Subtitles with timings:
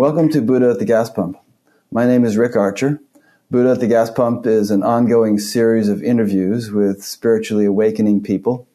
[0.00, 1.36] Welcome to Buddha at the Gas Pump.
[1.92, 3.02] My name is Rick Archer.
[3.50, 8.66] Buddha at the Gas Pump is an ongoing series of interviews with spiritually awakening people.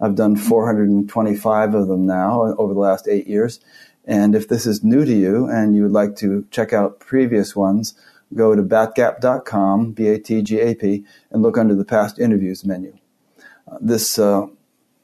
[0.00, 3.60] I've done 425 of them now over the last eight years.
[4.06, 7.54] And if this is new to you and you would like to check out previous
[7.54, 7.94] ones,
[8.34, 12.98] go to batgap.com, B-A-T-G-A-P, and look under the past interviews menu.
[13.70, 14.48] Uh, this uh,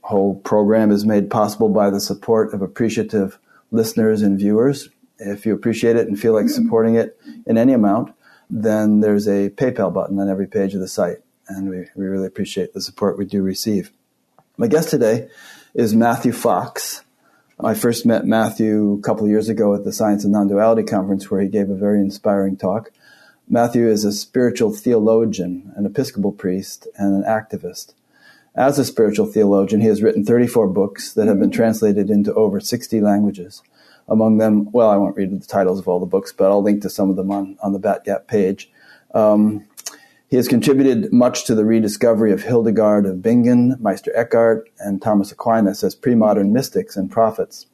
[0.02, 3.38] whole program is made possible by the support of appreciative
[3.70, 4.88] listeners and viewers.
[5.18, 8.14] If you appreciate it and feel like supporting it in any amount,
[8.50, 11.18] then there's a PayPal button on every page of the site.
[11.48, 13.90] And we, we really appreciate the support we do receive.
[14.56, 15.28] My guest today
[15.74, 17.04] is Matthew Fox.
[17.60, 21.30] I first met Matthew a couple of years ago at the Science and Non-Duality Conference
[21.30, 22.90] where he gave a very inspiring talk.
[23.48, 27.94] Matthew is a spiritual theologian, an Episcopal priest, and an activist.
[28.54, 32.60] As a spiritual theologian, he has written 34 books that have been translated into over
[32.60, 33.62] 60 languages.
[34.08, 36.82] Among them, well, I won't read the titles of all the books, but I'll link
[36.82, 38.70] to some of them on, on the Batgap page.
[39.14, 39.66] Um,
[40.28, 45.32] he has contributed much to the rediscovery of Hildegard of Bingen, Meister Eckhart, and Thomas
[45.32, 47.66] Aquinas as pre-modern mystics and prophets.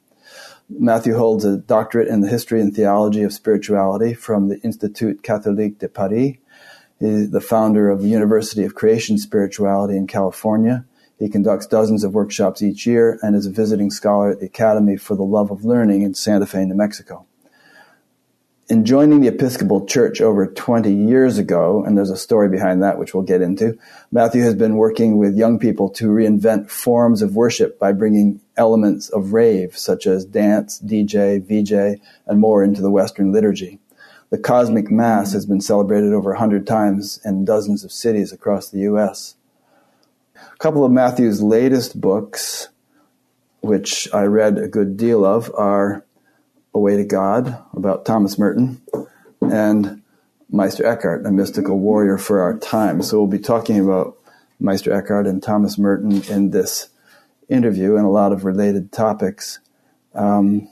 [0.69, 5.79] Matthew holds a doctorate in the history and theology of spirituality from the Institut Catholique
[5.79, 6.37] de Paris.
[6.99, 10.85] He's the founder of the University of Creation Spirituality in California
[11.17, 14.97] he conducts dozens of workshops each year and is a visiting scholar at the Academy
[14.97, 17.25] for the Love of Learning in Santa Fe, New Mexico.
[18.67, 22.97] In joining the Episcopal Church over 20 years ago, and there's a story behind that
[22.97, 23.77] which we'll get into,
[24.11, 29.07] Matthew has been working with young people to reinvent forms of worship by bringing elements
[29.09, 33.79] of rave, such as dance, DJ, VJ, and more into the Western liturgy.
[34.31, 38.79] The Cosmic Mass has been celebrated over 100 times in dozens of cities across the
[38.79, 39.35] U.S.
[40.65, 42.69] A couple of Matthew's latest books,
[43.61, 46.03] which I read a good deal of, are
[46.73, 48.81] A Way to God about Thomas Merton
[49.41, 50.01] and
[50.49, 53.03] Meister Eckhart, a mystical warrior for our time.
[53.03, 54.17] So we'll be talking about
[54.59, 56.89] Meister Eckhart and Thomas Merton in this
[57.47, 59.59] interview and a lot of related topics.
[60.15, 60.67] Um,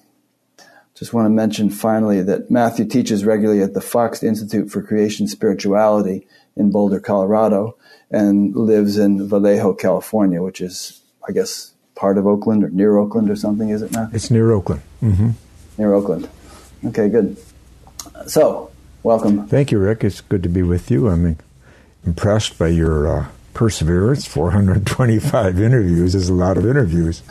[0.95, 5.27] just want to mention finally that Matthew teaches regularly at the Fox Institute for Creation
[5.27, 6.25] Spirituality
[6.55, 7.77] in Boulder, Colorado
[8.11, 13.29] and lives in Vallejo, California, which is, I guess, part of Oakland or near Oakland
[13.29, 14.13] or something, is it not?
[14.13, 14.81] It's near Oakland.
[15.01, 15.29] Mm-hmm.
[15.77, 16.29] Near Oakland.
[16.85, 17.37] Okay, good.
[18.27, 18.71] So,
[19.03, 19.47] welcome.
[19.47, 20.03] Thank you, Rick.
[20.03, 21.09] It's good to be with you.
[21.09, 21.37] I'm
[22.05, 24.25] impressed by your uh, perseverance.
[24.27, 27.23] 425 interviews is a lot of interviews.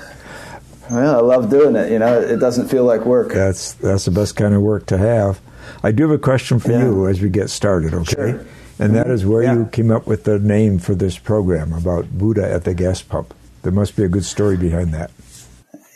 [0.90, 1.90] Well, I love doing it.
[1.90, 3.32] You know, it doesn't feel like work.
[3.32, 5.40] That's that's the best kind of work to have.
[5.82, 6.84] I do have a question for yeah.
[6.84, 7.94] you as we get started.
[7.94, 8.32] Okay.
[8.32, 8.46] Sure.
[8.78, 9.54] And that is where yeah.
[9.54, 13.34] you came up with the name for this program about Buddha at the gas pump.
[13.62, 15.10] There must be a good story behind that.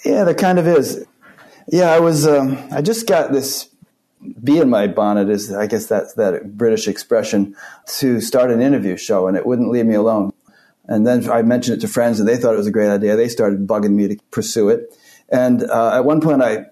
[0.04, 1.04] Yeah, there kind of is.
[1.68, 2.26] Yeah, I was.
[2.26, 3.68] Um, I just got this
[4.42, 7.56] bee in my bonnet is I guess that's that British expression
[7.98, 10.32] to start an interview show, and it wouldn't leave me alone.
[10.84, 13.16] And then I mentioned it to friends, and they thought it was a great idea.
[13.16, 14.96] They started bugging me to pursue it.
[15.28, 16.66] And uh, at one point, I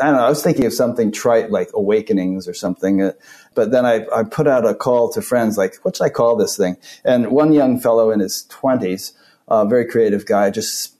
[0.00, 0.24] I don't know.
[0.24, 3.02] I was thinking of something trite like awakenings or something.
[3.02, 3.12] Uh,
[3.54, 6.36] but then I, I put out a call to friends like, what should I call
[6.36, 6.76] this thing?
[7.04, 9.12] And one young fellow in his 20s,
[9.48, 10.96] a very creative guy, just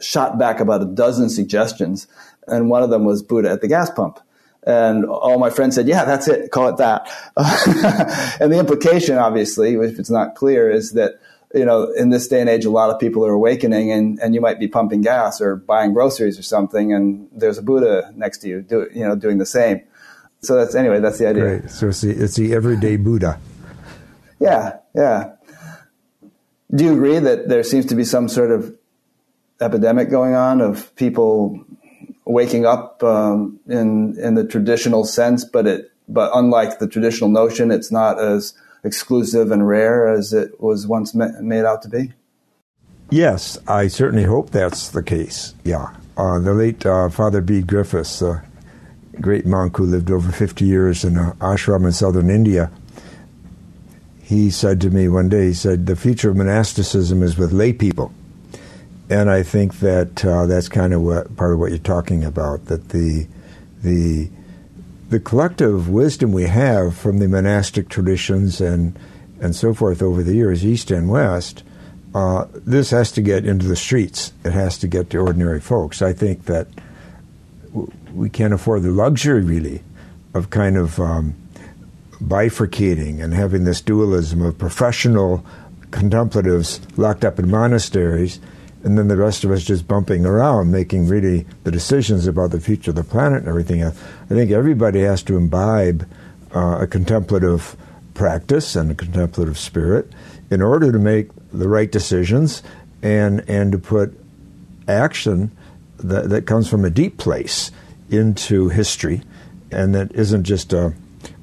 [0.00, 2.06] shot back about a dozen suggestions.
[2.46, 4.20] And one of them was Buddha at the gas pump.
[4.64, 6.50] And all my friends said, yeah, that's it.
[6.50, 7.08] Call it that.
[8.40, 11.20] and the implication, obviously, if it's not clear, is that
[11.54, 14.34] you know, in this day and age, a lot of people are awakening, and, and
[14.34, 18.38] you might be pumping gas or buying groceries or something, and there's a Buddha next
[18.38, 19.82] to you, do, you know, doing the same.
[20.40, 21.58] So that's anyway, that's the idea.
[21.58, 21.70] Great.
[21.70, 23.40] So it's the, it's the everyday Buddha.
[24.38, 25.32] Yeah, yeah.
[26.74, 28.76] Do you agree that there seems to be some sort of
[29.60, 31.64] epidemic going on of people
[32.26, 37.70] waking up um, in in the traditional sense, but it but unlike the traditional notion,
[37.70, 38.54] it's not as
[38.86, 42.12] exclusive and rare as it was once made out to be?
[43.10, 45.54] Yes, I certainly hope that's the case.
[45.64, 45.94] Yeah.
[46.16, 48.42] Uh, the late uh, Father Bede Griffiths, a
[49.20, 52.70] great monk who lived over 50 years in an ashram in southern India,
[54.22, 57.72] he said to me one day, he said, the future of monasticism is with lay
[57.72, 58.12] people.
[59.08, 62.64] And I think that uh, that's kind of what, part of what you're talking about,
[62.64, 63.28] that the,
[63.82, 64.28] the
[65.08, 68.98] the collective wisdom we have from the monastic traditions and
[69.40, 71.62] and so forth over the years, east and west,
[72.14, 74.32] uh, this has to get into the streets.
[74.44, 76.00] It has to get to ordinary folks.
[76.00, 76.68] I think that
[77.66, 79.82] w- we can't afford the luxury, really,
[80.32, 81.34] of kind of um,
[82.12, 85.44] bifurcating and having this dualism of professional
[85.90, 88.40] contemplatives locked up in monasteries
[88.84, 92.60] and then the rest of us just bumping around, making really the decisions about the
[92.60, 94.00] future of the planet and everything else.
[94.30, 96.08] I think everybody has to imbibe
[96.54, 97.76] uh, a contemplative
[98.14, 100.10] practice and a contemplative spirit
[100.50, 102.62] in order to make the right decisions
[103.02, 104.18] and and to put
[104.88, 105.50] action
[105.98, 107.70] that, that comes from a deep place
[108.10, 109.22] into history
[109.70, 110.94] and that isn't just a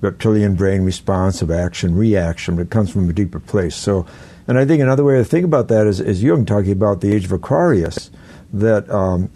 [0.01, 3.75] reptilian brain response of action reaction, but it comes from a deeper place.
[3.75, 4.05] So
[4.47, 7.13] and I think another way to think about that is, is Jung talking about the
[7.13, 8.11] age of Aquarius,
[8.51, 9.29] that um,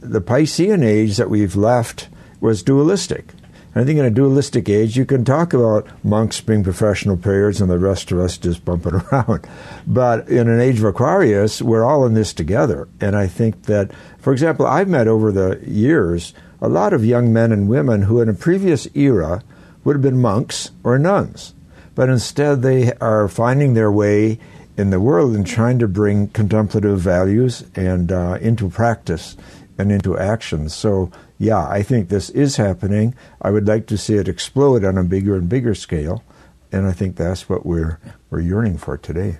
[0.00, 2.08] the Piscean age that we've left
[2.40, 3.32] was dualistic.
[3.74, 7.60] And I think in a dualistic age, you can talk about monks being professional prayers
[7.60, 9.46] and the rest of us just bumping around.
[9.86, 12.88] But in an age of Aquarius, we're all in this together.
[13.00, 17.32] And I think that, for example, I've met over the years a lot of young
[17.32, 19.42] men and women who in a previous era
[19.84, 21.52] would have been monks or nuns
[21.96, 24.38] but instead they are finding their way
[24.76, 29.36] in the world and trying to bring contemplative values and uh, into practice
[29.78, 30.68] and into action.
[30.68, 33.14] So, yeah, I think this is happening.
[33.42, 36.22] I would like to see it explode on a bigger and bigger scale,
[36.70, 37.98] and I think that's what we're
[38.30, 39.38] we're yearning for today.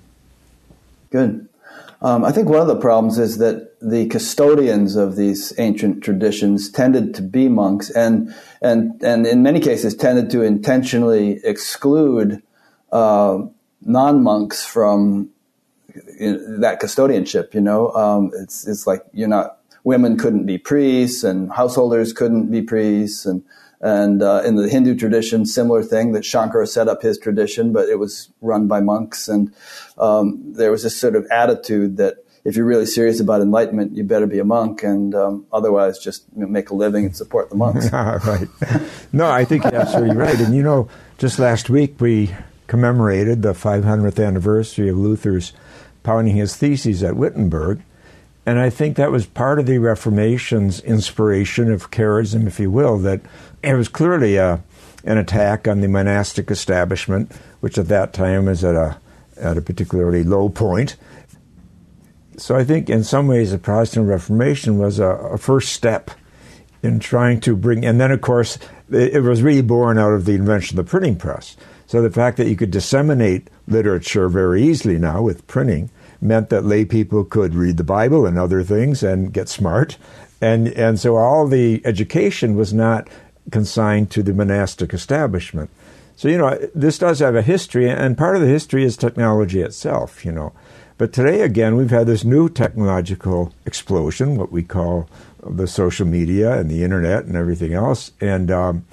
[1.11, 1.49] Good.
[2.03, 6.71] Um, I think one of the problems is that the custodians of these ancient traditions
[6.71, 12.43] tended to be monks, and and and in many cases tended to intentionally exclude
[12.93, 13.39] uh,
[13.83, 15.31] non monks from
[16.19, 17.55] that custodianship.
[17.55, 22.51] You know, um, it's it's like you're not women couldn't be priests and householders couldn't
[22.51, 23.45] be priests and
[23.81, 27.89] and uh, in the Hindu tradition, similar thing that Shankara set up his tradition, but
[27.89, 29.53] it was run by monks, and
[29.99, 34.05] um, there was this sort of attitude that if you're really serious about enlightenment, you
[34.05, 37.51] better be a monk, and um, otherwise just you know, make a living and support
[37.51, 37.93] the monks.
[37.93, 38.49] right.
[39.13, 40.39] No, I think you're absolutely right.
[40.41, 40.89] And you know,
[41.19, 42.35] just last week we
[42.67, 45.53] commemorated the 500th anniversary of Luther's
[46.03, 47.81] pounding his theses at Wittenberg.
[48.45, 52.99] And I think that was part of the Reformation's inspiration of charism, if you will,
[52.99, 53.21] that
[53.63, 54.63] it was clearly a,
[55.05, 58.99] an attack on the monastic establishment, which at that time was at a,
[59.37, 60.97] at a particularly low point.
[62.39, 66.11] So I think in some ways the Protestant Reformation was a, a first step
[66.83, 68.59] in trying to bring, and then of course
[68.91, 71.57] it, it was really born out of the invention of the printing press.
[71.87, 75.91] So the fact that you could disseminate literature very easily now with printing
[76.21, 79.97] meant that lay people could read the Bible and other things and get smart.
[80.41, 83.09] And, and so all the education was not
[83.51, 85.71] consigned to the monastic establishment.
[86.17, 89.61] So, you know, this does have a history, and part of the history is technology
[89.61, 90.53] itself, you know.
[90.99, 95.11] But today, again, we've had this new technological explosion, what we call
[95.47, 98.13] the social media and the internet and everything else.
[98.19, 98.87] And um,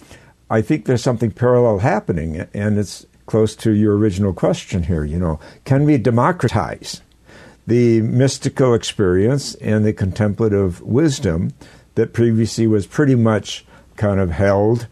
[0.49, 5.03] I think there's something parallel happening, and it's close to your original question here.
[5.03, 7.01] You know, can we democratize
[7.65, 11.53] the mystical experience and the contemplative wisdom
[11.95, 14.87] that previously was pretty much kind of held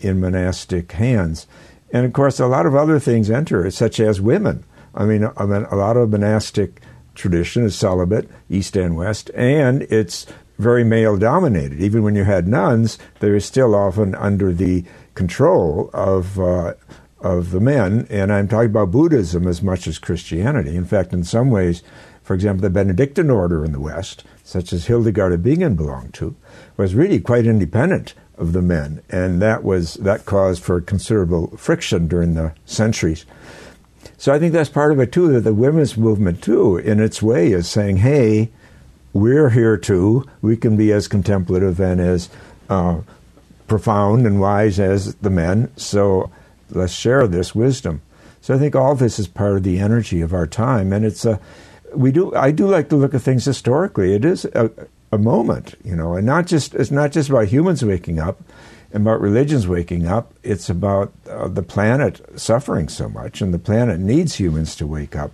[0.00, 1.46] in monastic hands?
[1.92, 4.64] And of course, a lot of other things enter, such as women.
[4.94, 6.80] I mean, I mean a lot of monastic
[7.14, 10.26] tradition is celibate, East and West, and it's
[10.58, 11.80] very male dominated.
[11.80, 14.84] Even when you had nuns, they were still often under the
[15.14, 16.74] control of uh,
[17.20, 20.76] of the men, and I'm talking about Buddhism as much as Christianity.
[20.76, 21.82] In fact, in some ways,
[22.22, 26.36] for example, the Benedictine order in the West, such as Hildegard of Bingen belonged to,
[26.76, 32.06] was really quite independent of the men, and that was that caused for considerable friction
[32.06, 33.24] during the centuries.
[34.18, 35.32] So I think that's part of it too.
[35.32, 38.50] That the women's movement too, in its way, is saying, "Hey,
[39.16, 40.24] we're here too.
[40.42, 42.28] We can be as contemplative and as
[42.68, 43.00] uh,
[43.66, 46.30] profound and wise as the men, so
[46.70, 48.02] let's share this wisdom.
[48.40, 51.24] So I think all this is part of the energy of our time, and it's
[51.24, 51.40] a
[51.94, 52.34] we do.
[52.34, 54.14] I do like to look at things historically.
[54.14, 54.70] It is a,
[55.10, 58.40] a moment, you know, and not just it's not just about humans waking up
[58.92, 60.32] and about religions waking up.
[60.42, 65.16] It's about uh, the planet suffering so much, and the planet needs humans to wake
[65.16, 65.32] up,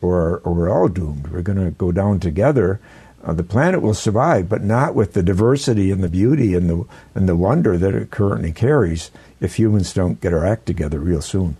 [0.00, 1.28] or or we're all doomed.
[1.28, 2.80] We're going to go down together
[3.26, 6.84] uh, the planet will survive, but not with the diversity and the beauty and the
[7.14, 11.20] and the wonder that it currently carries if humans don't get our act together real
[11.20, 11.56] soon.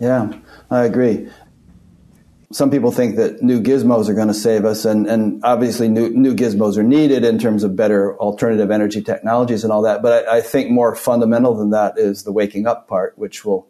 [0.00, 0.32] Yeah,
[0.70, 1.28] I agree.
[2.50, 6.08] Some people think that new gizmos are going to save us, and, and obviously new,
[6.08, 10.00] new gizmos are needed in terms of better alternative energy technologies and all that.
[10.00, 13.68] But I, I think more fundamental than that is the waking up part, which will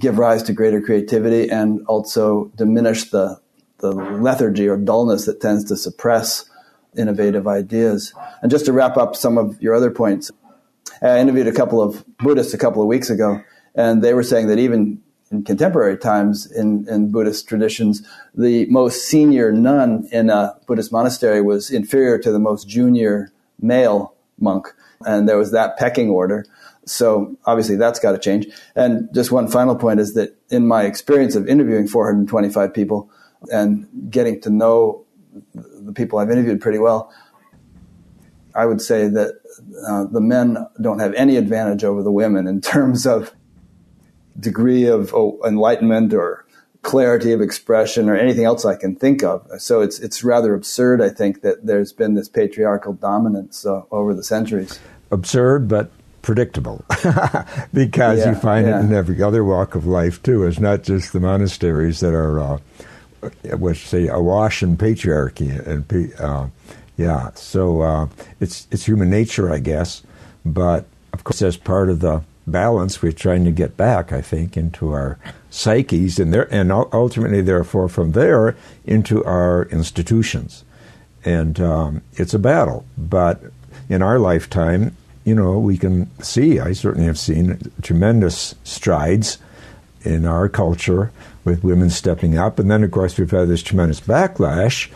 [0.00, 3.38] give rise to greater creativity and also diminish the
[3.78, 6.48] the lethargy or dullness that tends to suppress
[6.96, 8.12] innovative ideas.
[8.42, 10.30] And just to wrap up some of your other points,
[11.02, 13.42] I interviewed a couple of Buddhists a couple of weeks ago,
[13.74, 19.06] and they were saying that even in contemporary times in, in Buddhist traditions, the most
[19.06, 23.30] senior nun in a Buddhist monastery was inferior to the most junior
[23.60, 24.74] male monk.
[25.04, 26.46] And there was that pecking order.
[26.86, 28.46] So obviously that's got to change.
[28.74, 33.10] And just one final point is that in my experience of interviewing 425 people
[33.52, 35.04] and getting to know
[35.54, 37.12] the people I've interviewed pretty well,
[38.54, 39.40] I would say that
[39.86, 43.32] uh, the men don't have any advantage over the women in terms of
[44.38, 46.44] degree of oh, enlightenment or
[46.82, 49.46] clarity of expression or anything else I can think of.
[49.58, 54.14] So it's it's rather absurd, I think, that there's been this patriarchal dominance uh, over
[54.14, 54.78] the centuries.
[55.10, 55.90] Absurd, but
[56.22, 56.84] predictable,
[57.72, 58.78] because yeah, you find yeah.
[58.78, 60.44] it in every other walk of life too.
[60.44, 62.58] It's not just the monasteries that are, uh,
[63.42, 66.48] let's say, awash in patriarchy and uh,
[66.96, 67.30] yeah.
[67.34, 68.08] So uh,
[68.40, 70.02] it's it's human nature, I guess,
[70.44, 74.56] but of course, as part of the balance we're trying to get back, I think,
[74.56, 75.18] into our
[75.50, 80.64] psyches and there, and ultimately, therefore, from there into our institutions.
[81.24, 83.42] And um, it's a battle, but
[83.88, 86.58] in our lifetime, you know, we can see.
[86.58, 89.38] I certainly have seen tremendous strides
[90.04, 91.10] in our culture
[91.44, 94.90] with women stepping up, and then, of course, we've had this tremendous backlash.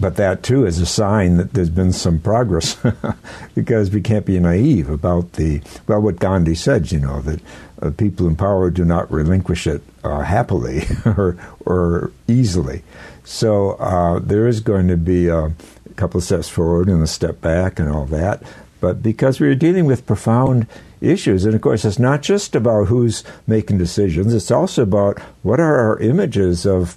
[0.00, 2.76] But that too is a sign that there's been some progress.
[3.54, 7.40] Because we can't be naive about the well what Gandhi said you know that
[7.80, 12.82] uh, people in power do not relinquish it uh, happily or or easily.
[13.22, 15.52] So uh, there is going to be a
[15.96, 18.42] couple of steps forward and a step back and all that.
[18.80, 20.66] But because we're dealing with profound
[21.10, 25.60] issues and of course it's not just about who's making decisions it's also about what
[25.60, 26.96] are our images of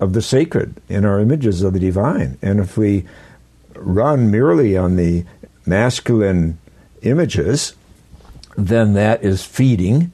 [0.00, 2.38] of the sacred in our images of the divine.
[2.42, 3.04] And if we
[3.74, 5.24] run merely on the
[5.66, 6.58] masculine
[7.02, 7.74] images,
[8.56, 10.12] then that is feeding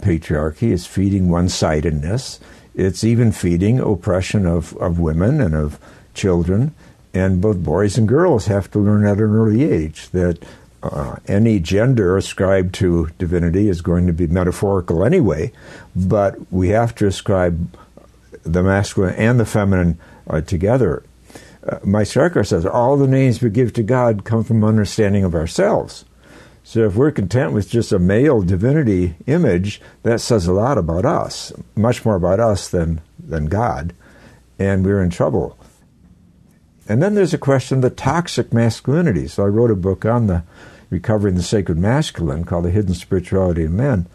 [0.00, 2.40] patriarchy, it's feeding one sidedness,
[2.74, 5.78] it's even feeding oppression of, of women and of
[6.14, 6.74] children.
[7.12, 10.38] And both boys and girls have to learn at an early age that
[10.82, 15.52] uh, any gender ascribed to divinity is going to be metaphorical anyway,
[15.94, 17.76] but we have to ascribe
[18.42, 21.02] the masculine and the feminine uh, together.
[21.68, 25.34] Uh, Meister Eckhart says all the names we give to God come from understanding of
[25.34, 26.06] ourselves.
[26.62, 31.04] So if we're content with just a male divinity image, that says a lot about
[31.04, 33.92] us, much more about us than, than God,
[34.58, 35.58] and we're in trouble.
[36.88, 39.28] And then there's a question of the toxic masculinity.
[39.28, 40.42] So I wrote a book on the
[40.90, 44.06] recovering the sacred masculine called The Hidden Spirituality of Men.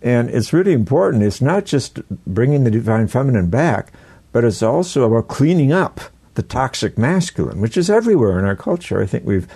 [0.00, 1.22] And it's really important.
[1.22, 3.92] It's not just bringing the divine feminine back,
[4.32, 6.00] but it's also about cleaning up
[6.34, 9.02] the toxic masculine, which is everywhere in our culture.
[9.02, 9.48] I think we've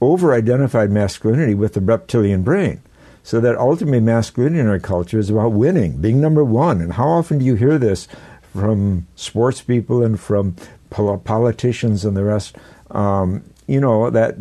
[0.00, 2.80] over identified masculinity with the reptilian brain.
[3.24, 6.80] So that ultimately masculinity in our culture is about winning, being number one.
[6.80, 8.08] And how often do you hear this
[8.54, 10.56] from sports people and from
[10.90, 12.56] politicians and the rest?
[12.90, 14.36] Um, you know, that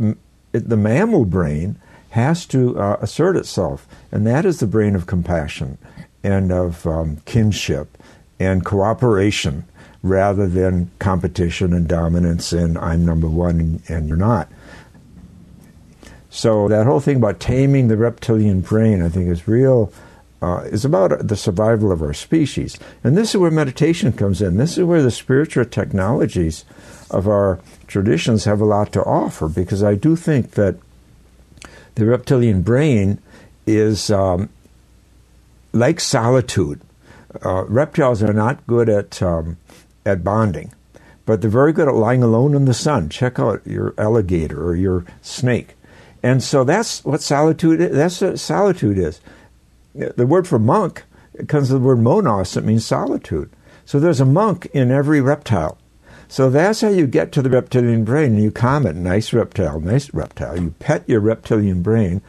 [0.51, 1.80] the mammal brain
[2.12, 5.77] has to uh, assert itself, and that is the brain of compassion
[6.24, 7.98] and of um, kinship
[8.39, 9.66] and cooperation
[10.04, 14.50] rather than competition and dominance and I'm number one and, and you're not.
[16.30, 19.92] So that whole thing about taming the reptilian brain, I think, is real.
[20.39, 24.58] Uh, is about the survival of our species, and this is where meditation comes in.
[24.58, 26.63] This is where the spiritual technologies
[27.10, 30.75] of our traditions have a lot to offer, because I do think that
[31.96, 33.20] the reptilian brain
[33.65, 34.50] is um,
[35.74, 36.82] like solitude.
[37.44, 39.58] Uh, reptiles are not good at um,
[40.06, 40.74] at bonding,
[41.25, 43.10] but they're very good at lying alone in the sun.
[43.10, 45.75] Check out your alligator or your snake,
[46.24, 47.82] and so that's what solitude.
[47.82, 47.91] Is.
[47.96, 49.20] That's what solitude is.
[49.94, 51.03] The word for monk
[51.48, 52.56] comes from the word monos.
[52.56, 53.50] It means solitude.
[53.86, 55.77] So there's a monk in every reptile.
[56.30, 58.34] So that's how you get to the reptilian brain.
[58.34, 60.60] And You calm it, nice reptile, nice reptile.
[60.60, 62.22] You pet your reptilian brain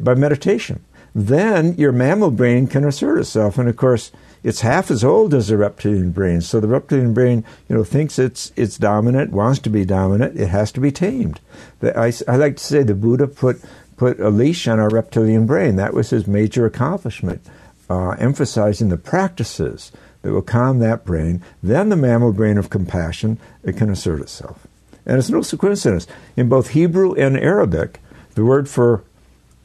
[0.00, 0.84] by meditation.
[1.14, 3.56] Then your mammal brain can assert itself.
[3.56, 4.12] And of course,
[4.42, 6.40] it's half as old as the reptilian brain.
[6.40, 10.38] So the reptilian brain, you know, thinks it's it's dominant, wants to be dominant.
[10.38, 11.40] It has to be tamed.
[11.82, 13.62] I, I like to say the Buddha put
[13.96, 15.76] put a leash on our reptilian brain.
[15.76, 17.40] That was his major accomplishment,
[17.88, 19.90] uh, emphasizing the practices
[20.26, 21.40] that will calm that brain.
[21.62, 24.66] Then the mammal brain of compassion, it can assert itself.
[25.06, 26.08] And it's no coincidence.
[26.36, 28.00] In both Hebrew and Arabic,
[28.34, 29.04] the word for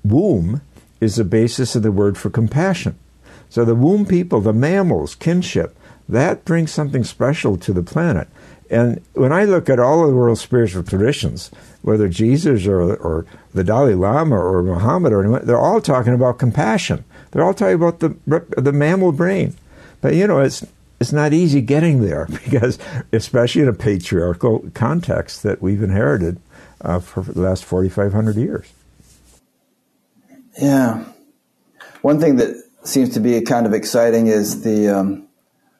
[0.05, 0.61] womb
[0.99, 2.95] is the basis of the word for compassion.
[3.49, 5.75] So the womb people, the mammals, kinship,
[6.07, 8.27] that brings something special to the planet.
[8.69, 11.49] And when I look at all of the world's spiritual traditions,
[11.81, 16.37] whether Jesus or, or the Dalai Lama or Muhammad or anyone, they're all talking about
[16.37, 17.03] compassion.
[17.31, 18.15] They're all talking about the,
[18.57, 19.55] the mammal brain.
[20.01, 20.65] But you know, it's
[20.99, 22.77] it's not easy getting there because,
[23.11, 26.39] especially in a patriarchal context that we've inherited
[26.81, 28.71] uh, for the last 4,500 years.
[30.61, 31.05] Yeah.
[32.01, 35.27] One thing that seems to be kind of exciting is the um,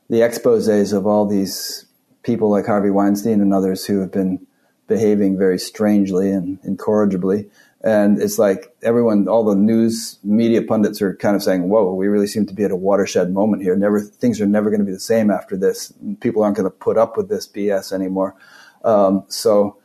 [0.10, 1.86] the exposés of all these
[2.24, 4.46] people like Harvey Weinstein and others who have been
[4.88, 7.50] behaving very strangely and incorrigibly.
[7.84, 12.08] And it's like everyone, all the news media pundits are kind of saying, "Whoa, we
[12.08, 13.76] really seem to be at a watershed moment here.
[13.76, 15.92] Never things are never going to be the same after this.
[16.20, 18.36] People aren't going to put up with this BS anymore."
[18.84, 19.78] Um, so,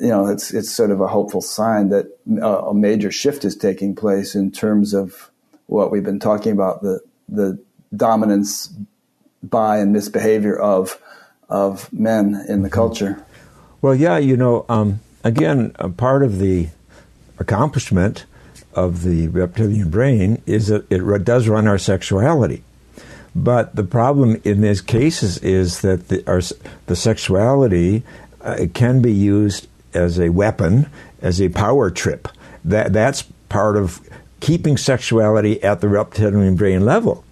[0.00, 3.56] you know, it's it's sort of a hopeful sign that uh, a major shift is
[3.56, 5.32] taking place in terms of
[5.66, 7.58] what we've been talking about the the
[7.96, 8.72] dominance
[9.42, 11.00] by and misbehavior of
[11.48, 13.24] of men in the culture.
[13.82, 16.68] Well, yeah, you know, um, again, a part of the
[17.40, 18.26] accomplishment
[18.74, 22.62] of the reptilian brain is that it does run our sexuality.
[23.34, 26.40] But the problem in these cases is that the, our,
[26.86, 28.02] the sexuality
[28.40, 30.88] uh, can be used as a weapon,
[31.20, 32.28] as a power trip.
[32.64, 34.00] That, that's part of
[34.40, 37.24] keeping sexuality at the reptilian brain level.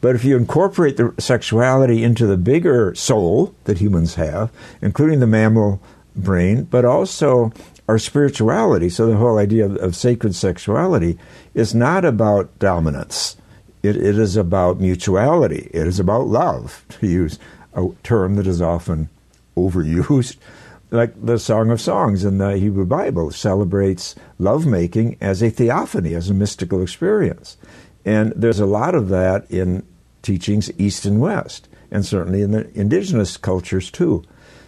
[0.00, 4.50] But if you incorporate the sexuality into the bigger soul that humans have,
[4.82, 5.80] including the mammal
[6.14, 7.52] brain, but also
[7.88, 8.88] our spirituality.
[8.88, 11.18] So the whole idea of, of sacred sexuality
[11.54, 13.36] is not about dominance.
[13.82, 15.70] It, it is about mutuality.
[15.72, 17.38] It is about love, to use
[17.74, 19.08] a term that is often
[19.56, 20.36] overused.
[20.90, 26.30] Like the Song of Songs in the Hebrew Bible celebrates lovemaking as a theophany, as
[26.30, 27.56] a mystical experience.
[28.04, 29.84] And there's a lot of that in
[30.22, 34.22] teachings east and west, and certainly in the indigenous cultures too.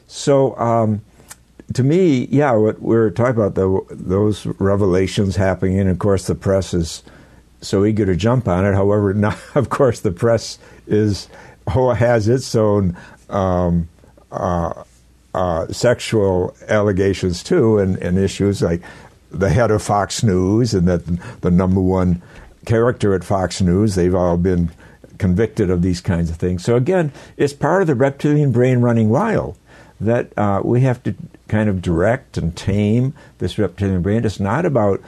[0.08, 1.02] So, um,
[1.74, 6.34] to me, yeah, what we're talking about the, those revelations happening, and of course the
[6.34, 7.02] press is
[7.60, 8.74] so eager to jump on it.
[8.74, 11.28] However, not, of course the press is
[11.68, 12.96] has its own
[13.28, 13.88] um,
[14.30, 14.84] uh,
[15.34, 18.80] uh, sexual allegations too, and, and, issues like
[19.32, 21.04] the head of Fox News and that
[21.40, 22.22] the number one
[22.66, 23.96] character at Fox News.
[23.96, 24.70] They've all been
[25.18, 26.64] convicted of these kinds of things.
[26.64, 29.58] So again, it's part of the reptilian brain running wild
[30.00, 31.14] that uh, we have to
[31.48, 34.24] kind of direct and tame this reptilian brain.
[34.24, 35.00] It's not about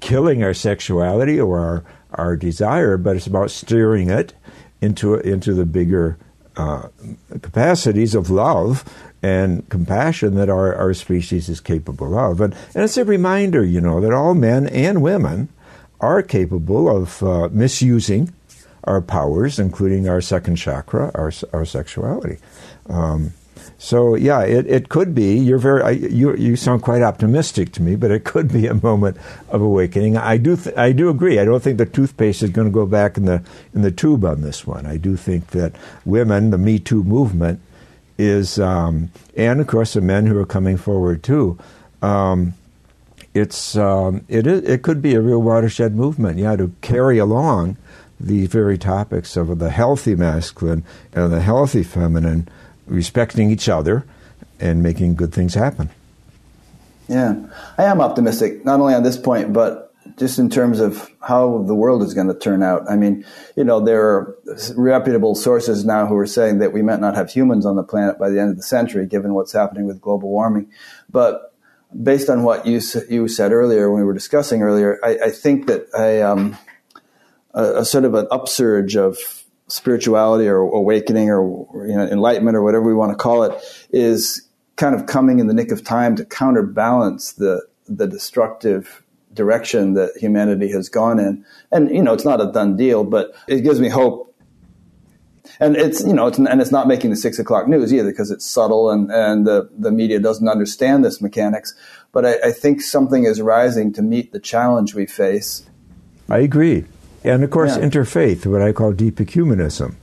[0.00, 1.84] killing our sexuality or our,
[2.14, 4.34] our desire, but it's about steering it
[4.80, 6.18] into into the bigger
[6.56, 6.88] uh,
[7.42, 8.84] capacities of love
[9.22, 12.40] and compassion that our, our species is capable of.
[12.42, 15.48] And, and it's a reminder, you know, that all men and women
[15.98, 18.34] are capable of uh, misusing
[18.84, 22.36] our powers, including our second chakra, our, our sexuality.
[22.86, 23.32] Um,
[23.78, 25.36] so yeah, it, it could be.
[25.36, 28.74] You're very I, you you sound quite optimistic to me, but it could be a
[28.74, 29.16] moment
[29.48, 30.16] of awakening.
[30.16, 31.38] I do th- I do agree.
[31.38, 33.42] I don't think the toothpaste is going to go back in the
[33.74, 34.86] in the tube on this one.
[34.86, 35.74] I do think that
[36.04, 37.60] women, the Me Too movement,
[38.18, 41.58] is um, and of course the men who are coming forward too.
[42.02, 42.54] Um,
[43.34, 46.38] it's um, it is it could be a real watershed movement.
[46.38, 47.76] Yeah, to carry along
[48.20, 52.48] these very topics of the healthy masculine and the healthy feminine
[52.86, 54.04] respecting each other
[54.60, 55.90] and making good things happen.
[57.08, 61.62] Yeah, I am optimistic, not only on this point, but just in terms of how
[61.62, 62.88] the world is going to turn out.
[62.90, 63.24] I mean,
[63.56, 64.36] you know, there are
[64.76, 68.18] reputable sources now who are saying that we might not have humans on the planet
[68.18, 70.70] by the end of the century, given what's happening with global warming.
[71.10, 71.54] But
[72.02, 75.66] based on what you you said earlier when we were discussing earlier, I, I think
[75.66, 76.56] that a, um,
[77.52, 79.18] a, a sort of an upsurge of
[79.68, 83.52] spirituality or awakening or you know, enlightenment or whatever we want to call it
[83.90, 84.46] is
[84.76, 90.16] kind of coming in the nick of time to counterbalance the the destructive direction that
[90.16, 91.44] humanity has gone in.
[91.72, 94.34] And you know, it's not a done deal, but it gives me hope.
[95.60, 98.30] And it's you know, it's, and it's not making the six o'clock news either because
[98.30, 101.74] it's subtle and and the the media doesn't understand this mechanics.
[102.12, 105.64] But I, I think something is rising to meet the challenge we face.
[106.28, 106.86] I agree.
[107.24, 107.82] And of course, yeah.
[107.82, 109.96] interfaith, what I call deep ecumenism.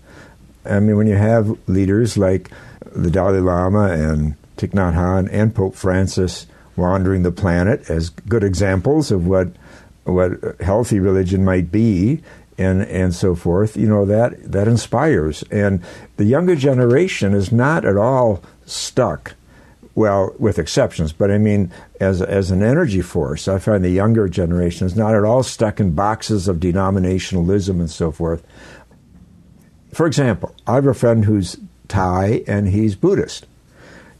[0.65, 2.51] I mean, when you have leaders like
[2.95, 8.43] the Dalai Lama and Thich Nhat Hanh and Pope Francis wandering the planet as good
[8.43, 9.49] examples of what
[10.03, 12.21] what healthy religion might be,
[12.57, 13.77] and and so forth.
[13.77, 15.81] You know that that inspires, and
[16.17, 19.35] the younger generation is not at all stuck
[19.93, 24.29] well, with exceptions, but I mean, as, as an energy force, I find the younger
[24.29, 28.43] generation is not at all stuck in boxes of denominationalism and so forth.
[29.93, 31.57] For example, I have a friend who's
[31.89, 33.45] Thai and he's Buddhist,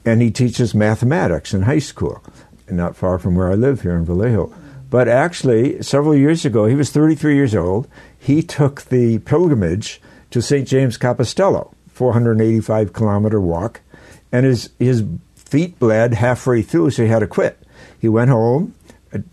[0.04, 2.22] and he teaches mathematics in high school,
[2.70, 4.54] not far from where I live here in Vallejo.
[4.90, 7.88] But actually, several years ago, he was 33 years old.
[8.20, 10.68] He took the pilgrimage to St.
[10.68, 13.80] James Compostela, 485 kilometer walk,
[14.34, 15.06] and his, his
[15.52, 17.60] feet bled halfway through, so he had to quit.
[18.00, 18.74] He went home,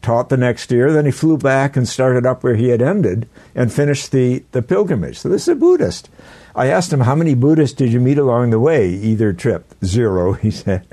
[0.02, 3.28] taught the next year, then he flew back and started up where he had ended
[3.54, 5.18] and finished the, the pilgrimage.
[5.18, 6.11] So this is a Buddhist.
[6.57, 9.72] I asked him, How many Buddhists did you meet along the way, either trip?
[9.85, 10.85] Zero, he said.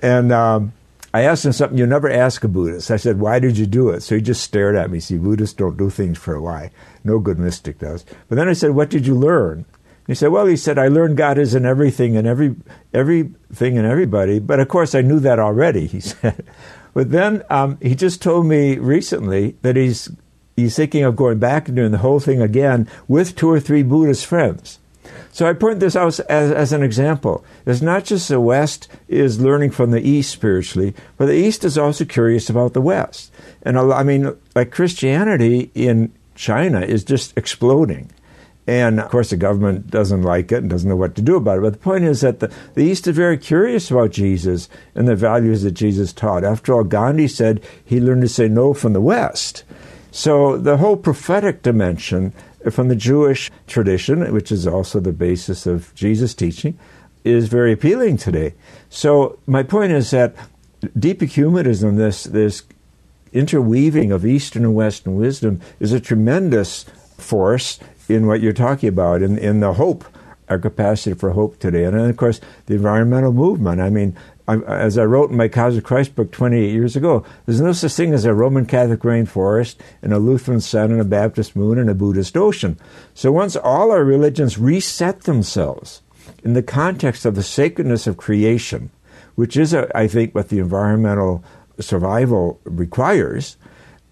[0.00, 0.72] And um,
[1.12, 2.90] I asked him something you never ask a Buddhist.
[2.90, 4.02] I said, Why did you do it?
[4.02, 5.00] So he just stared at me.
[5.00, 6.70] See, Buddhists don't do things for a why.
[7.04, 8.06] No good mystic does.
[8.30, 9.66] But then I said, What did you learn?
[10.06, 12.56] He said, "Well, he said I learned God is in everything and every
[12.92, 16.44] everything and everybody, but of course I knew that already." He said,
[16.94, 20.10] but then um, he just told me recently that he's
[20.56, 23.82] he's thinking of going back and doing the whole thing again with two or three
[23.82, 24.78] Buddhist friends.
[25.32, 27.42] So I point this out as, as an example.
[27.64, 31.78] It's not just the West is learning from the East spiritually, but the East is
[31.78, 33.32] also curious about the West.
[33.62, 38.10] And I mean, like Christianity in China is just exploding.
[38.66, 41.58] And of course, the government doesn't like it and doesn't know what to do about
[41.58, 41.62] it.
[41.62, 45.16] But the point is that the, the East is very curious about Jesus and the
[45.16, 46.44] values that Jesus taught.
[46.44, 49.64] After all, Gandhi said he learned to say no from the West.
[50.12, 52.32] So the whole prophetic dimension
[52.70, 56.78] from the Jewish tradition, which is also the basis of Jesus' teaching,
[57.24, 58.54] is very appealing today.
[58.90, 60.36] So my point is that
[60.98, 62.62] deep ecumenism, this this
[63.32, 66.84] interweaving of Eastern and Western wisdom, is a tremendous
[67.22, 70.04] force in what you're talking about, in, in the hope,
[70.48, 71.84] our capacity for hope today.
[71.84, 73.80] And then, of course, the environmental movement.
[73.80, 74.16] I mean,
[74.48, 77.92] I, as I wrote in my Cosmic Christ book 28 years ago, there's no such
[77.94, 81.88] thing as a Roman Catholic rainforest and a Lutheran sun and a Baptist moon and
[81.88, 82.78] a Buddhist ocean.
[83.14, 86.02] So once all our religions reset themselves
[86.42, 88.90] in the context of the sacredness of creation,
[89.36, 91.44] which is, a, I think, what the environmental
[91.78, 93.56] survival requires,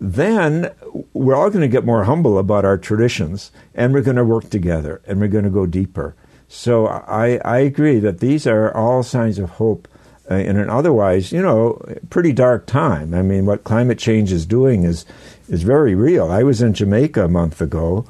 [0.00, 0.70] then
[1.12, 4.48] we're all going to get more humble about our traditions and we're going to work
[4.48, 6.14] together and we're going to go deeper.
[6.48, 9.86] So I, I agree that these are all signs of hope
[10.30, 13.12] uh, in an otherwise, you know, pretty dark time.
[13.12, 15.04] I mean, what climate change is doing is,
[15.48, 16.30] is very real.
[16.30, 18.06] I was in Jamaica a month ago,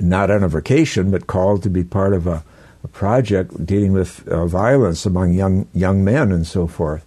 [0.00, 2.42] not on a vacation, but called to be part of a,
[2.82, 7.04] a project dealing with uh, violence among young, young men and so forth.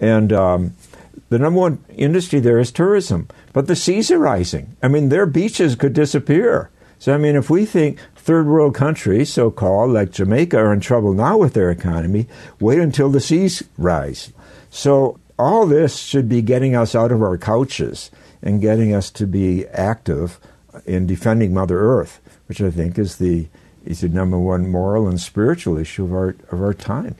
[0.00, 0.74] And, um,
[1.28, 4.76] the number one industry there is tourism, but the seas are rising.
[4.82, 6.70] I mean, their beaches could disappear.
[6.98, 10.80] So, I mean, if we think third world countries, so called, like Jamaica, are in
[10.80, 12.26] trouble now with their economy,
[12.60, 14.32] wait until the seas rise.
[14.70, 18.10] So, all this should be getting us out of our couches
[18.42, 20.38] and getting us to be active
[20.84, 23.48] in defending Mother Earth, which I think is the,
[23.84, 27.16] is the number one moral and spiritual issue of our, of our time.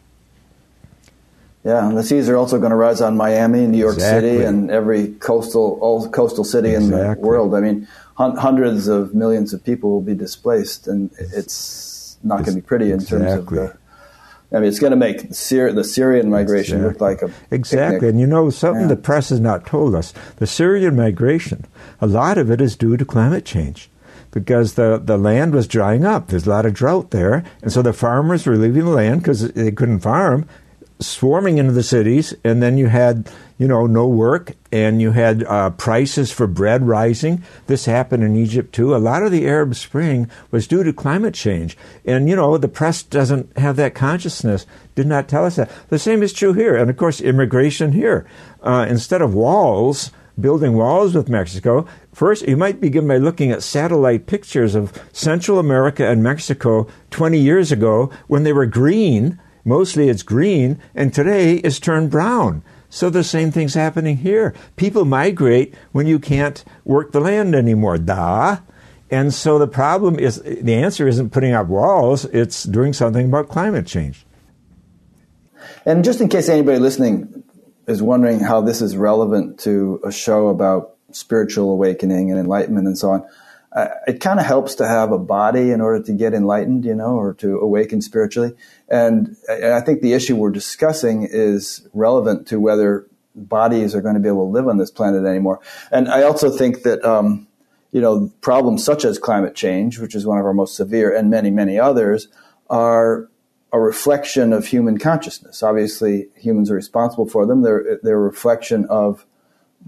[1.62, 4.30] Yeah, and the seas are also going to rise on Miami, New York exactly.
[4.30, 7.00] City, and every coastal all coastal city exactly.
[7.00, 7.54] in the world.
[7.54, 12.56] I mean, hun- hundreds of millions of people will be displaced, and it's not going
[12.56, 13.18] to be pretty in exactly.
[13.26, 13.80] terms of the.
[14.52, 17.96] I mean, it's going to make Syri- the Syrian migration look like a exactly.
[17.98, 18.10] Picnic.
[18.10, 18.88] And you know something yeah.
[18.88, 21.66] the press has not told us: the Syrian migration,
[22.00, 23.90] a lot of it is due to climate change
[24.30, 26.28] because the, the land was drying up.
[26.28, 27.44] There's a lot of drought there.
[27.62, 30.48] And so the farmers were leaving the land because they couldn't farm
[31.00, 35.42] swarming into the cities, and then you had, you know, no work, and you had
[35.44, 37.42] uh, prices for bread rising.
[37.66, 38.94] This happened in Egypt too.
[38.94, 42.68] A lot of the Arab Spring was due to climate change, and you know, the
[42.68, 44.66] press doesn't have that consciousness.
[44.94, 45.70] Did not tell us that.
[45.88, 48.26] The same is true here, and of course, immigration here.
[48.62, 50.10] Uh, instead of walls.
[50.38, 51.86] Building walls with Mexico.
[52.14, 57.38] First, you might begin by looking at satellite pictures of Central America and Mexico 20
[57.38, 62.62] years ago when they were green Mostly it's green, and today it's turned brown.
[62.88, 64.54] So the same thing's happening here.
[64.76, 67.98] People migrate when you can't work the land anymore.
[67.98, 68.58] Da.
[69.10, 73.48] And so the problem is the answer isn't putting up walls, it's doing something about
[73.48, 74.24] climate change.
[75.84, 77.42] And just in case anybody listening
[77.86, 82.96] is wondering how this is relevant to a show about spiritual awakening and enlightenment and
[82.96, 83.26] so on,
[83.72, 86.94] uh, it kind of helps to have a body in order to get enlightened, you
[86.94, 88.52] know, or to awaken spiritually.
[88.88, 94.20] And I think the issue we're discussing is relevant to whether bodies are going to
[94.20, 95.60] be able to live on this planet anymore.
[95.92, 97.46] And I also think that, um,
[97.92, 101.30] you know, problems such as climate change, which is one of our most severe, and
[101.30, 102.26] many, many others,
[102.68, 103.28] are
[103.72, 105.62] a reflection of human consciousness.
[105.62, 107.62] Obviously, humans are responsible for them.
[107.62, 109.24] They're, they're a reflection of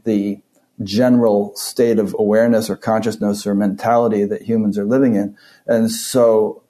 [0.05, 0.41] the
[0.83, 5.37] general state of awareness or consciousness or mentality that humans are living in.
[5.67, 6.63] And so,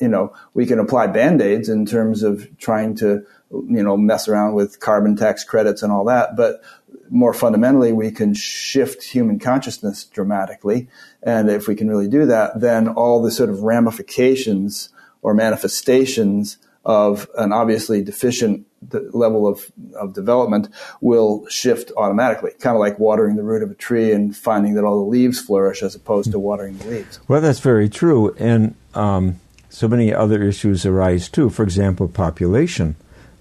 [0.00, 4.54] you know, we can apply band-aids in terms of trying to, you know, mess around
[4.54, 6.36] with carbon tax credits and all that.
[6.36, 6.62] But
[7.10, 10.88] more fundamentally, we can shift human consciousness dramatically.
[11.22, 14.88] And if we can really do that, then all the sort of ramifications
[15.22, 18.64] or manifestations of an obviously deficient
[19.12, 20.68] level of, of development
[21.00, 24.84] will shift automatically, kind of like watering the root of a tree and finding that
[24.84, 27.18] all the leaves flourish as opposed to watering the leaves.
[27.26, 28.34] Well, that's very true.
[28.38, 31.50] And um, so many other issues arise too.
[31.50, 32.94] For example, population.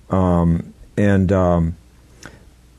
[0.10, 1.76] Um, and um,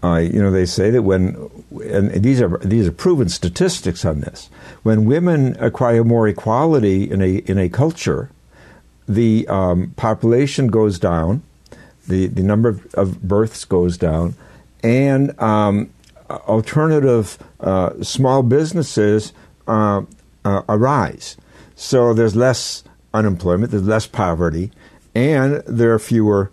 [0.02, 4.20] uh, you know, they say that when, and these are these are proven statistics on
[4.20, 4.50] this.
[4.82, 8.30] When women acquire more equality in a in a culture,
[9.08, 11.42] the um, population goes down,
[12.08, 14.34] the the number of, of births goes down,
[14.82, 15.90] and um,
[16.30, 19.32] alternative uh, small businesses
[19.66, 20.02] uh,
[20.44, 21.36] uh, arise.
[21.74, 24.72] So there's less unemployment, there's less poverty,
[25.14, 26.50] and there are fewer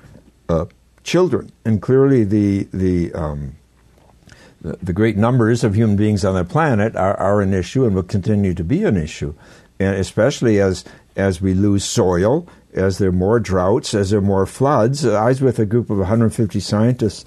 [0.50, 0.66] uh,
[1.04, 1.52] children.
[1.66, 3.56] And clearly, the the, um,
[4.62, 7.96] the, the great numbers of human beings on the planet are, are an issue and
[7.96, 9.34] will continue to be an issue,
[9.80, 10.86] and especially as
[11.16, 15.06] as we lose soil, as there are more droughts, as there are more floods.
[15.06, 17.26] I was with a group of 150 scientists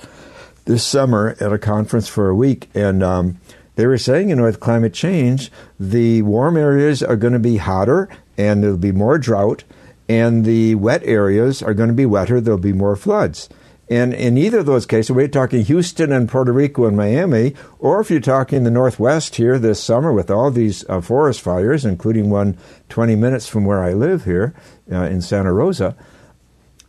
[0.64, 3.38] this summer at a conference for a week, and um,
[3.76, 7.58] they were saying, you know, with climate change, the warm areas are going to be
[7.58, 9.64] hotter, and there'll be more drought,
[10.08, 12.40] and the wet areas are going to be wetter.
[12.40, 13.48] There'll be more floods.
[13.88, 18.00] And in either of those cases, we're talking Houston and Puerto Rico and Miami, or
[18.00, 22.28] if you're talking the Northwest here this summer with all these uh, forest fires, including
[22.28, 22.56] one
[22.88, 24.54] 20 minutes from where I live here
[24.90, 25.94] uh, in Santa Rosa,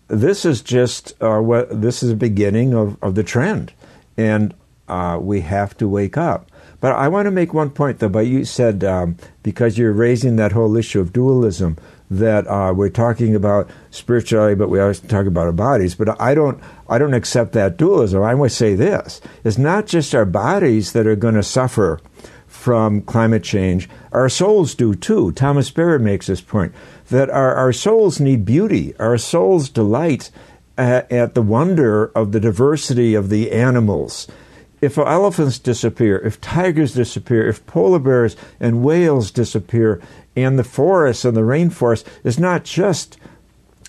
[0.07, 3.73] this is just uh, what this is the beginning of, of the trend,
[4.15, 4.55] and
[4.87, 6.49] uh, we have to wake up.
[6.79, 8.09] But I want to make one point, though.
[8.09, 11.77] But you said um, because you're raising that whole issue of dualism,
[12.09, 15.95] that uh, we're talking about spirituality, but we always talk about our bodies.
[15.95, 18.23] But I don't, I don't accept that dualism.
[18.23, 21.99] I would say this: it's not just our bodies that are going to suffer
[22.47, 23.89] from climate change.
[24.11, 25.31] Our souls do too.
[25.33, 26.73] Thomas Berry makes this point
[27.09, 28.95] that our, our souls need beauty.
[28.99, 30.31] Our souls delight
[30.77, 34.27] at, at the wonder of the diversity of the animals
[34.81, 39.99] if elephants disappear, if tigers disappear, if polar bears and whales disappear,
[40.37, 43.17] and the forests and the rainforest, is not just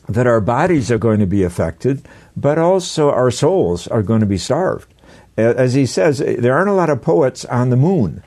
[0.09, 4.27] that our bodies are going to be affected, but also our souls are going to
[4.27, 4.93] be starved.
[5.37, 8.25] As he says, there aren't a lot of poets on the moon.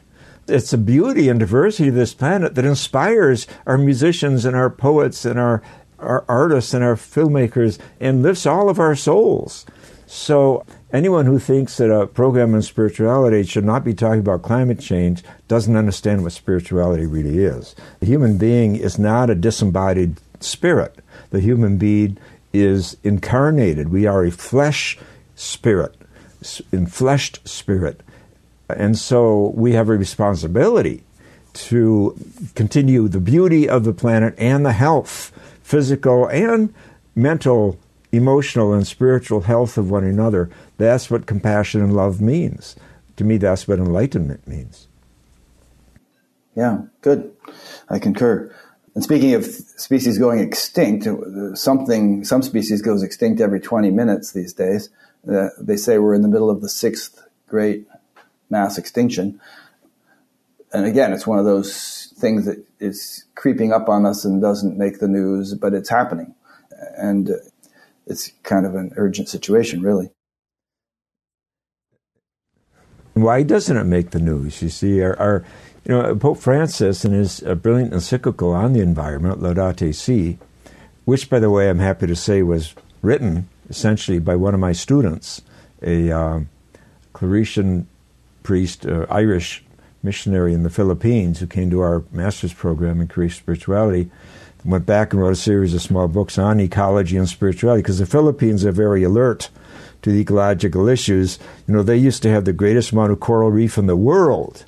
[0.47, 5.25] It's the beauty and diversity of this planet that inspires our musicians and our poets
[5.25, 5.61] and our,
[5.99, 9.65] our artists and our filmmakers and lifts all of our souls.
[10.13, 14.81] So anyone who thinks that a program on spirituality should not be talking about climate
[14.81, 17.77] change doesn't understand what spirituality really is.
[18.01, 20.99] The human being is not a disembodied spirit.
[21.29, 22.17] The human being
[22.51, 23.87] is incarnated.
[23.87, 24.99] We are a flesh
[25.35, 25.95] spirit,
[26.43, 28.01] enfleshed spirit.
[28.67, 31.05] And so we have a responsibility
[31.53, 32.17] to
[32.55, 35.31] continue the beauty of the planet and the health,
[35.63, 36.73] physical and
[37.15, 37.79] mental
[38.11, 40.49] emotional and spiritual health of one another.
[40.77, 42.75] That's what compassion and love means.
[43.17, 44.87] To me, that's what enlightenment means.
[46.55, 47.33] Yeah, good.
[47.89, 48.53] I concur.
[48.93, 51.07] And speaking of species going extinct,
[51.57, 54.89] something some species goes extinct every 20 minutes these days.
[55.29, 57.87] Uh, they say we're in the middle of the sixth great
[58.49, 59.39] mass extinction.
[60.73, 64.77] And again, it's one of those things that is creeping up on us and doesn't
[64.77, 66.33] make the news, but it's happening.
[66.97, 67.31] And
[68.05, 70.11] it's kind of an urgent situation, really.
[73.13, 74.61] Why doesn't it make the news?
[74.61, 75.45] You see, our, our
[75.85, 80.37] you know Pope Francis in his uh, brilliant encyclical on the environment, Laudato Si,
[81.05, 84.71] which, by the way, I'm happy to say was written essentially by one of my
[84.71, 85.41] students,
[85.81, 86.39] a uh,
[87.13, 87.85] Claretian
[88.43, 89.63] priest, uh, Irish
[90.03, 94.09] missionary in the Philippines, who came to our master's program in Creation Spirituality
[94.63, 98.05] went back and wrote a series of small books on ecology and spirituality because the
[98.05, 99.49] Philippines are very alert
[100.01, 101.39] to the ecological issues.
[101.67, 104.65] You know, they used to have the greatest amount of coral reef in the world,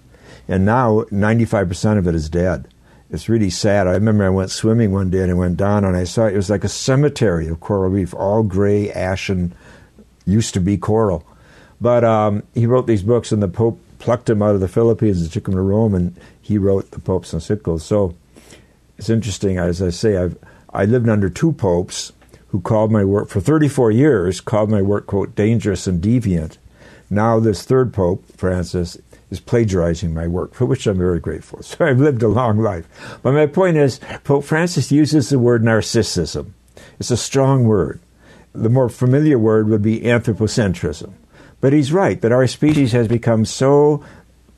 [0.47, 2.67] and now 95% of it is dead.
[3.09, 3.87] It's really sad.
[3.87, 6.35] I remember I went swimming one day and I went down and I saw it
[6.35, 9.53] was like a cemetery of coral reef, all gray, ashen,
[10.25, 11.23] used to be coral.
[11.79, 15.21] But um, he wrote these books, and the Pope plucked him out of the Philippines
[15.21, 17.81] and took him to Rome, and he wrote the Pope's encyclicals.
[17.81, 18.15] So
[19.03, 20.37] it's interesting, as I say, I've
[20.73, 22.13] I lived under two popes
[22.47, 26.55] who called my work for 34 years, called my work quote dangerous and deviant.
[27.09, 28.97] Now this third pope, Francis,
[29.29, 31.61] is plagiarizing my work, for which I'm very grateful.
[31.63, 32.87] So I've lived a long life.
[33.21, 36.51] But my point is, Pope Francis uses the word narcissism.
[36.97, 37.99] It's a strong word.
[38.53, 41.11] The more familiar word would be anthropocentrism.
[41.59, 44.01] But he's right that our species has become so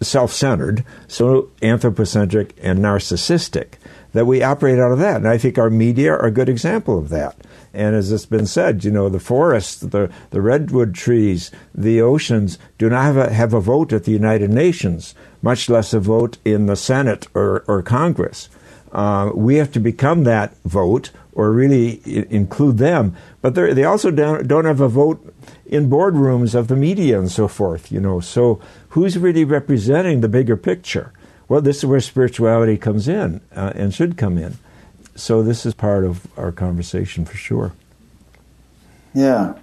[0.01, 3.79] self centered, so anthropocentric and narcissistic
[4.15, 5.17] that we operate out of that.
[5.17, 7.35] And I think our media are a good example of that.
[7.73, 12.57] And as it's been said, you know, the forests, the, the redwood trees, the oceans
[12.77, 16.37] do not have a, have a vote at the United Nations, much less a vote
[16.45, 18.47] in the Senate or, or Congress.
[18.93, 23.17] Uh, we have to become that vote or really I- include them.
[23.41, 27.49] But they also don't, don't have a vote in boardrooms of the media and so
[27.49, 28.21] forth, you know.
[28.21, 31.11] So who's really representing the bigger picture?
[31.47, 34.57] Well, this is where spirituality comes in uh, and should come in.
[35.15, 37.73] So this is part of our conversation for sure.
[39.13, 39.55] Yeah.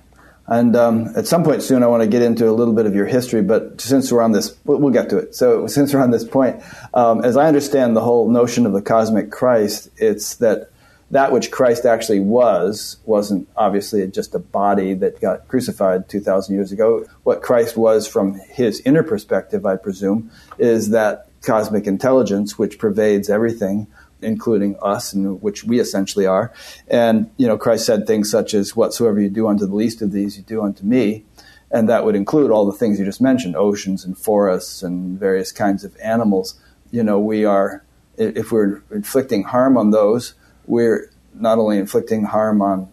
[0.46, 2.94] And um, at some point soon, I want to get into a little bit of
[2.94, 5.34] your history, but since we're on this, we'll, get to it.
[5.34, 6.62] So, since we're on this point,
[6.94, 10.70] um, as I understand the whole notion of the cosmic Christ, it's that
[11.12, 16.72] that which Christ actually was wasn't obviously just a body that got crucified 2,000 years
[16.72, 17.06] ago.
[17.22, 23.28] What Christ was from his inner perspective, I presume, is that cosmic intelligence which pervades
[23.28, 23.86] everything
[24.22, 26.52] including us, and which we essentially are.
[26.88, 30.12] And you know, Christ said things such as, "Whatsoever you do unto the least of
[30.12, 31.24] these, you do unto me,"
[31.70, 35.52] and that would include all the things you just mentioned: oceans and forests and various
[35.52, 36.54] kinds of animals.
[36.90, 37.82] You know, we are
[38.16, 40.34] if we're inflicting harm on those,
[40.66, 42.88] we're not only inflicting harm on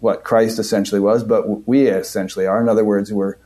[0.00, 2.60] what Christ essentially was, but we essentially are.
[2.60, 3.36] In other words, we're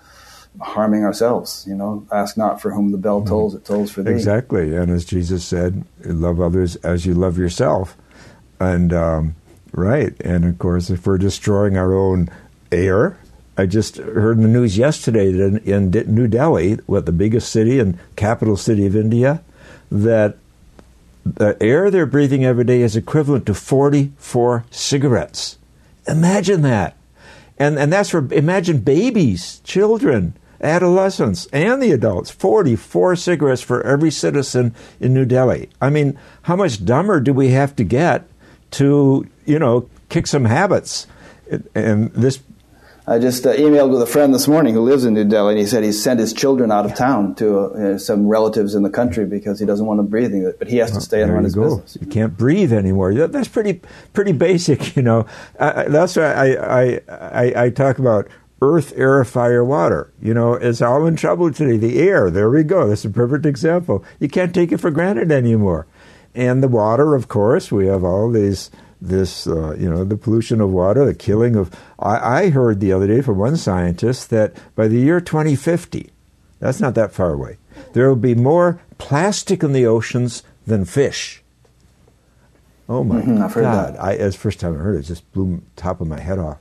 [0.60, 1.64] harming ourselves.
[1.66, 3.28] You know, ask not for whom the bell mm-hmm.
[3.28, 4.10] tolls; it tolls for thee.
[4.10, 7.96] Exactly, and as Jesus said, love others as you love yourself.
[8.60, 9.36] And um,
[9.72, 12.28] right, and of course, if we're destroying our own
[12.72, 13.18] air,
[13.56, 17.50] I just heard in the news yesterday that in, in New Delhi, what the biggest
[17.50, 19.42] city and capital city of India,
[19.90, 20.36] that
[21.24, 25.58] the air they're breathing every day is equivalent to 44 cigarettes.
[26.06, 26.96] Imagine that.
[27.58, 32.30] And, and that's for, imagine babies, children, adolescents, and the adults.
[32.30, 35.68] 44 cigarettes for every citizen in New Delhi.
[35.80, 38.26] I mean, how much dumber do we have to get
[38.72, 41.06] to, you know, kick some habits?
[41.74, 42.40] And this
[43.08, 45.58] I just uh, emailed with a friend this morning who lives in New Delhi, and
[45.58, 48.90] he said he's sent his children out of town to uh, some relatives in the
[48.90, 51.44] country because he doesn't want them breathing it, but he has to stay and run
[51.44, 51.62] his go.
[51.62, 51.96] business.
[51.98, 53.14] You can't breathe anymore.
[53.14, 53.80] That's pretty
[54.12, 55.26] pretty basic, you know.
[55.58, 58.28] Uh, that's why I, I, I, I talk about
[58.60, 60.12] earth, air, fire, water.
[60.20, 61.76] You know, it's all in trouble today.
[61.76, 62.88] The air, there we go.
[62.88, 64.04] That's a perfect example.
[64.18, 65.86] You can't take it for granted anymore.
[66.34, 70.60] And the water, of course, we have all these this, uh, you know, the pollution
[70.60, 71.70] of water, the killing of.
[71.98, 76.10] I, I, heard the other day from one scientist that by the year 2050,
[76.58, 77.58] that's not that far away,
[77.92, 81.42] there will be more plastic in the oceans than fish.
[82.88, 83.96] Oh my mm-hmm, God!
[84.00, 86.58] I, as first time I heard it, it just blew top of my head off.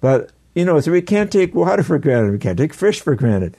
[0.00, 2.32] But you know, so we can't take water for granted.
[2.32, 3.56] We can't take fish for granted.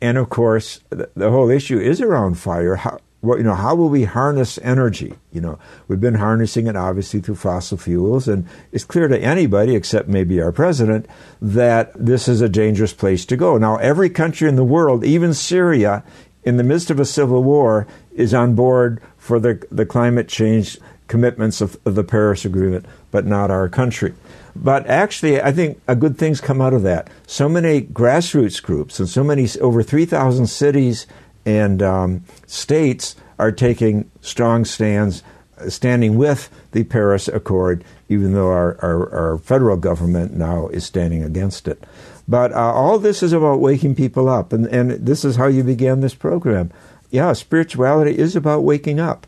[0.00, 2.76] And of course, the, the whole issue is around fire.
[2.76, 5.14] How, well, you know, how will we harness energy?
[5.30, 9.76] You know, we've been harnessing it obviously through fossil fuels, and it's clear to anybody
[9.76, 11.06] except maybe our president
[11.42, 13.58] that this is a dangerous place to go.
[13.58, 16.02] Now, every country in the world, even Syria,
[16.44, 20.78] in the midst of a civil war, is on board for the, the climate change
[21.08, 24.14] commitments of, of the Paris Agreement, but not our country.
[24.54, 27.08] But actually, I think a good things come out of that.
[27.26, 31.06] So many grassroots groups and so many over 3,000 cities
[31.44, 35.22] and um, states are taking strong stands,
[35.68, 41.22] standing with the Paris Accord, even though our, our, our federal government now is standing
[41.22, 41.82] against it.
[42.28, 45.64] But uh, all this is about waking people up, and, and this is how you
[45.64, 46.70] began this program.
[47.10, 49.26] Yeah, spirituality is about waking up.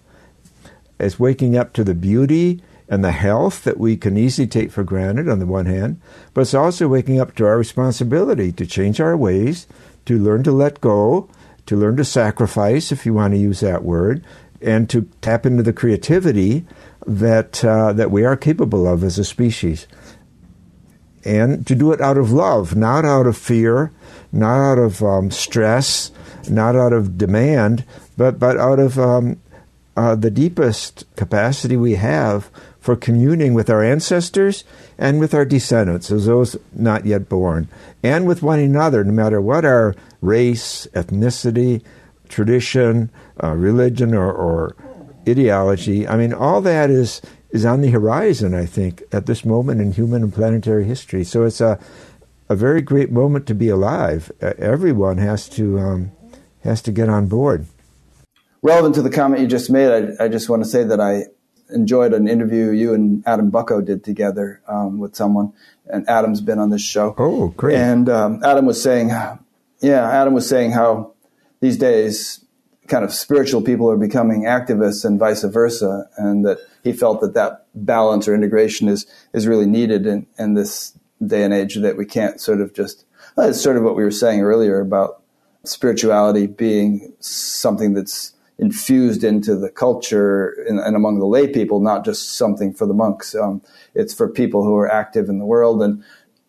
[1.00, 4.85] It's waking up to the beauty and the health that we can easily take for
[4.85, 6.01] granted on the one hand,
[6.35, 9.66] but it's also waking up to our responsibility to change our ways,
[10.05, 11.29] to learn to let go,
[11.66, 14.22] to learn to sacrifice, if you want to use that word,
[14.61, 16.66] and to tap into the creativity
[17.07, 19.87] that uh, that we are capable of as a species,
[21.24, 23.93] and to do it out of love, not out of fear,
[24.30, 26.11] not out of um, stress,
[26.51, 27.85] not out of demand,
[28.16, 29.41] but but out of um,
[29.97, 32.51] uh, the deepest capacity we have
[32.85, 34.62] for communing with our ancestors
[34.99, 37.66] and with our descendants, as those not yet born,
[38.03, 41.82] and with one another, no matter what our race, ethnicity,
[42.28, 43.11] tradition,
[43.43, 44.76] uh, religion, or, or
[45.26, 46.07] ideology.
[46.07, 48.53] I mean, all that is is on the horizon.
[48.53, 51.24] I think at this moment in human and planetary history.
[51.24, 51.78] So it's a
[52.51, 54.30] a very great moment to be alive.
[54.43, 56.12] Uh, everyone has to um,
[56.62, 57.64] has to get on board.
[58.61, 61.24] Relevant to the comment you just made, I, I, just want to say that I
[61.70, 65.52] enjoyed an interview you and Adam Bucko did together um, with someone,
[65.86, 67.14] and Adam's been on this show.
[67.18, 67.76] Oh, great!
[67.76, 69.10] And um, Adam was saying
[69.84, 71.12] yeah, Adam was saying how
[71.60, 72.44] these days
[72.88, 77.34] kind of spiritual people are becoming activists and vice versa, and that he felt that
[77.34, 81.96] that balance or integration is is really needed in, in this day and age that
[81.96, 83.04] we can't sort of just.
[83.36, 85.22] Well, it's sort of what we were saying earlier about
[85.64, 92.05] spirituality being something that's infused into the culture and, and among the lay people, not
[92.05, 93.34] just something for the monks.
[93.34, 93.62] Um,
[93.94, 96.05] it's for people who are active in the world and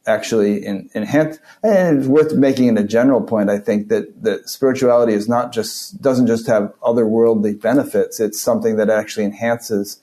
[0.07, 1.39] actually in, enhance.
[1.63, 3.49] And it's worth making in a general point.
[3.49, 8.19] I think that that spirituality is not just doesn't just have otherworldly benefits.
[8.19, 9.99] It's something that actually enhances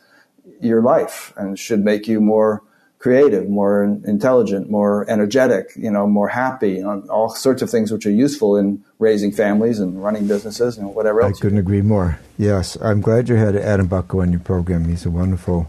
[0.61, 2.63] your life and should make you more
[3.03, 8.13] creative, more intelligent, more energetic, you know, more happy, all sorts of things which are
[8.13, 11.37] useful in raising families and running businesses and whatever else.
[11.37, 12.21] I couldn't agree more.
[12.39, 14.85] Yes, I'm glad you had Adam Bucko on your program.
[14.85, 15.69] He's a wonderful,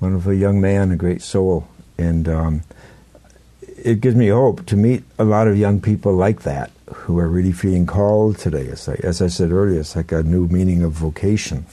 [0.00, 2.62] wonderful young man, a great soul, and um,
[3.60, 7.28] it gives me hope to meet a lot of young people like that who are
[7.28, 8.62] really feeling called today.
[8.62, 11.66] It's like, as I said earlier, it's like a new meaning of vocation.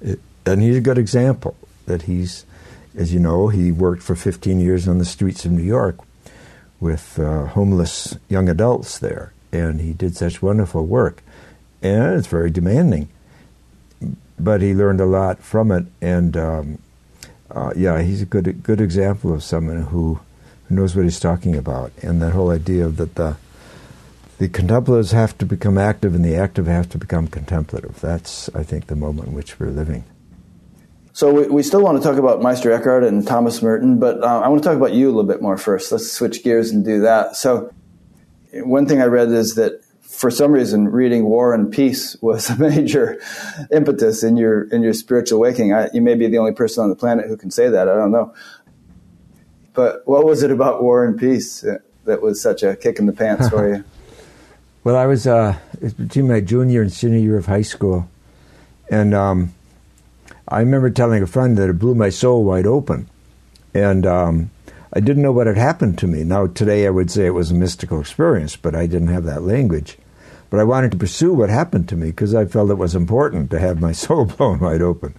[0.00, 1.56] It, and he's a good example
[1.86, 2.46] that he's
[2.94, 5.98] as you know, he worked for 15 years on the streets of New York
[6.80, 11.22] with uh, homeless young adults there, and he did such wonderful work.
[11.82, 13.08] And it's very demanding,
[14.38, 15.86] but he learned a lot from it.
[16.00, 16.78] And um,
[17.50, 20.20] uh, yeah, he's a good good example of someone who,
[20.68, 21.92] who knows what he's talking about.
[22.02, 23.36] And that whole idea of that the
[24.38, 28.00] the contemplatives have to become active and the active have to become contemplative.
[28.00, 30.04] That's, I think, the moment in which we're living.
[31.20, 34.40] So we, we still want to talk about Meister Eckhart and Thomas Merton, but uh,
[34.40, 35.92] I want to talk about you a little bit more first.
[35.92, 37.36] Let's switch gears and do that.
[37.36, 37.74] So
[38.54, 42.56] one thing I read is that for some reason reading War and Peace was a
[42.56, 43.20] major
[43.70, 45.74] impetus in your in your spiritual awakening.
[45.74, 47.86] I, you may be the only person on the planet who can say that.
[47.86, 48.32] I don't know.
[49.74, 51.62] But what was it about War and Peace
[52.06, 53.84] that was such a kick in the pants for you?
[54.84, 55.58] well, I was uh,
[55.98, 58.08] between my junior and senior year of high school,
[58.88, 59.52] and um,
[60.50, 63.08] I remember telling a friend that it blew my soul wide open.
[63.72, 64.50] And um,
[64.92, 66.24] I didn't know what had happened to me.
[66.24, 69.42] Now, today I would say it was a mystical experience, but I didn't have that
[69.42, 69.96] language.
[70.48, 73.50] But I wanted to pursue what happened to me because I felt it was important
[73.50, 75.14] to have my soul blown wide open.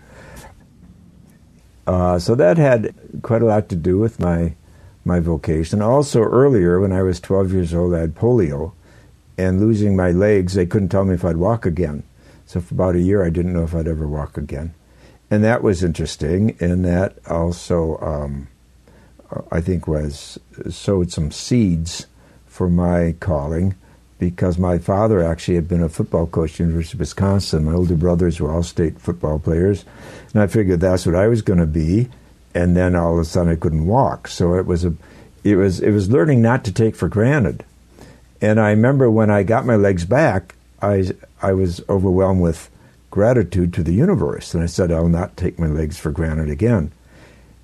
[1.88, 4.54] Uh, so that had quite a lot to do with my
[5.04, 5.82] my vocation.
[5.82, 8.74] Also, earlier when I was 12 years old, I had polio,
[9.36, 12.04] and losing my legs, they couldn't tell me if I'd walk again.
[12.46, 14.76] So for about a year, I didn't know if I'd ever walk again
[15.32, 16.58] and that was interesting.
[16.60, 18.50] And that also, um,
[19.50, 20.38] I think, was
[20.70, 22.06] sowed some seeds
[22.46, 23.76] for my calling
[24.20, 27.64] because my father actually had been a football coach at the University of Wisconsin.
[27.64, 29.86] My older brothers were all state football players,
[30.34, 32.10] and I figured that's what I was going to be.
[32.54, 34.28] And then all of a sudden, I couldn't walk.
[34.28, 34.94] So it was a,
[35.46, 37.64] it was it was learning not to take for granted.
[38.42, 42.70] And I remember when I got my legs back, I I was overwhelmed with
[43.12, 44.54] gratitude to the universe.
[44.54, 46.92] And I said, I'll not take my legs for granted again.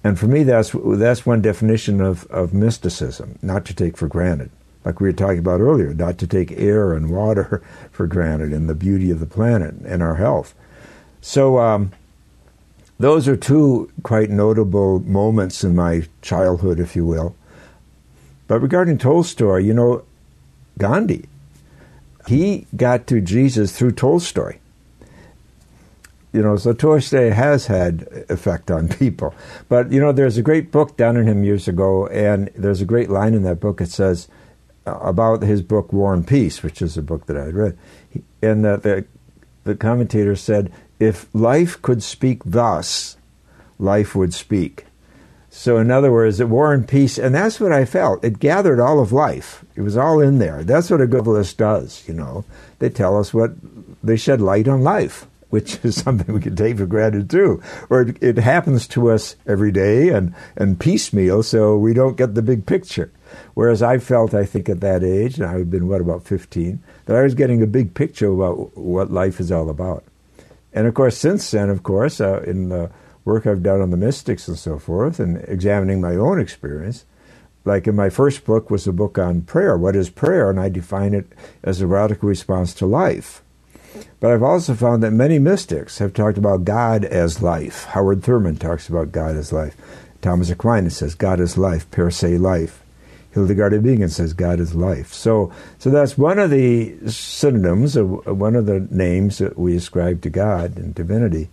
[0.04, 4.52] And for me, that's, that's one definition of, of mysticism, not to take for granted.
[4.86, 8.70] Like we were talking about earlier, not to take air and water for granted and
[8.70, 10.54] the beauty of the planet and our health.
[11.22, 11.92] So, um,
[13.00, 17.36] those are two quite notable moments in my childhood, if you will.
[18.48, 20.04] But regarding Tolstoy, you know,
[20.80, 21.28] Gandhi,
[22.28, 24.58] he got to Jesus through Tolstoy
[26.34, 29.34] you know, so Tolstoy has had effect on people.
[29.70, 32.86] But you know, there's a great book done on him years ago, and there's a
[32.86, 33.82] great line in that book.
[33.82, 34.28] It says
[34.86, 37.78] uh, about his book War and Peace, which is a book that I had read,
[38.42, 39.06] and the, the
[39.64, 43.18] the commentator said, "If life could speak thus,
[43.80, 44.86] life would speak."
[45.50, 48.24] So, in other words, at War and Peace, and that's what I felt.
[48.24, 49.66] It gathered all of life.
[49.76, 50.64] It was all in there.
[50.64, 52.04] That's what a good list does.
[52.08, 52.46] You know,
[52.78, 53.54] they tell us what
[54.04, 57.62] they shed light on life which is something we can take for granted too.
[57.90, 62.36] Or it, it, happens to us every day and, and piecemeal, so we don't get
[62.36, 63.12] the big picture.
[63.54, 67.16] Whereas I felt, I think, at that age, and I've been, what, about 15, that
[67.16, 70.04] I was getting a big picture about what life is all about.
[70.74, 72.92] And of course, since then, of course, uh, in the
[73.26, 77.06] work I've done on the mystics and so forth, and examining my own experience,
[77.66, 79.78] like in my first book was a book on prayer.
[79.78, 80.50] What is prayer?
[80.50, 81.28] And I define it
[81.64, 83.44] as a radical response to life.
[84.20, 87.86] But I've also found that many mystics have talked about God as life.
[87.86, 89.76] Howard Thurman talks about God as life.
[90.22, 92.84] Thomas Aquinas says God is life, per se life.
[93.32, 95.14] Hildegard of Bingen says God is life.
[95.14, 100.30] So, so that's one of the synonyms, one of the names that we ascribe to
[100.32, 101.50] God and divinity,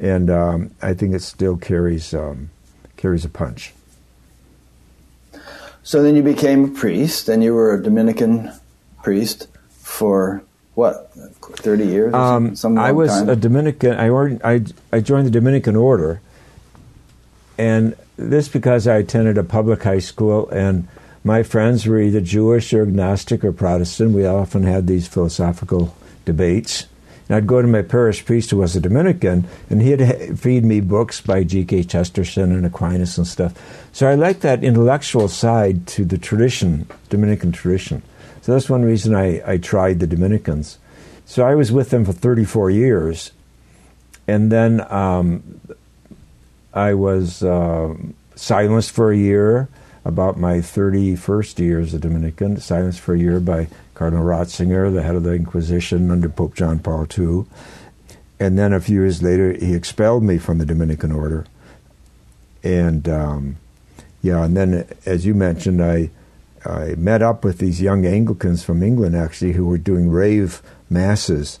[0.00, 2.50] and um, I think it still carries um,
[2.96, 3.72] carries a punch.
[5.84, 8.52] So then you became a priest, and you were a Dominican
[9.02, 9.46] priest.
[9.70, 10.42] for
[10.74, 11.10] what,
[11.56, 12.14] 30 years?
[12.14, 13.28] Um, some, I was time?
[13.28, 13.92] a Dominican.
[13.92, 16.20] I, I, I joined the Dominican order,
[17.56, 20.88] and this because I attended a public high school, and
[21.24, 24.12] my friends were either Jewish or agnostic or Protestant.
[24.12, 26.86] We often had these philosophical debates.
[27.28, 30.80] And I'd go to my parish priest, who was a Dominican, and he'd feed me
[30.80, 31.84] books by G.K.
[31.84, 33.52] Chesterton and Aquinas and stuff.
[33.92, 38.02] So I liked that intellectual side to the tradition, Dominican tradition.
[38.40, 40.78] So that's one reason I, I tried the Dominicans.
[41.28, 43.32] So I was with them for 34 years.
[44.26, 45.60] And then um,
[46.72, 47.94] I was uh,
[48.34, 49.68] silenced for a year
[50.06, 55.02] about my 31st year as a Dominican, silenced for a year by Cardinal Ratzinger, the
[55.02, 57.44] head of the Inquisition under Pope John Paul II.
[58.40, 61.44] And then a few years later, he expelled me from the Dominican order.
[62.64, 63.56] And um,
[64.22, 66.08] yeah, and then as you mentioned, I
[66.64, 71.60] I met up with these young Anglicans from England actually who were doing rave masses,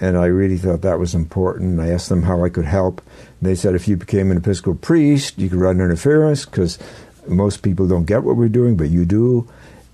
[0.00, 1.80] and I really thought that was important.
[1.80, 3.00] I asked them how I could help.
[3.40, 6.78] And they said if you became an Episcopal priest, you could run interference because
[7.26, 9.48] most people don't get what we're doing, but you do.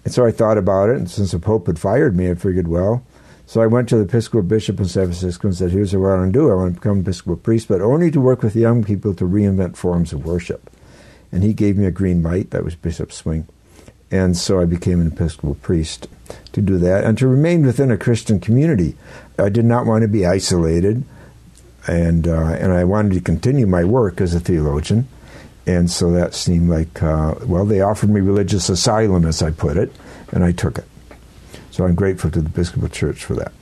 [0.05, 2.67] And so I thought about it, and since the Pope had fired me, I figured,
[2.67, 3.05] well,
[3.47, 6.17] so I went to the Episcopal bishop in San Francisco and said, here's what I
[6.17, 6.51] want to do.
[6.51, 9.25] I want to become an Episcopal priest, but only to work with young people to
[9.25, 10.71] reinvent forms of worship.
[11.31, 12.51] And he gave me a green light.
[12.51, 13.47] That was Bishop Swing.
[14.13, 16.07] And so I became an Episcopal priest
[16.53, 18.95] to do that and to remain within a Christian community.
[19.39, 21.03] I did not want to be isolated,
[21.87, 25.09] and, uh, and I wanted to continue my work as a theologian.
[25.67, 29.79] And so that seemed like, uh, well, they offered me religious asylum, as I put
[29.79, 29.93] it,
[30.31, 30.85] and I took it.
[31.71, 33.53] So I'm grateful to the Episcopal Church for that.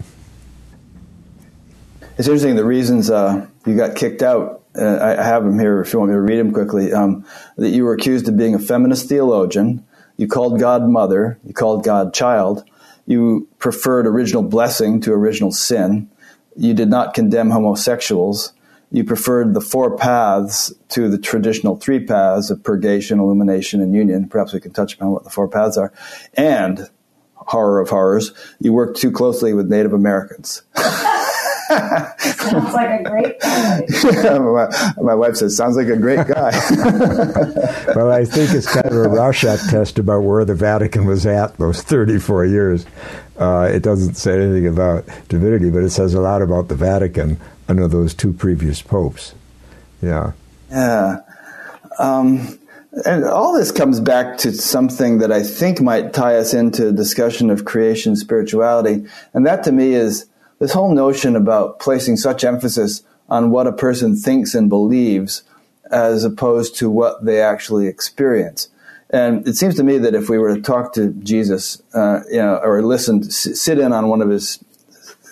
[2.19, 4.65] It's interesting the reasons uh, you got kicked out.
[4.75, 6.93] Uh, I have them here if you want me to read them quickly.
[6.93, 7.25] Um,
[7.57, 9.87] that you were accused of being a feminist theologian.
[10.21, 11.39] You called God mother.
[11.45, 12.64] You called God child.
[13.07, 16.11] You preferred original blessing to original sin.
[16.57, 18.53] You did not condemn homosexuals
[18.93, 24.29] you preferred the four paths to the traditional three paths of purgation, illumination, and union.
[24.29, 25.93] Perhaps we can touch upon what the four paths are.
[26.35, 26.91] And,
[27.35, 30.62] horror of horrors, you worked too closely with Native Americans.
[32.18, 33.81] sounds like a great guy.
[34.39, 36.51] my, my, wife says, sounds like a great guy.
[37.95, 41.57] well, I think it's kind of a Rorschach test about where the Vatican was at
[41.59, 42.87] those 34 years.
[43.39, 47.39] Uh, it doesn't say anything about divinity, but it says a lot about the Vatican
[47.68, 49.35] under those two previous popes.
[50.03, 50.33] Yeah.
[50.71, 51.21] Yeah.
[51.99, 52.59] Um,
[53.07, 56.93] and all this comes back to something that I think might tie us into a
[56.93, 59.07] discussion of creation spirituality.
[59.33, 60.27] And that to me is
[60.61, 65.43] this whole notion about placing such emphasis on what a person thinks and believes
[65.91, 68.69] as opposed to what they actually experience.
[69.09, 72.37] And it seems to me that if we were to talk to Jesus, uh, you
[72.37, 74.63] know, or listen, sit in on one of his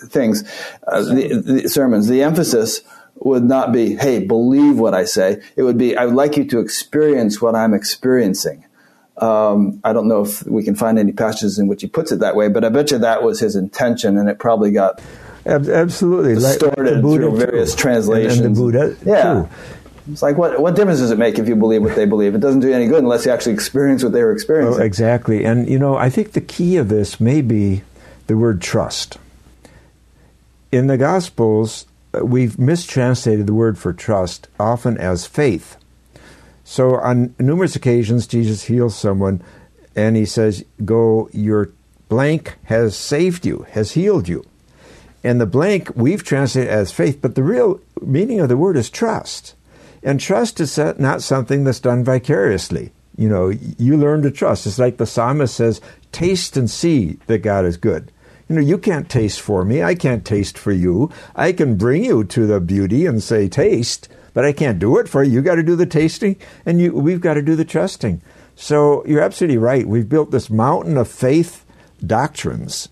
[0.07, 0.43] things,
[0.85, 2.81] uh, the, the sermons, the emphasis
[3.15, 5.41] would not be, hey, believe what I say.
[5.55, 8.65] It would be, I would like you to experience what I'm experiencing.
[9.21, 12.19] Um, I don't know if we can find any passages in which he puts it
[12.19, 15.01] that way, but I bet you that was his intention, and it probably got
[15.45, 17.81] absolutely distorted like through various too.
[17.81, 18.37] translations.
[18.37, 19.33] And, and the Buddha, yeah.
[19.33, 19.49] Too.
[20.11, 22.33] It's like what what difference does it make if you believe what they believe?
[22.33, 24.81] It doesn't do any good unless you actually experience what they were experiencing.
[24.81, 27.83] Oh, exactly, and you know, I think the key of this may be
[28.27, 29.17] the word trust
[30.71, 35.77] in the Gospels, uh, we've mistranslated the word for trust often as faith.
[36.69, 39.41] So, on numerous occasions, Jesus heals someone
[39.95, 41.71] and he says, Go, your
[42.09, 44.45] blank has saved you, has healed you.
[45.23, 48.91] And the blank we've translated as faith, but the real meaning of the word is
[48.91, 49.55] trust.
[50.03, 52.91] And trust is not something that's done vicariously.
[53.17, 54.67] You know, you learn to trust.
[54.67, 58.11] It's like the psalmist says, Taste and see that God is good.
[58.47, 59.81] You know, you can't taste for me.
[59.81, 61.11] I can't taste for you.
[61.35, 65.09] I can bring you to the beauty and say, taste, but I can't do it
[65.09, 65.31] for you.
[65.31, 68.21] You got to do the tasting, and you, we've got to do the trusting.
[68.55, 69.87] So you're absolutely right.
[69.87, 71.65] We've built this mountain of faith
[72.05, 72.89] doctrines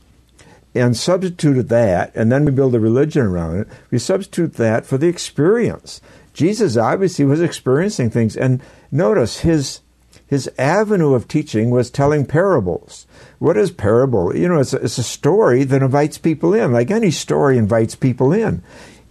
[0.74, 3.68] and substituted that, and then we build a religion around it.
[3.90, 6.02] We substitute that for the experience.
[6.34, 8.62] Jesus obviously was experiencing things, and
[8.92, 9.82] notice his
[10.28, 13.08] his avenue of teaching was telling parables.
[13.40, 14.36] What is parable?
[14.36, 17.96] You know, it's a, it's a story that invites people in, like any story invites
[17.96, 18.62] people in.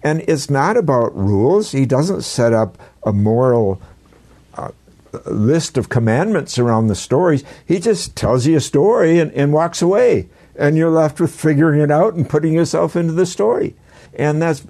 [0.06, 1.72] And it's not about rules.
[1.72, 3.82] He doesn't set up a moral
[4.54, 4.70] uh,
[5.24, 7.42] list of commandments around the stories.
[7.66, 10.28] He just tells you a story and, and walks away.
[10.54, 13.74] And you're left with figuring it out and putting yourself into the story.
[14.14, 14.64] And that's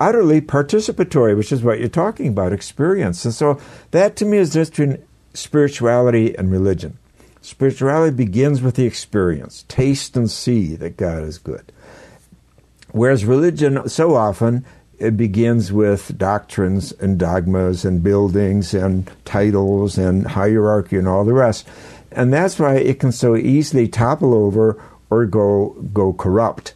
[0.00, 3.24] utterly participatory, which is what you're talking about, experience.
[3.24, 3.60] And so
[3.92, 5.00] that to me is just between
[5.34, 6.98] spirituality and religion.
[7.42, 9.64] Spirituality begins with the experience.
[9.68, 11.70] Taste and see that God is good.
[12.92, 14.64] Whereas religion, so often,
[15.00, 21.32] it begins with doctrines and dogmas and buildings and titles and hierarchy and all the
[21.32, 21.66] rest.
[22.12, 26.74] And that's why it can so easily topple over or go, go corrupt.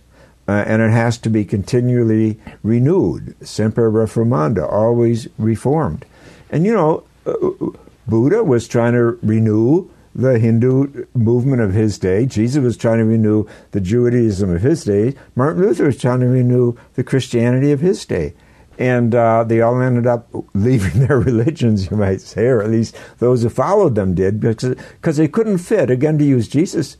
[0.48, 6.04] Uh, and it has to be continually renewed, semper reformanda, always reformed.
[6.50, 7.70] And you know, uh,
[8.06, 12.26] Buddha was trying to renew the Hindu movement of his day.
[12.26, 15.14] Jesus was trying to renew the Judaism of his day.
[15.34, 18.34] Martin Luther was trying to renew the Christianity of his day.
[18.78, 22.96] And uh, they all ended up leaving their religions, you might say, or at least
[23.18, 26.96] those who followed them did, because, because they couldn't fit, again, to use Jesus'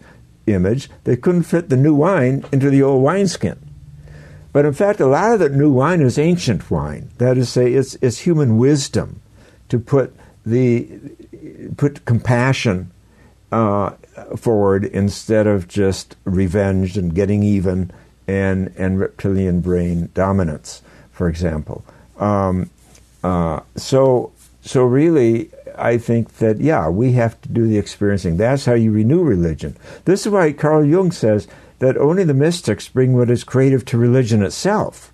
[0.46, 3.58] image, they couldn't fit the new wine into the old wineskin.
[4.52, 7.10] But in fact, a lot of the new wine is ancient wine.
[7.18, 9.20] That is, to say, it's, it's human wisdom
[9.68, 10.14] to put
[10.46, 11.00] the
[11.76, 12.90] put compassion
[13.54, 13.90] uh,
[14.36, 17.92] forward instead of just revenge and getting even
[18.26, 20.82] and and reptilian brain dominance,
[21.12, 21.84] for example.
[22.18, 22.70] Um,
[23.22, 24.32] uh, so
[24.62, 28.36] so really, I think that yeah, we have to do the experiencing.
[28.36, 29.76] That's how you renew religion.
[30.04, 31.46] This is why Carl Jung says
[31.78, 35.12] that only the mystics bring what is creative to religion itself.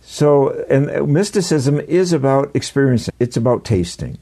[0.00, 3.14] So, and mysticism is about experiencing.
[3.18, 4.18] It's about tasting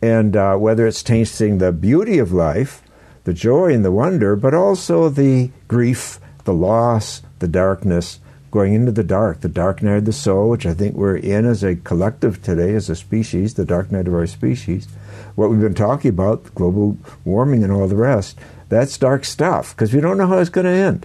[0.00, 2.82] and uh, whether it's tasting the beauty of life,
[3.28, 8.20] the joy and the wonder, but also the grief, the loss, the darkness,
[8.50, 11.44] going into the dark, the dark night of the soul, which I think we're in
[11.44, 14.88] as a collective today, as a species, the dark night of our species.
[15.34, 18.38] What we've been talking about, global warming and all the rest,
[18.70, 21.04] that's dark stuff because we don't know how it's going to end.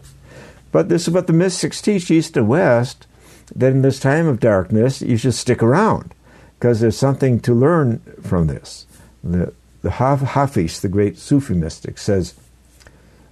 [0.72, 3.06] But this is what the mystics teach east and west
[3.54, 6.14] that in this time of darkness, you should stick around
[6.58, 8.88] because there's something to learn from this.
[9.26, 9.54] The,
[9.84, 12.34] the Hafiz, the great Sufi mystic, says,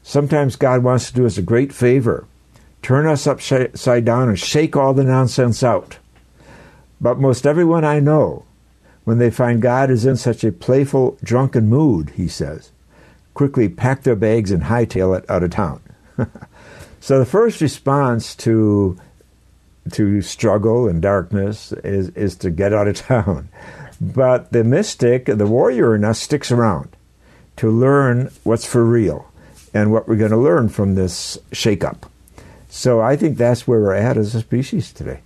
[0.04, 2.26] Sometimes God wants to do us a great favor,
[2.82, 5.98] turn us upside down and shake all the nonsense out.
[7.00, 8.46] But most everyone I know,
[9.06, 12.72] when they find God is in such a playful, drunken mood, he says,
[13.34, 15.82] quickly pack their bags and hightail it out of town.
[17.00, 19.00] so the first response to
[19.94, 23.50] to struggle and darkness is, is to get out of town.
[24.02, 26.90] But the mystic, the warrior in us, sticks around
[27.58, 29.32] to learn what's for real
[29.76, 32.10] and what we're going to learn from this shakeup.
[32.68, 35.20] So I think that's where we're at as a species today.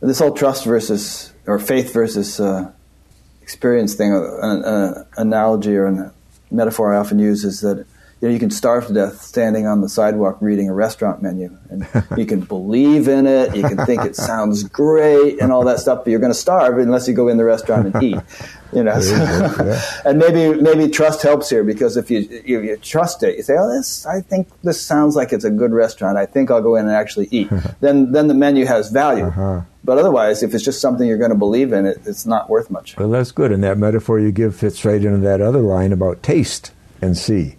[0.00, 2.70] This whole trust versus, or faith versus uh,
[3.40, 6.12] experience thing, an, an analogy or a
[6.50, 7.86] metaphor I often use is that
[8.26, 11.56] you know, you can starve to death standing on the sidewalk reading a restaurant menu,
[11.70, 15.78] and you can believe in it, you can think it sounds great, and all that
[15.78, 16.04] stuff.
[16.04, 18.18] But you're going to starve unless you go in the restaurant and eat.
[18.72, 19.80] You know, so, yeah.
[20.04, 23.54] and maybe maybe trust helps here because if you, if you trust it, you say,
[23.56, 26.18] "Oh, this I think this sounds like it's a good restaurant.
[26.18, 27.48] I think I'll go in and actually eat."
[27.80, 29.26] then then the menu has value.
[29.26, 29.62] Uh-huh.
[29.84, 32.72] But otherwise, if it's just something you're going to believe in, it, it's not worth
[32.72, 32.96] much.
[32.96, 33.52] Well, that's good.
[33.52, 37.58] And that metaphor you give fits right into that other line about taste and see.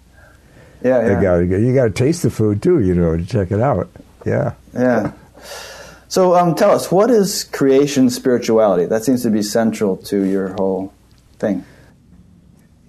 [0.82, 1.22] Yeah, yeah.
[1.22, 3.90] Gotta, you got to taste the food too, you know, to check it out.
[4.24, 4.54] Yeah.
[4.72, 5.12] Yeah.
[6.08, 8.86] So um, tell us, what is creation spirituality?
[8.86, 10.92] That seems to be central to your whole
[11.38, 11.64] thing.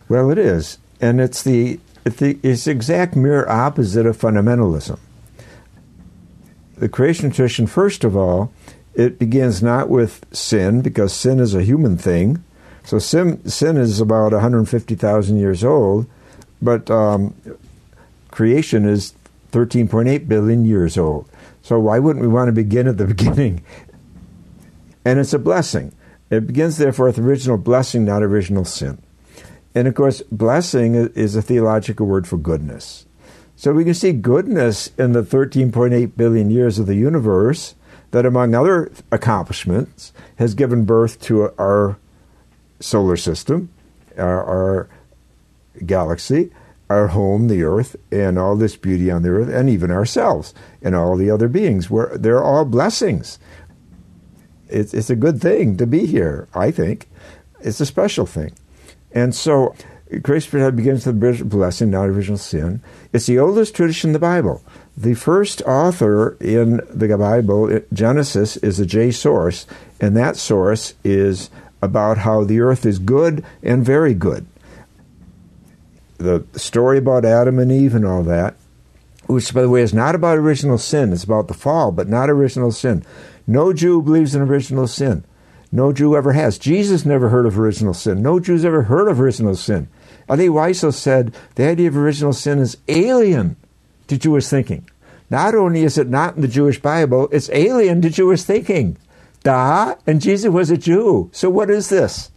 [0.07, 0.77] Well, it is.
[1.01, 4.97] And it's the, it's the it's exact mirror opposite of fundamentalism.
[6.77, 8.53] The creation tradition, first of all,
[8.95, 12.43] it begins not with sin, because sin is a human thing.
[12.83, 16.07] So sin, sin is about 150,000 years old,
[16.61, 17.35] but um,
[18.31, 19.13] creation is
[19.51, 21.29] 13.8 billion years old.
[21.61, 23.63] So why wouldn't we want to begin at the beginning?
[25.05, 25.93] And it's a blessing.
[26.29, 29.01] It begins, therefore, with original blessing, not original sin.
[29.73, 33.05] And of course, blessing is a theological word for goodness.
[33.55, 37.75] So we can see goodness in the 13.8 billion years of the universe
[38.11, 41.97] that, among other accomplishments, has given birth to our
[42.79, 43.69] solar system,
[44.17, 44.89] our, our
[45.85, 46.51] galaxy,
[46.89, 50.95] our home, the earth, and all this beauty on the earth, and even ourselves and
[50.95, 51.89] all the other beings.
[51.89, 53.37] We're, they're all blessings.
[54.67, 57.07] It's, it's a good thing to be here, I think.
[57.61, 58.53] It's a special thing.
[59.11, 59.75] And so,
[60.21, 62.81] grace begins with the blessing, not original sin.
[63.13, 64.63] It's the oldest tradition in the Bible.
[64.97, 69.65] The first author in the Bible, Genesis, is a J source,
[69.99, 71.49] and that source is
[71.81, 74.45] about how the earth is good and very good
[76.19, 78.55] the story about Adam and Eve and all that,
[79.25, 81.11] which, by the way, is not about original sin.
[81.11, 83.03] It's about the fall, but not original sin.
[83.47, 85.23] No Jew believes in original sin.
[85.71, 86.57] No Jew ever has.
[86.57, 88.21] Jesus never heard of original sin.
[88.21, 89.87] No Jew's ever heard of original sin.
[90.27, 93.55] Elie Wiesel said the idea of original sin is alien
[94.07, 94.87] to Jewish thinking.
[95.29, 98.97] Not only is it not in the Jewish Bible, it's alien to Jewish thinking.
[99.43, 101.29] Da, and Jesus was a Jew.
[101.31, 102.31] So what is this?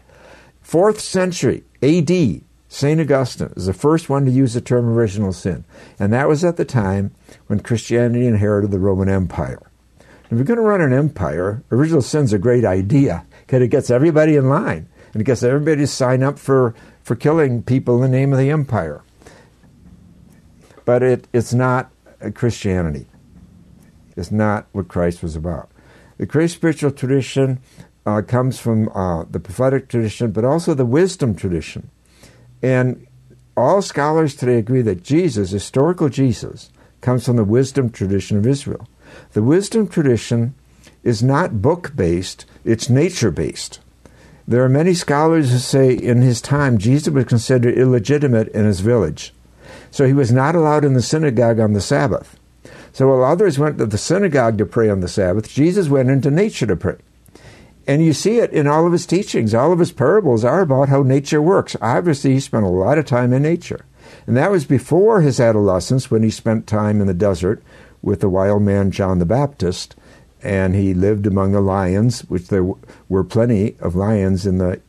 [0.61, 2.99] Fourth century AD, St.
[2.99, 5.67] Augustine is the first one to use the term original sin.
[5.99, 7.15] And that was at the time
[7.47, 9.61] when Christianity inherited the Roman Empire.
[10.01, 13.91] If you're going to run an empire, original sin's a great idea because it gets
[13.91, 18.11] everybody in line and it gets everybody to sign up for, for killing people in
[18.11, 19.03] the name of the empire.
[20.87, 21.93] But it, it's not
[22.33, 23.05] Christianity.
[24.17, 25.71] It's not what Christ was about.
[26.17, 27.61] The great spiritual tradition
[28.07, 31.91] uh, comes from uh, the prophetic tradition, but also the wisdom tradition.
[32.63, 33.07] And
[33.57, 38.89] all scholars today agree that Jesus, historical Jesus, comes from the wisdom tradition of Israel.
[39.33, 40.55] The wisdom tradition
[41.03, 43.81] is not book based, it's nature based.
[44.47, 48.81] There are many scholars who say in his time Jesus was considered illegitimate in his
[48.81, 49.35] village.
[49.91, 52.39] So he was not allowed in the synagogue on the Sabbath.
[52.93, 56.31] So while others went to the synagogue to pray on the Sabbath, Jesus went into
[56.31, 56.97] nature to pray.
[57.87, 59.55] And you see it in all of his teachings.
[59.55, 61.77] All of his parables are about how nature works.
[61.81, 63.85] Obviously, he spent a lot of time in nature.
[64.27, 67.63] And that was before his adolescence when he spent time in the desert
[68.03, 69.97] with the wild man John the Baptist,
[70.43, 72.67] and he lived among the lions, which there
[73.09, 74.81] were plenty of lions in the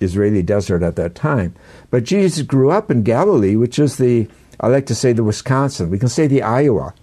[0.00, 1.54] Israeli desert at that time.
[1.90, 4.28] But Jesus grew up in Galilee, which is the,
[4.60, 5.90] I like to say, the Wisconsin.
[5.90, 6.94] We can say the Iowa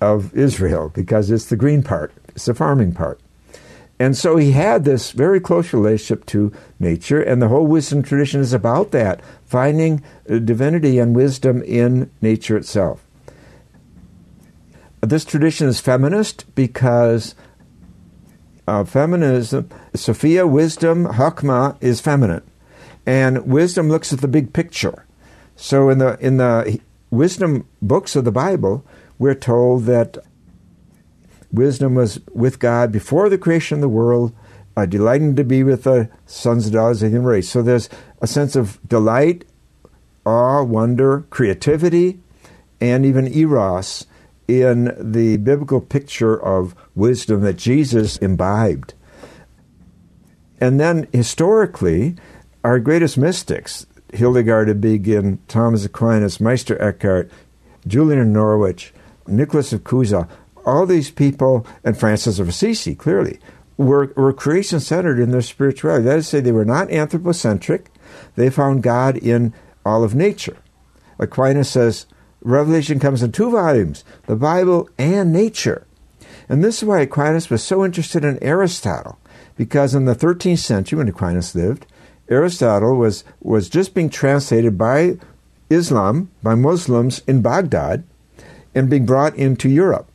[0.00, 3.20] of Israel because it's the green part, it's the farming part.
[4.00, 8.40] And so he had this very close relationship to nature, and the whole wisdom tradition
[8.40, 13.06] is about that finding divinity and wisdom in nature itself.
[15.02, 17.34] This tradition is feminist because
[18.66, 22.42] uh, feminism, Sophia, wisdom, Hakma is feminine,
[23.04, 25.04] and wisdom looks at the big picture.
[25.56, 26.80] So in the in the
[27.10, 28.82] wisdom books of the Bible,
[29.18, 30.16] we're told that
[31.52, 34.32] wisdom was with God before the creation of the world,
[34.76, 37.50] uh, delighting to be with the sons and daughters of the human race.
[37.50, 37.88] So there's
[38.20, 39.44] a sense of delight,
[40.24, 42.20] awe, wonder, creativity,
[42.80, 44.06] and even eros
[44.48, 48.94] in the biblical picture of wisdom that Jesus imbibed.
[50.60, 52.16] And then historically,
[52.64, 57.30] our greatest mystics, Hildegard of Bingen, Thomas Aquinas, Meister Eckhart,
[57.86, 58.92] Julian of Norwich,
[59.26, 60.28] Nicholas of Cusa,
[60.64, 63.38] all these people, and Francis of Assisi, clearly,
[63.76, 66.04] were, were creation centered in their spirituality.
[66.04, 67.90] That is to say, they were not anthropocentric.
[68.36, 69.54] They found God in
[69.84, 70.58] all of nature.
[71.18, 72.06] Aquinas says,
[72.42, 75.86] Revelation comes in two volumes the Bible and nature.
[76.48, 79.18] And this is why Aquinas was so interested in Aristotle,
[79.56, 81.86] because in the 13th century, when Aquinas lived,
[82.28, 85.18] Aristotle was, was just being translated by
[85.68, 88.04] Islam, by Muslims in Baghdad,
[88.74, 90.09] and being brought into Europe.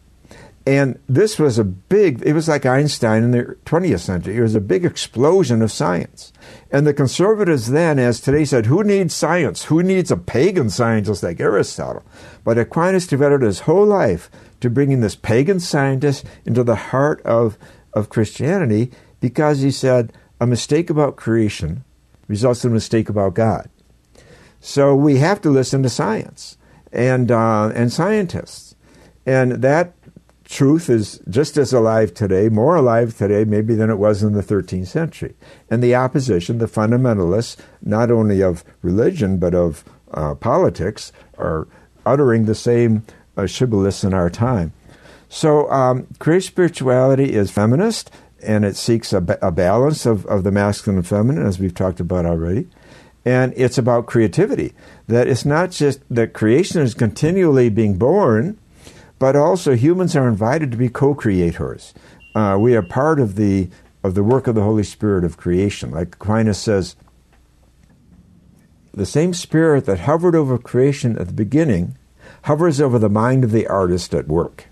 [0.67, 4.37] And this was a big, it was like Einstein in the 20th century.
[4.37, 6.33] It was a big explosion of science.
[6.71, 9.65] And the conservatives then, as today said, who needs science?
[9.65, 12.03] Who needs a pagan scientist like Aristotle?
[12.43, 17.59] But Aquinas devoted his whole life to bringing this pagan scientist into the heart of,
[17.93, 21.83] of Christianity because he said a mistake about creation
[22.27, 23.69] results in a mistake about God.
[24.59, 26.57] So we have to listen to science
[26.91, 28.75] and, uh, and scientists.
[29.27, 29.93] And that
[30.45, 34.43] truth is just as alive today, more alive today, maybe than it was in the
[34.43, 35.35] 13th century.
[35.69, 41.67] And the opposition, the fundamentalists, not only of religion but of uh, politics, are
[42.05, 43.03] uttering the same
[43.35, 44.71] uh, shibboleths in our time.
[45.27, 46.07] So, um,
[46.39, 51.07] spirituality is feminist, and it seeks a, ba- a balance of, of the masculine and
[51.07, 52.67] feminine, as we've talked about already.
[53.25, 54.73] And it's about creativity.
[55.07, 58.59] That it's not just that creation is continually being born,
[59.19, 61.93] but also humans are invited to be co-creators.
[62.33, 63.69] Uh, we are part of the
[64.03, 65.89] of the work of the Holy Spirit of creation.
[65.89, 66.95] Like Aquinas says,
[68.93, 71.97] the same Spirit that hovered over creation at the beginning
[72.43, 74.65] hovers over the mind of the artist at work.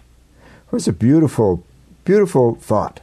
[0.67, 1.65] It was a beautiful,
[2.05, 2.99] beautiful thought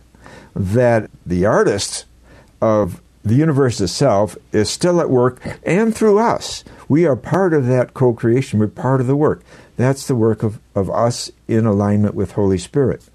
[0.54, 2.04] that the artist
[2.60, 6.64] of the universe itself is still at work and through us.
[6.88, 9.42] We are part of that co creation, we're part of the work.
[9.80, 13.08] That's the work of, of us in alignment with Holy Spirit.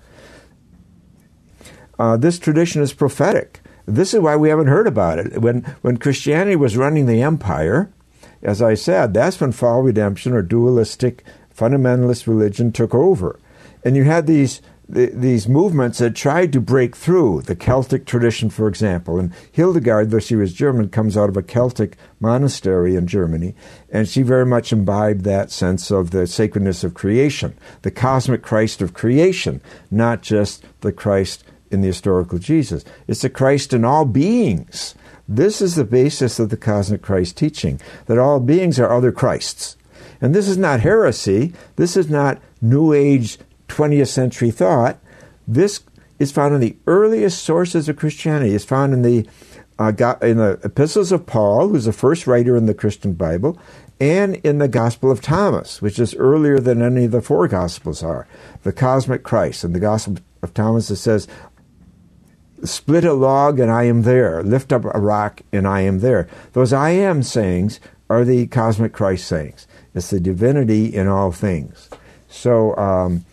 [1.99, 3.61] Uh, this tradition is prophetic.
[3.85, 5.41] This is why we haven't heard about it.
[5.41, 7.91] When, when Christianity was running the empire,
[8.41, 11.23] as I said, that's when fall redemption or dualistic
[11.55, 13.39] fundamentalist religion took over.
[13.83, 18.49] And you had these the, these movements that tried to break through the Celtic tradition,
[18.49, 19.19] for example.
[19.19, 23.55] And Hildegard, though she was German, comes out of a Celtic monastery in Germany,
[23.89, 28.81] and she very much imbibed that sense of the sacredness of creation, the cosmic Christ
[28.81, 32.85] of creation, not just the Christ in the historical Jesus.
[33.07, 34.95] It's the Christ in all beings.
[35.27, 39.75] This is the basis of the cosmic Christ teaching that all beings are other Christs.
[40.21, 41.53] And this is not heresy.
[41.75, 44.97] This is not New Age 20th century thought.
[45.47, 45.83] This
[46.19, 48.55] is found in the earliest sources of Christianity.
[48.55, 49.27] It's found in the
[49.77, 49.91] uh,
[50.21, 53.59] in the epistles of Paul, who's the first writer in the Christian Bible,
[53.99, 58.01] and in the Gospel of Thomas, which is earlier than any of the four Gospels
[58.01, 58.27] are.
[58.63, 59.63] The cosmic Christ.
[59.63, 61.27] In the Gospel of Thomas, it says,
[62.63, 64.41] Split a log and I am there.
[64.43, 66.27] Lift up a rock and I am there.
[66.53, 69.67] Those I am sayings are the cosmic Christ sayings.
[69.93, 71.89] It's the divinity in all things.
[72.27, 73.25] So, um,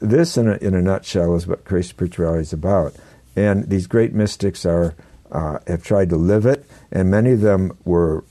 [0.00, 2.94] this, in a, in a nutshell, is what Christ spirituality is about.
[3.36, 4.94] And these great mystics are
[5.30, 8.24] uh, have tried to live it, and many of them were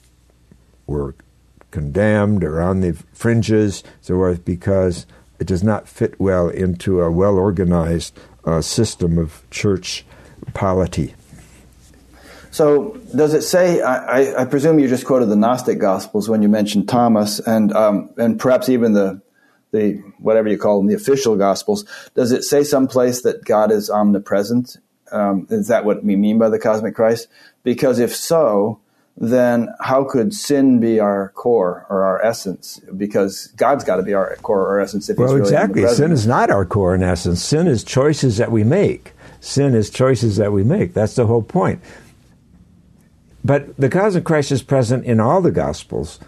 [0.88, 1.16] were
[1.72, 5.06] condemned or on the fringes, so forth, because
[5.40, 10.06] it does not fit well into a well organized uh, system of church
[10.54, 11.14] polity.
[12.52, 13.82] So, does it say?
[13.82, 18.10] I, I, presume you just quoted the Gnostic Gospels when you mentioned Thomas, and um,
[18.18, 19.22] and perhaps even the
[19.78, 23.90] the whatever you call them, the official gospels, does it say someplace that God is
[23.90, 24.78] omnipresent?
[25.12, 27.28] Um, is that what we mean by the cosmic Christ?
[27.64, 28.80] Because if so,
[29.16, 32.80] then how could sin be our core or our essence?
[32.96, 35.10] Because God's got to be our core or essence.
[35.10, 35.88] If well, really exactly.
[35.88, 37.44] Sin is not our core and essence.
[37.44, 39.14] Sin is choices that we make.
[39.40, 40.94] Sin is choices that we make.
[40.94, 41.82] That's the whole point.
[43.44, 46.20] But the cosmic Christ is present in all the Gospels.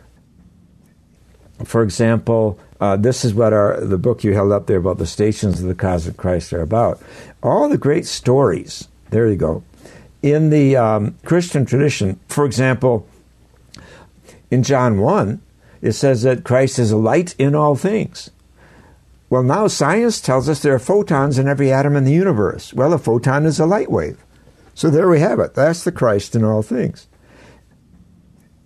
[1.66, 5.06] For example, uh, this is what our the book you held up there about the
[5.06, 7.02] stations of the cosmic Christ are about.
[7.44, 8.88] All the great stories.
[9.10, 9.64] There you go.
[10.22, 13.08] In the um, Christian tradition, for example,
[14.50, 15.42] in John one,
[15.82, 18.30] it says that Christ is a light in all things.
[19.30, 22.74] Well, now science tells us there are photons in every atom in the universe.
[22.74, 24.24] Well, a photon is a light wave.
[24.74, 25.54] So there we have it.
[25.54, 27.08] That's the Christ in all things.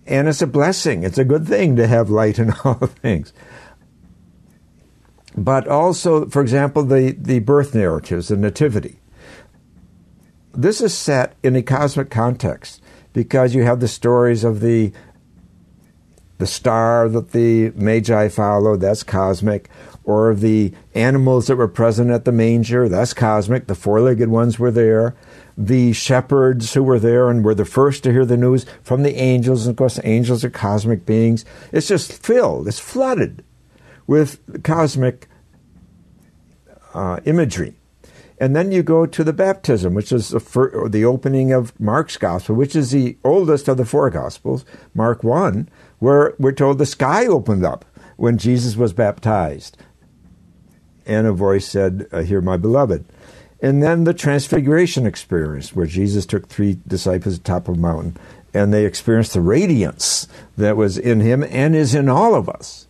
[0.06, 1.02] And it's a blessing.
[1.02, 3.32] It's a good thing to have light in all things
[5.36, 9.00] but also, for example, the, the birth narratives, the nativity.
[10.52, 12.80] This is set in a cosmic context
[13.12, 14.92] because you have the stories of the
[16.38, 19.70] the star that the magi followed, that's cosmic,
[20.02, 23.68] or the animals that were present at the manger, that's cosmic.
[23.68, 25.14] The four legged ones were there.
[25.56, 29.14] The shepherds who were there and were the first to hear the news from the
[29.14, 31.44] angels, and of course, angels are cosmic beings.
[31.70, 33.44] It's just filled, it's flooded
[34.06, 35.28] with cosmic
[36.92, 37.74] uh, imagery.
[38.38, 42.16] And then you go to the baptism, which is the, fir- the opening of Mark's
[42.16, 45.68] gospel, which is the oldest of the four gospels, Mark 1,
[46.00, 47.84] where we're told the sky opened up
[48.16, 49.76] when Jesus was baptized.
[51.06, 53.04] And a voice said, uh, Hear my beloved.
[53.60, 57.80] And then the transfiguration experience, where Jesus took three disciples to the top of a
[57.80, 58.16] mountain
[58.54, 62.86] and they experienced the radiance that was in him and is in all of us.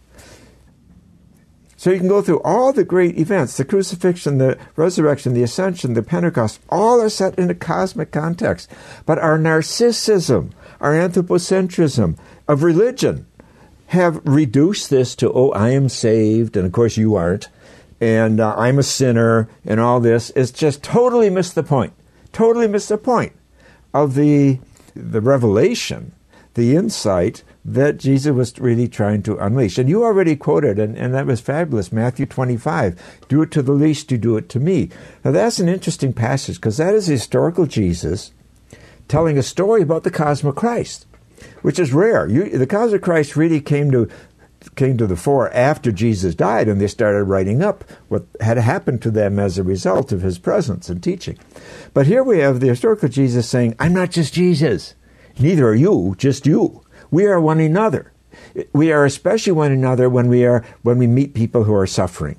[1.84, 5.92] So you can go through all the great events the crucifixion, the resurrection, the ascension,
[5.92, 8.70] the Pentecost, all are set in a cosmic context.
[9.04, 12.16] But our narcissism, our anthropocentrism
[12.48, 13.26] of religion
[13.88, 17.50] have reduced this to, oh, I am saved, and of course you aren't,
[18.00, 20.32] and uh, I'm a sinner, and all this.
[20.34, 21.92] It's just totally missed the point.
[22.32, 23.34] Totally missed the point
[23.92, 24.58] of the,
[24.96, 26.12] the revelation,
[26.54, 29.78] the insight that Jesus was really trying to unleash.
[29.78, 33.00] And you already quoted, and, and that was fabulous, Matthew 25.
[33.28, 34.90] Do it to the least, you do it to me.
[35.24, 38.32] Now that's an interesting passage because that is historical Jesus
[39.08, 41.06] telling a story about the cosmic Christ,
[41.62, 42.28] which is rare.
[42.28, 44.08] You, the cosmic Christ really came to
[44.76, 49.02] came to the fore after Jesus died, and they started writing up what had happened
[49.02, 51.38] to them as a result of his presence and teaching.
[51.92, 54.94] But here we have the historical Jesus saying, I'm not just Jesus.
[55.38, 56.83] Neither are you, just you.
[57.14, 58.10] We are one another.
[58.72, 62.34] We are especially one another when we are when we meet people who are suffering.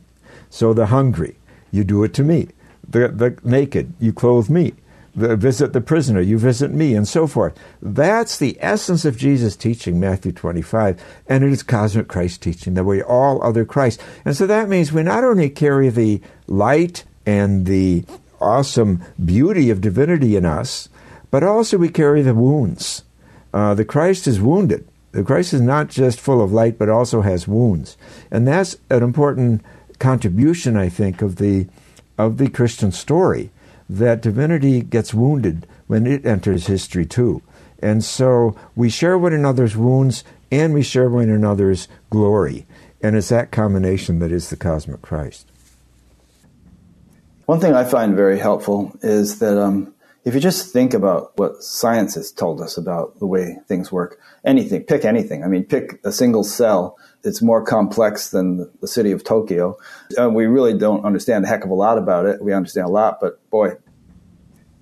[0.49, 1.37] So the hungry,
[1.71, 2.49] you do it to me.
[2.85, 4.73] The the naked, you clothe me.
[5.15, 7.57] The, visit the prisoner, you visit me, and so forth.
[7.81, 12.83] That's the essence of Jesus' teaching, Matthew 25, and it is cosmic Christ teaching that
[12.83, 14.03] we all other Christ.
[14.25, 18.03] And so that means we not only carry the light and the
[18.41, 20.89] awesome beauty of divinity in us,
[21.31, 23.04] but also we carry the wounds
[23.55, 24.85] uh, the Christ is wounded.
[25.13, 27.95] The Christ is not just full of light, but also has wounds.
[28.29, 29.63] And that's an important
[29.97, 31.67] contribution, I think, of the
[32.17, 33.51] of the Christian story
[33.89, 37.41] that divinity gets wounded when it enters history too.
[37.79, 42.65] And so we share one another's wounds and we share one another's glory.
[43.01, 45.47] And it's that combination that is the cosmic Christ.
[47.45, 49.94] One thing I find very helpful is that um,
[50.25, 54.19] if you just think about what science has told us about the way things work,
[54.43, 55.43] anything, pick anything.
[55.43, 56.97] I mean, pick a single cell.
[57.23, 59.77] It's more complex than the city of Tokyo.
[60.19, 62.41] Uh, we really don't understand a heck of a lot about it.
[62.41, 63.73] We understand a lot, but boy,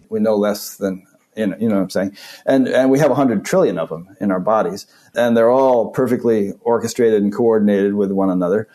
[0.07, 2.17] we know less than you know, you know what I'm saying?
[2.45, 6.53] And and we have 100 trillion of them in our bodies, and they're all perfectly
[6.61, 8.69] orchestrated and coordinated with one another.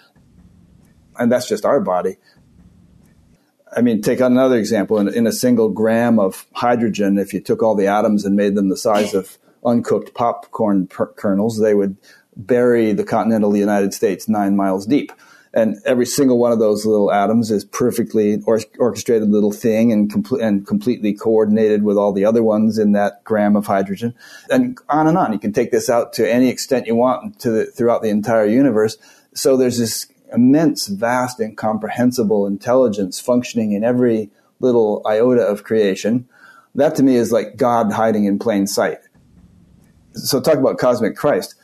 [1.18, 2.16] And that's just our body.
[3.76, 4.98] I mean, take another example.
[4.98, 8.54] In, in, a single gram of hydrogen, if you took all the atoms and made
[8.54, 11.96] them the size of uncooked popcorn per- kernels, they would
[12.36, 15.12] bury the continental United States nine miles deep.
[15.54, 20.12] And every single one of those little atoms is perfectly or- orchestrated little thing and,
[20.12, 24.14] com- and completely coordinated with all the other ones in that gram of hydrogen.
[24.50, 25.32] And on and on.
[25.32, 28.46] You can take this out to any extent you want to the, throughout the entire
[28.46, 28.98] universe.
[29.34, 36.28] So there's this immense, vast, incomprehensible intelligence functioning in every little iota of creation.
[36.74, 38.98] That to me is like God hiding in plain sight.
[40.12, 41.54] So talk about cosmic Christ.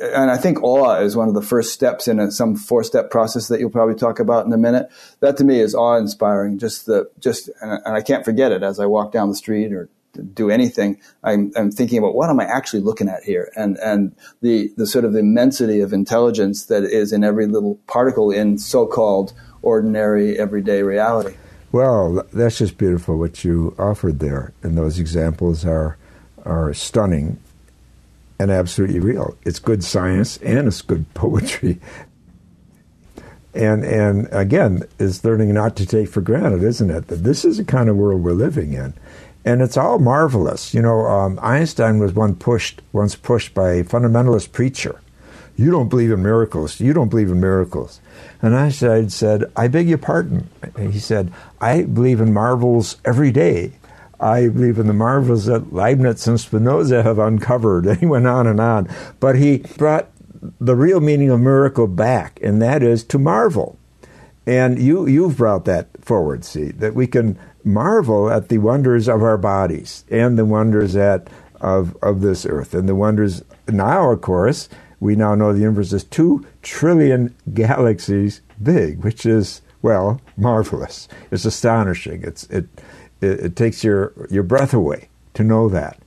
[0.00, 3.48] And I think awe is one of the first steps in a, some four-step process
[3.48, 4.88] that you'll probably talk about in a minute.
[5.20, 6.58] That to me is awe-inspiring.
[6.58, 9.88] Just the just, and I can't forget it as I walk down the street or
[10.34, 14.14] do anything, I'm, I'm, thinking about what am I actually looking at here, and and
[14.40, 19.32] the the sort of immensity of intelligence that is in every little particle in so-called
[19.62, 21.36] ordinary everyday reality.
[21.70, 25.96] Well, that's just beautiful what you offered there, and those examples are
[26.44, 27.38] are stunning
[28.38, 29.36] and absolutely real.
[29.44, 31.80] It's good science and it's good poetry.
[33.54, 37.08] And and again, is learning not to take for granted, isn't it?
[37.08, 38.94] That this is the kind of world we're living in
[39.48, 40.74] and it's all marvelous.
[40.74, 45.00] You know, um, Einstein was one pushed once pushed by a fundamentalist preacher.
[45.56, 46.78] You don't believe in miracles.
[46.80, 48.00] You don't believe in miracles.
[48.42, 50.50] And Einstein said, I beg your pardon.
[50.78, 51.32] He said,
[51.62, 53.72] I believe in marvels every day.
[54.20, 57.86] I believe in the marvels that Leibniz and Spinoza have uncovered.
[57.88, 58.86] And he went on and on.
[59.18, 60.10] But he brought
[60.60, 63.78] the real meaning of miracle back, and that is to marvel.
[64.46, 67.38] And you, you've brought that forward, see, that we can
[67.68, 71.28] marvel at the wonders of our bodies and the wonders at
[71.60, 72.74] of of this earth.
[72.74, 74.68] And the wonders now of course
[75.00, 81.08] we now know the universe is 2 trillion galaxies big which is well marvelous.
[81.30, 82.22] It's astonishing.
[82.24, 82.66] It's it
[83.20, 86.00] it, it takes your your breath away to know that.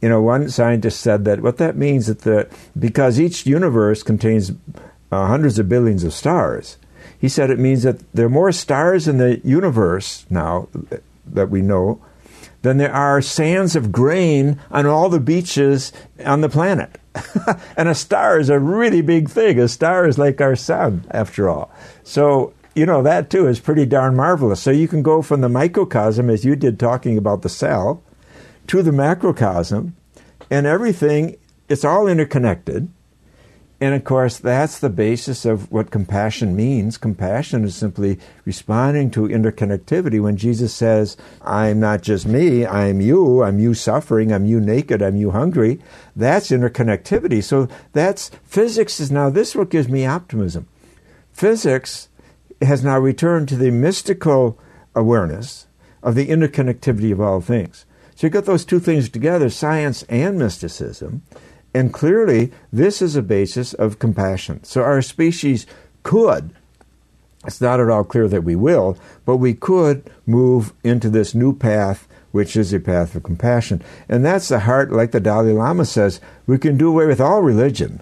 [0.00, 4.52] You know one scientist said that what that means is that because each universe contains
[5.10, 6.76] uh, hundreds of billions of stars
[7.18, 10.68] he said it means that there are more stars in the universe now
[11.26, 12.00] that we know
[12.62, 15.92] than there are sands of grain on all the beaches
[16.24, 16.98] on the planet.
[17.76, 19.58] and a star is a really big thing.
[19.58, 21.70] A star is like our sun, after all.
[22.02, 24.60] So, you know, that too is pretty darn marvelous.
[24.60, 28.02] So you can go from the microcosm, as you did talking about the cell,
[28.66, 29.94] to the macrocosm,
[30.50, 31.36] and everything,
[31.68, 32.88] it's all interconnected.
[33.78, 36.96] And of course, that's the basis of what compassion means.
[36.96, 40.20] Compassion is simply responding to interconnectivity.
[40.20, 45.02] When Jesus says, I'm not just me, I'm you, I'm you suffering, I'm you naked,
[45.02, 45.78] I'm you hungry,
[46.14, 47.44] that's interconnectivity.
[47.44, 50.66] So that's physics is now, this is what gives me optimism.
[51.32, 52.08] Physics
[52.62, 54.58] has now returned to the mystical
[54.94, 55.66] awareness
[56.02, 57.84] of the interconnectivity of all things.
[58.14, 61.20] So you got those two things together, science and mysticism.
[61.76, 64.64] And clearly, this is a basis of compassion.
[64.64, 65.66] So our species
[66.04, 66.54] could,
[67.44, 68.96] it's not at all clear that we will,
[69.26, 73.82] but we could move into this new path, which is a path of compassion.
[74.08, 77.42] And that's the heart, like the Dalai Lama says, we can do away with all
[77.42, 78.00] religion,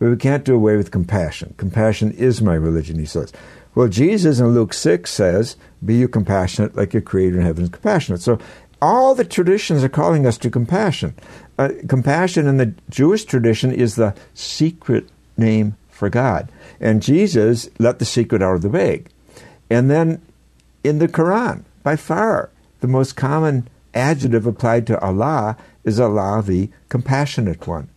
[0.00, 1.54] but we can't do away with compassion.
[1.58, 3.32] Compassion is my religion, he says.
[3.76, 5.54] Well, Jesus in Luke 6 says,
[5.84, 8.20] Be you compassionate like your Creator in heaven is compassionate.
[8.20, 8.40] So
[8.82, 11.14] all the traditions are calling us to compassion.
[11.58, 16.50] Uh, compassion in the Jewish tradition is the secret name for God.
[16.80, 19.08] And Jesus let the secret out of the bag.
[19.70, 20.22] And then
[20.82, 22.50] in the Quran, by far,
[22.80, 27.88] the most common adjective applied to Allah is Allah, the compassionate one.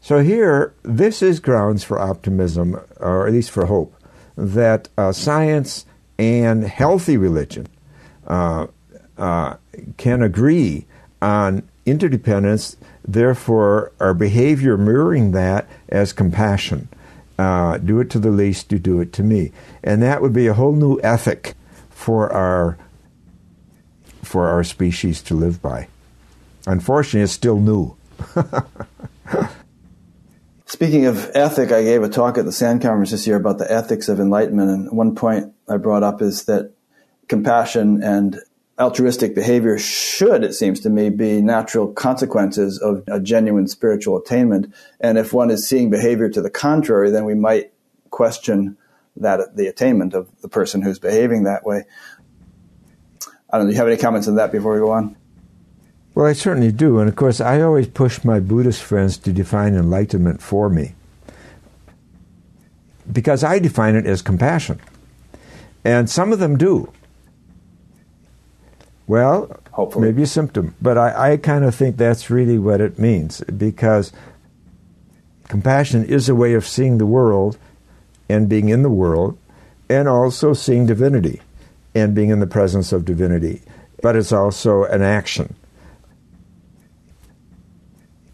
[0.00, 3.94] So here, this is grounds for optimism, or at least for hope,
[4.36, 5.84] that uh, science
[6.18, 7.66] and healthy religion
[8.26, 8.66] uh,
[9.18, 9.56] uh,
[9.96, 10.86] can agree
[11.20, 12.76] on interdependence,
[13.06, 16.88] therefore, our behavior mirroring that as compassion.
[17.38, 19.52] Uh, do it to the least, you do it to me.
[19.84, 21.54] And that would be a whole new ethic
[21.90, 22.78] for our
[24.22, 25.88] for our species to live by.
[26.66, 27.96] Unfortunately, it's still new.
[30.66, 33.70] Speaking of ethic, I gave a talk at the SAND conference this year about the
[33.70, 36.72] ethics of enlightenment, and one point I brought up is that
[37.28, 38.40] compassion and
[38.78, 44.72] altruistic behavior should, it seems to me, be natural consequences of a genuine spiritual attainment.
[45.00, 47.72] And if one is seeing behavior to the contrary, then we might
[48.10, 48.76] question
[49.16, 51.84] that the attainment of the person who's behaving that way.
[53.50, 53.70] I don't know.
[53.70, 55.16] Do you have any comments on that before we go on?
[56.14, 56.98] Well, I certainly do.
[56.98, 60.94] And of course, I always push my Buddhist friends to define enlightenment for me.
[63.10, 64.80] Because I define it as compassion.
[65.84, 66.92] And some of them do.
[69.06, 70.06] Well, Hopefully.
[70.06, 70.74] maybe a symptom.
[70.82, 73.40] But I, I kind of think that's really what it means.
[73.42, 74.12] Because
[75.48, 77.58] compassion is a way of seeing the world
[78.28, 79.38] and being in the world,
[79.88, 81.40] and also seeing divinity
[81.94, 83.62] and being in the presence of divinity.
[84.02, 85.54] But it's also an action.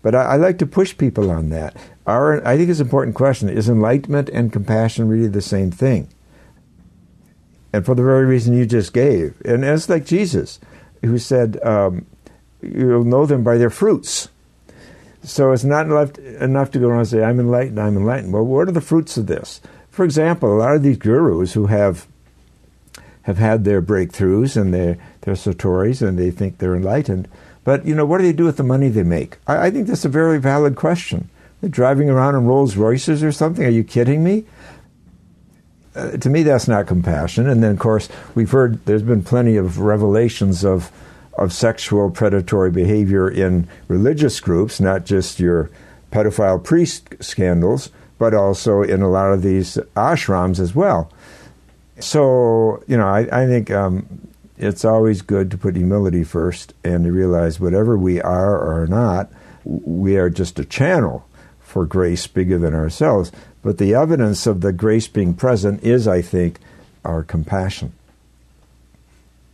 [0.00, 1.76] But I, I, like to push people on that.
[2.06, 3.48] Our, I think it's an important question.
[3.48, 6.08] Is enlightenment and compassion really the same thing?
[7.72, 9.40] And for the very reason you just gave.
[9.44, 10.60] And it's like Jesus,
[11.02, 12.06] who said, um,
[12.62, 14.28] You'll know them by their fruits.
[15.24, 18.32] So it's not enough, enough to go around and say, I'm enlightened, I'm enlightened.
[18.32, 19.60] Well, what are the fruits of this?
[19.90, 22.06] For example, a lot of these gurus who have
[23.22, 27.28] have had their breakthroughs and their, their satoris and they think they're enlightened,
[27.62, 29.38] but you know, what do they do with the money they make?
[29.46, 31.30] I, I think that's a very valid question.
[31.60, 33.64] They're driving around in Rolls Royces or something.
[33.64, 34.44] Are you kidding me?
[35.94, 37.48] Uh, to me, that's not compassion.
[37.48, 40.90] And then, of course, we've heard there's been plenty of revelations of
[41.38, 45.70] of sexual predatory behavior in religious groups, not just your
[46.10, 51.10] pedophile priest scandals, but also in a lot of these ashrams as well.
[51.98, 54.28] So, you know, I, I think um,
[54.58, 58.86] it's always good to put humility first and to realize whatever we are or are
[58.86, 59.30] not,
[59.64, 61.26] we are just a channel
[61.60, 63.32] for grace bigger than ourselves.
[63.62, 66.58] But the evidence of the grace being present is, I think,
[67.04, 67.92] our compassion.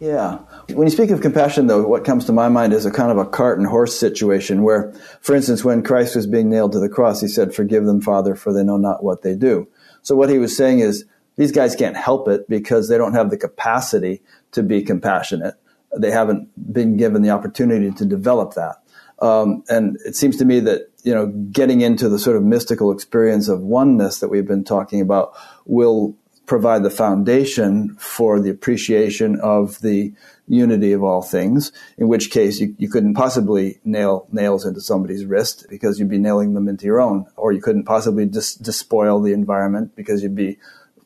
[0.00, 0.38] Yeah.
[0.68, 3.18] When you speak of compassion, though, what comes to my mind is a kind of
[3.18, 6.88] a cart and horse situation where, for instance, when Christ was being nailed to the
[6.88, 9.66] cross, he said, Forgive them, Father, for they know not what they do.
[10.02, 11.04] So what he was saying is,
[11.36, 15.54] these guys can't help it because they don't have the capacity to be compassionate.
[15.96, 18.82] They haven't been given the opportunity to develop that.
[19.20, 22.90] Um, and it seems to me that you know getting into the sort of mystical
[22.90, 25.32] experience of oneness that we've been talking about
[25.64, 26.16] will
[26.48, 30.12] provide the foundation for the appreciation of the
[30.48, 35.26] unity of all things, in which case you, you couldn't possibly nail nails into somebody's
[35.26, 39.20] wrist because you'd be nailing them into your own, or you couldn't possibly dis- despoil
[39.20, 40.58] the environment because you'd be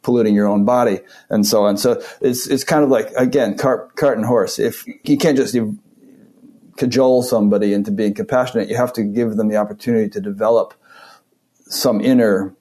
[0.03, 1.77] polluting your own body and so on.
[1.77, 4.59] So it's, it's kind of like, again, cart, cart and horse.
[4.59, 5.57] If you can't just
[6.83, 10.75] cajole somebody into being compassionate, you have to give them the opportunity to develop
[11.67, 12.53] some inner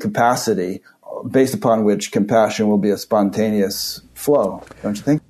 [0.00, 0.82] capacity
[1.30, 5.22] based upon which compassion will be a spontaneous flow, don't you think?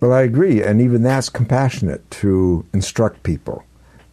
[0.00, 3.64] Well, I agree, and even that's compassionate to instruct people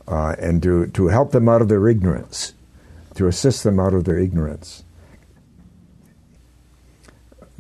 [0.08, 2.54] uh, and to, to help them out of their ignorance,
[3.16, 4.86] to assist them out of their ignorance.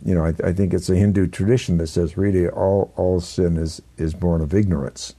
[0.06, 3.58] You know, I, I think it's a Hindu tradition that says really all, all sin
[3.58, 5.16] is, is born of ignorance.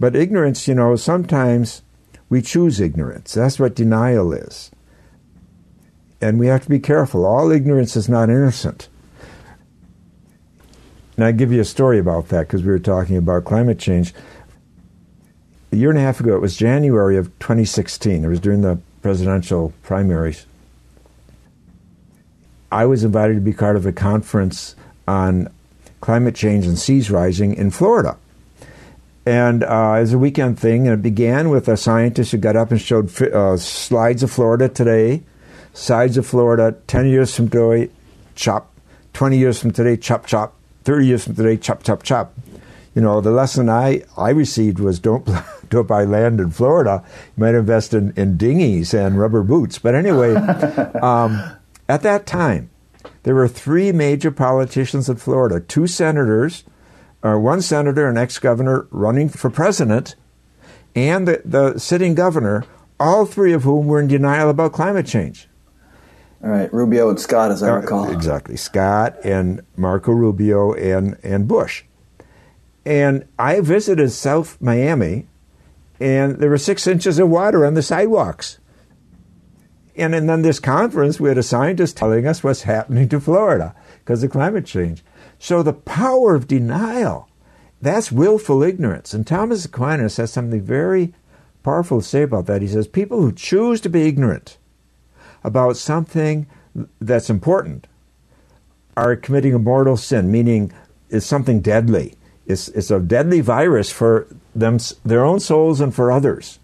[0.00, 1.82] But ignorance, you know, sometimes
[2.28, 3.34] we choose ignorance.
[3.34, 4.72] That's what denial is
[6.20, 7.24] and we have to be careful.
[7.24, 8.88] All ignorance is not innocent.
[11.16, 14.14] And I give you a story about that because we were talking about climate change.
[15.72, 18.24] A year and a half ago, it was January of 2016.
[18.24, 20.46] It was during the presidential primaries.
[22.72, 25.48] I was invited to be part of a conference on
[26.00, 28.16] climate change and seas rising in Florida.
[29.26, 32.56] And uh, it was a weekend thing, and it began with a scientist who got
[32.56, 35.22] up and showed uh, slides of Florida today
[35.72, 37.90] sides of Florida, 10 years from today,
[38.34, 38.72] chop.
[39.12, 40.54] 20 years from today, chop, chop.
[40.84, 42.34] 30 years from today, chop, chop, chop.
[42.94, 45.28] You know, the lesson I, I received was don't,
[45.68, 47.04] don't buy land in Florida.
[47.36, 49.78] You might invest in, in dinghies and rubber boots.
[49.78, 50.34] But anyway,
[51.02, 51.40] um,
[51.88, 52.70] at that time,
[53.22, 56.64] there were three major politicians in Florida two senators,
[57.22, 60.16] uh, one senator, an ex governor running for president,
[60.94, 62.64] and the, the sitting governor,
[62.98, 65.48] all three of whom were in denial about climate change.
[66.42, 68.10] All right, Rubio and Scott, as I uh, recall.
[68.10, 71.84] Exactly, Scott and Marco Rubio and and Bush.
[72.84, 75.28] And I visited South Miami,
[76.00, 78.58] and there were six inches of water on the sidewalks.
[79.96, 83.74] And, and then this conference, we had a scientist telling us what's happening to Florida.
[83.98, 85.04] because of climate change.
[85.40, 87.26] So the power of denial,
[87.80, 89.14] that's willful ignorance.
[89.14, 91.14] And Thomas Aquinas has something very
[91.62, 92.60] powerful to say about that.
[92.60, 94.58] He says people who choose to be ignorant
[95.42, 96.46] about something
[97.00, 97.86] that's important
[98.98, 100.72] are committing a mortal sin, meaning
[101.08, 102.16] it's something deadly.
[102.46, 104.76] It's, it's a deadly virus for them,
[105.06, 106.58] their own souls and for others.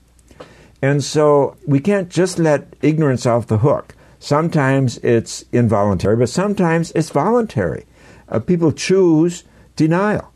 [0.82, 3.94] And so we can't just let ignorance off the hook.
[4.18, 7.86] Sometimes it's involuntary, but sometimes it's voluntary.
[8.28, 9.44] Uh, people choose
[9.76, 10.32] denial.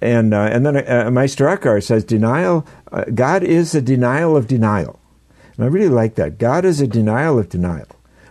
[0.00, 4.46] And, uh, and then uh, Meister Eckhart says denial, uh, God is a denial of
[4.46, 4.98] denial.
[5.56, 6.38] And I really like that.
[6.38, 7.86] God is a denial of denial.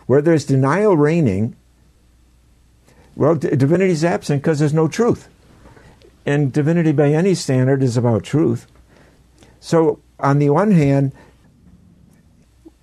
[0.08, 1.56] Where there's denial reigning,
[3.16, 5.30] well, d- divinity is absent because there's no truth.
[6.26, 8.66] And divinity, by any standard, is about truth.
[9.60, 11.14] So, on the one hand,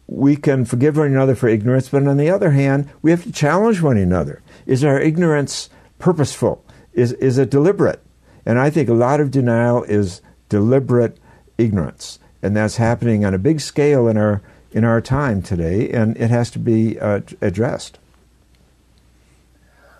[0.09, 3.33] we can forgive one another for ignorance, but on the other hand, we have to
[3.33, 4.43] challenge one another.
[4.65, 5.69] Is our ignorance
[5.99, 6.65] purposeful?
[6.93, 8.01] Is, is it deliberate?
[8.45, 11.19] And I think a lot of denial is deliberate
[11.59, 12.19] ignorance.
[12.43, 16.31] And that's happening on a big scale in our, in our time today, and it
[16.31, 17.99] has to be uh, addressed.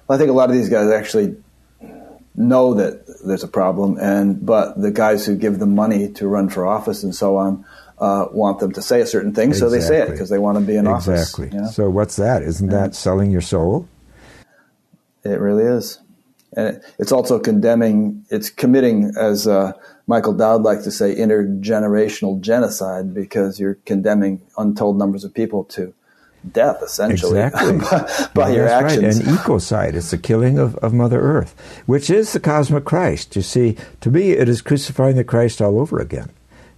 [0.07, 1.37] Well, I think a lot of these guys actually
[2.37, 6.49] know that there's a problem, and but the guys who give them money to run
[6.49, 7.65] for office and so on
[7.99, 9.81] uh, want them to say a certain thing, exactly.
[9.81, 11.15] so they say it because they want to be in exactly.
[11.15, 11.39] office.
[11.39, 11.73] Exactly.
[11.73, 12.43] So what's that?
[12.43, 13.89] Isn't that selling your soul?
[15.25, 16.01] It really is,
[16.57, 18.25] and it's also condemning.
[18.31, 19.73] It's committing, as uh,
[20.07, 25.95] Michael Dowd likes to say, intergenerational genocide because you're condemning untold numbers of people to
[26.53, 27.79] death, essentially, exactly.
[28.35, 29.19] by, by your actions.
[29.19, 29.27] Right.
[29.27, 31.55] And ecocide, it's the killing of, of Mother Earth,
[31.87, 33.35] which is the cosmic Christ.
[33.35, 36.31] You see, to me, it is crucifying the Christ all over again.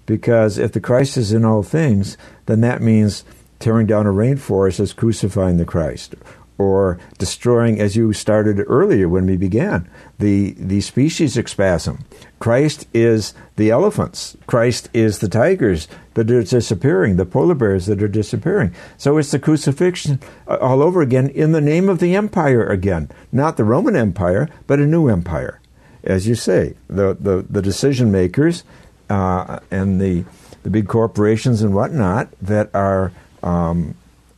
[0.09, 2.17] Because if the Christ is in all things,
[2.47, 3.25] then that means
[3.59, 6.15] tearing down a rainforest is crucifying the Christ,
[6.57, 9.87] or destroying, as you started earlier when we began,
[10.19, 12.07] the, the species spasm.
[12.39, 14.35] Christ is the elephants.
[14.47, 18.75] Christ is the tigers that are disappearing, the polar bears that are disappearing.
[18.97, 23.11] So it's the crucifixion uh, all over again in the name of the empire again.
[23.31, 25.61] Not the Roman Empire, but a new empire.
[26.03, 28.65] As you say, the, the, the decision makers
[29.09, 30.25] uh, and the,
[30.63, 33.13] the big corporations and whatnot that are,
[33.43, 33.95] um,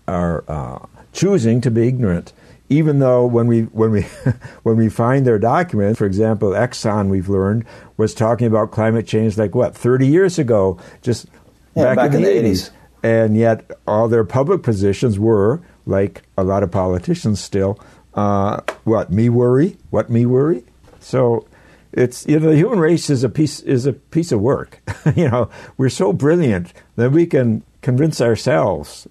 [0.07, 2.33] are uh, choosing to be ignorant.
[2.69, 4.03] Even though when we when we
[4.63, 7.65] when we find their documents, for example, Exxon, we've learned
[7.97, 11.27] was talking about climate change like what thirty years ago, just
[11.75, 12.71] yeah, back, back, in, in the 80s.
[13.03, 17.79] and yet all their public positions were like a lot of politicians still.
[18.15, 19.77] Uh, what me worry?
[19.91, 20.65] What me worry?
[21.01, 21.47] So
[21.93, 24.81] it's you know the human race is a piece is a piece of work.
[25.17, 29.09] you know we're so brilliant that we can convince ourselves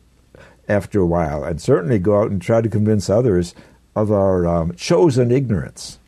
[0.68, 3.56] after a while, and certainly go out and try to convince others
[3.96, 6.00] of our um, chosen ignorance.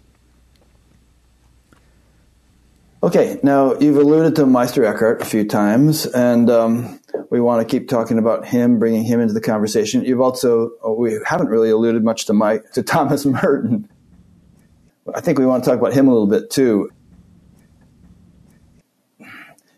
[3.04, 7.00] Okay, now you've alluded to Meister Eckhart a few times, and um,
[7.32, 10.06] we want to keep talking about him, bringing him into the conversation.
[10.06, 13.90] You've also oh, we haven't really alluded much to Mike to Thomas Merton.
[15.14, 16.92] I think we want to talk about him a little bit too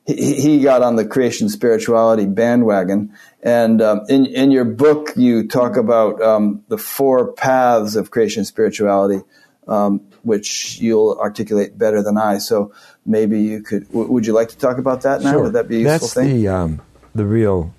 [0.06, 3.14] he, he got on the creation spirituality bandwagon.
[3.42, 8.46] And um, in, in your book, you talk about um, the four paths of creation
[8.46, 9.22] spirituality,
[9.68, 12.38] um, which you'll articulate better than I.
[12.38, 12.74] So
[13.06, 13.88] maybe you could.
[13.90, 15.32] W- would you like to talk about that now?
[15.32, 15.44] Sure.
[15.44, 16.42] Would that be a useful That's thing?
[16.42, 16.82] the um,
[17.16, 17.74] the real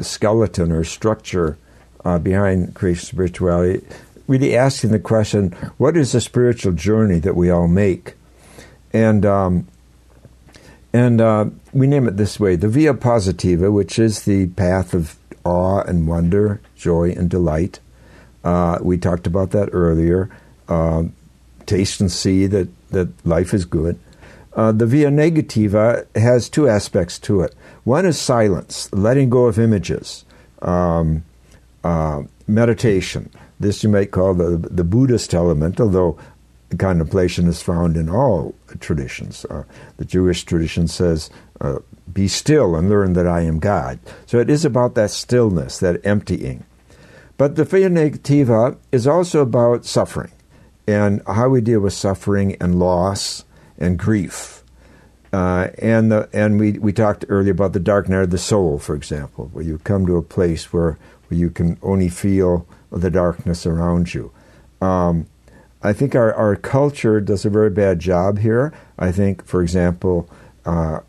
[0.00, 1.58] skeleton or structure
[2.04, 3.84] uh, behind creation spirituality.
[4.26, 8.14] Really asking the question: What is the spiritual journey that we all make?
[8.92, 9.68] And um,
[10.92, 15.16] and uh, we name it this way the Via Positiva, which is the path of
[15.44, 17.80] awe and wonder, joy and delight.
[18.42, 20.30] Uh, we talked about that earlier.
[20.68, 21.04] Uh,
[21.66, 23.98] taste and see that, that life is good.
[24.54, 27.54] Uh, the Via Negativa has two aspects to it.
[27.84, 30.24] One is silence, letting go of images,
[30.62, 31.24] um,
[31.84, 33.30] uh, meditation.
[33.58, 36.18] This you might call the, the Buddhist element, although
[36.78, 39.44] contemplation is found in all traditions.
[39.46, 39.64] Uh,
[39.96, 41.30] the Jewish tradition says,
[41.60, 41.78] uh,
[42.12, 43.98] Be still and learn that I am God.
[44.26, 46.64] So it is about that stillness, that emptying.
[47.38, 50.32] But the Via Negativa is also about suffering
[50.86, 53.44] and how we deal with suffering and loss
[53.78, 54.62] and grief.
[55.32, 58.78] Uh, and the, and we, we talked earlier about the dark night of the soul,
[58.78, 63.10] for example, where you come to a place where, where you can only feel the
[63.10, 64.30] darkness around you.
[64.80, 65.26] Um,
[65.82, 68.72] I think our, our culture does a very bad job here.
[68.98, 70.28] I think, for example,
[70.64, 71.00] uh,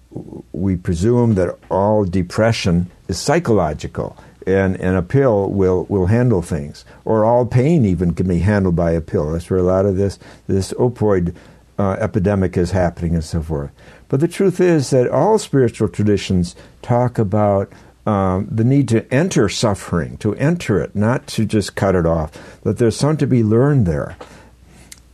[0.51, 4.17] we presume that all depression is psychological.
[4.47, 6.85] and, and a pill will, will handle things.
[7.03, 9.31] Or all pain even can be handled by a pill.
[9.31, 10.17] That's where a lot of this,
[10.47, 11.35] this opioid
[11.77, 13.71] uh, epidemic is happening and so forth.
[14.07, 17.71] But the truth is that all spiritual traditions talk about
[18.07, 22.31] um, the need to enter suffering, to enter it, not to just cut it off,
[22.63, 24.15] that there's something to be learned there.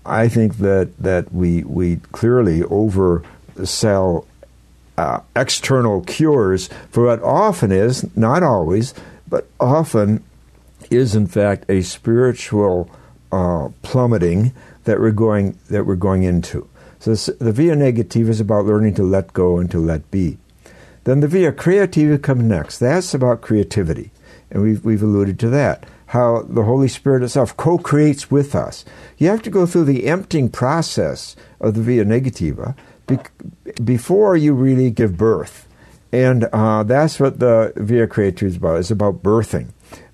[0.06, 4.28] I think that, that we, we clearly oversell
[4.96, 8.94] uh, external cures for what often is, not always,
[9.28, 10.24] but often
[10.92, 12.92] is in fact a spiritual
[13.32, 14.54] uh, plummeting
[14.84, 16.70] that we're going that we're going into.
[17.00, 20.38] So this, the via negativa is about learning to let go and to let be.
[21.04, 22.80] Then the via creativa comes next.
[22.80, 24.12] That's about creativity,
[24.50, 25.86] and we've we've alluded to that.
[26.08, 28.86] How the Holy Spirit itself co-creates with us.
[29.18, 32.76] You have to go through the emptying process of the via negativa
[33.08, 33.18] be-
[33.84, 35.68] before you really give birth.
[36.12, 38.80] And uh, that's what the Via Creativa is about.
[38.80, 39.70] It's about birthing.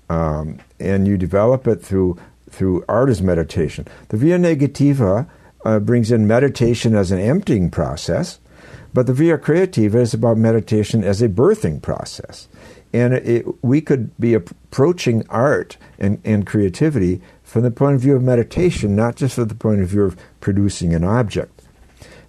[0.08, 2.18] Um, and you develop it through
[2.48, 3.86] through artist meditation.
[4.08, 5.28] The Via Negativa
[5.64, 8.40] uh, brings in meditation as an emptying process,
[8.92, 12.48] but the Via Creativa is about meditation as a birthing process.
[12.92, 18.16] And it, we could be approaching art and, and creativity from the point of view
[18.16, 21.62] of meditation, not just from the point of view of producing an object.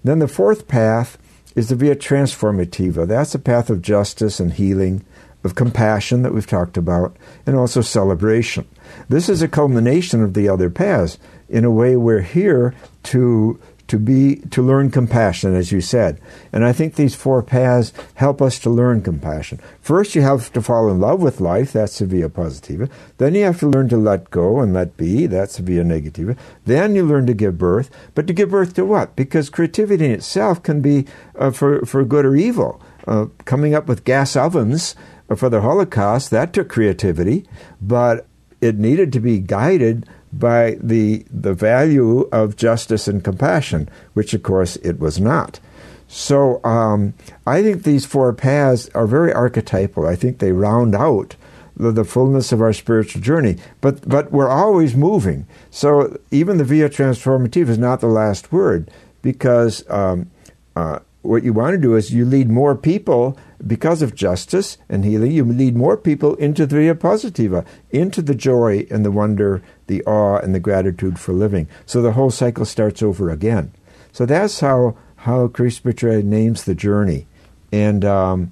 [0.04, 1.18] Then the fourth path
[1.56, 3.08] is the via transformativa.
[3.08, 5.04] That's a path of justice and healing,
[5.44, 7.16] of compassion that we've talked about,
[7.46, 8.68] and also celebration.
[9.10, 11.18] This is a culmination of the other paths.
[11.50, 12.74] In a way, we're here
[13.04, 13.60] to
[13.92, 16.18] to be to learn compassion as you said.
[16.54, 19.60] And i think these four paths help us to learn compassion.
[19.82, 21.74] First you have to fall in love with life.
[21.74, 22.90] That's the via positiva.
[23.18, 25.26] Then you have to learn to let go and let be.
[25.26, 26.38] That's the via negativa.
[26.64, 27.90] Then you learn to give birth.
[28.16, 29.18] But to give birth to what?
[29.18, 31.06] Because creativity in itself can be
[31.36, 32.82] uh, for, for good or evil.
[33.06, 34.96] Uh, coming up with gas ovens
[35.36, 37.46] for the holocaust that took creativity.
[37.82, 38.26] But
[38.62, 44.44] it needed to be guided by the, the value of justice and compassion, which of
[44.44, 45.60] course it was not.
[46.08, 47.14] So um,
[47.48, 50.06] I think these four paths are very archetypal.
[50.06, 51.36] I think they round out
[51.78, 53.58] the, the, fullness of our spiritual journey.
[53.80, 55.48] But but we're always moving.
[55.70, 58.92] So even the via transformativa is not the last word
[59.22, 60.30] because um,
[60.76, 65.06] uh, what you want to do is you lead more people because of justice and
[65.06, 65.32] healing.
[65.32, 69.62] You lead more people into the via positiva, into the joy and the wonder,
[69.92, 71.68] the awe and the gratitude for living.
[71.86, 73.74] So the whole cycle starts over again.
[74.14, 77.28] So that's how how Cristo names the journey,
[77.72, 78.52] and um,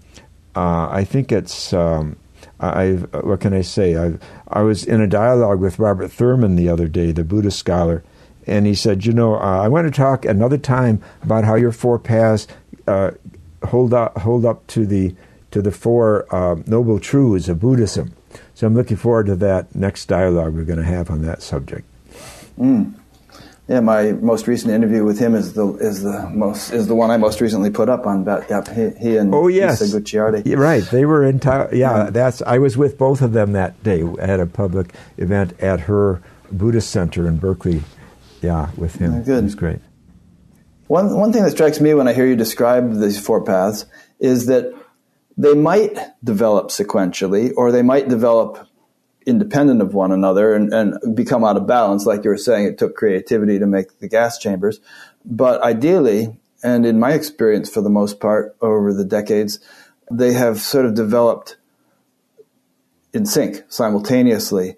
[0.56, 1.74] uh, I think it's.
[1.74, 2.18] Um,
[2.62, 2.92] I
[3.24, 3.96] what can I say?
[3.98, 4.18] I
[4.50, 8.04] I was in a dialogue with Robert Thurman the other day, the Buddhist scholar,
[8.46, 11.72] and he said, you know, uh, I want to talk another time about how your
[11.72, 12.48] four paths
[12.86, 13.12] uh,
[13.64, 15.16] hold up hold up to the
[15.52, 18.14] to the four uh, noble truths of Buddhism.
[18.54, 21.88] So I'm looking forward to that next dialogue we're going to have on that subject.
[22.60, 22.94] Mm.
[23.68, 27.12] Yeah, my most recent interview with him is the is the most is the one
[27.12, 30.58] I most recently put up on that he, he and oh yes Lisa Gucciardi.
[30.58, 31.40] Right, they were in.
[31.40, 34.96] Ta- yeah, yeah, that's I was with both of them that day at a public
[35.18, 36.20] event at her
[36.52, 37.84] Buddhist center in Berkeley,
[38.42, 39.14] yeah, with him.
[39.14, 39.40] Yeah, good.
[39.40, 39.80] It was great.
[40.88, 43.86] One, one thing that strikes me when I hear you describe these four paths
[44.20, 44.74] is that
[45.40, 48.68] they might develop sequentially or they might develop
[49.26, 52.06] independent of one another and, and become out of balance.
[52.06, 54.82] Like you were saying, it took creativity to make the gas chambers.
[55.24, 59.60] But ideally, and in my experience for the most part over the decades,
[60.12, 61.56] they have sort of developed
[63.14, 64.76] in sync simultaneously.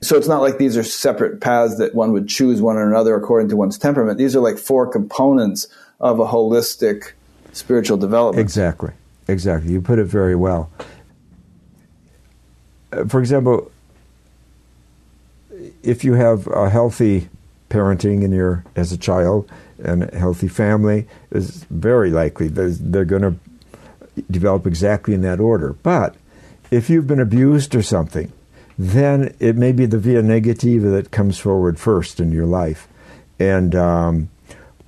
[0.00, 3.16] So it's not like these are separate paths that one would choose one or another
[3.16, 4.16] according to one's temperament.
[4.16, 5.66] These are like four components
[5.98, 7.14] of a holistic
[7.52, 8.40] spiritual development.
[8.40, 8.92] Exactly.
[9.28, 9.72] Exactly.
[9.72, 10.70] You put it very well.
[12.92, 13.70] Uh, for example,
[15.82, 17.28] if you have a healthy
[17.70, 19.50] parenting in your as a child
[19.82, 23.34] and a healthy family, is very likely they're going to
[24.30, 25.72] develop exactly in that order.
[25.72, 26.14] But
[26.70, 28.32] if you've been abused or something,
[28.78, 32.88] then it may be the via negativa that comes forward first in your life.
[33.38, 34.30] And um,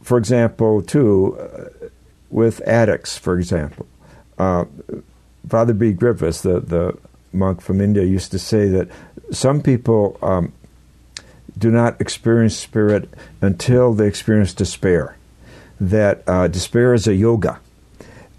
[0.02, 1.88] for example, too, uh,
[2.30, 3.86] with addicts, for example,
[4.38, 4.64] uh,
[5.48, 6.98] Father Bede Griffiths, the, the
[7.32, 8.88] monk from India, used to say that
[9.30, 10.52] some people um,
[11.56, 13.08] do not experience spirit
[13.40, 15.16] until they experience despair.
[15.80, 17.60] That uh, despair is a yoga.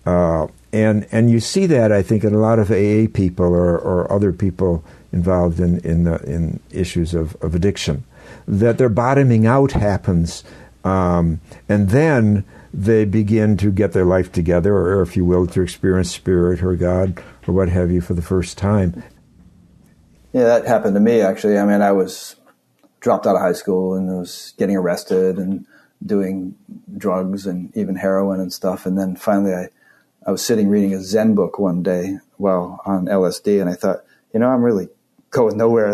[0.06, 3.78] Uh, and, and you see that, I think, in a lot of AA people or,
[3.78, 4.84] or other people
[5.14, 8.03] involved in in, the, in issues of, of addiction.
[8.48, 10.44] That their bottoming out happens
[10.88, 15.61] Um, and then they begin to get their life together, or if you will, to
[15.61, 19.03] experience spirit or God or what have you for the first time.
[20.34, 21.57] Yeah, that happened to me actually.
[21.57, 22.35] I mean, I was
[22.99, 25.65] dropped out of high school and was getting arrested and
[26.06, 26.56] doing
[26.98, 28.85] drugs and even heroin and stuff.
[28.85, 29.69] And then finally, I,
[30.26, 34.03] I was sitting reading a Zen book one day while on LSD, and I thought,
[34.34, 34.89] you know, I'm really
[35.30, 35.94] going nowhere.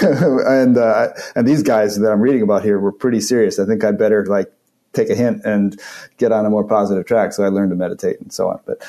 [0.00, 3.58] and uh, and these guys that I'm reading about here were pretty serious.
[3.58, 4.52] I think I better like
[4.92, 5.80] take a hint and
[6.18, 7.32] get on a more positive track.
[7.32, 8.60] So I learned to meditate and so on.
[8.66, 8.82] But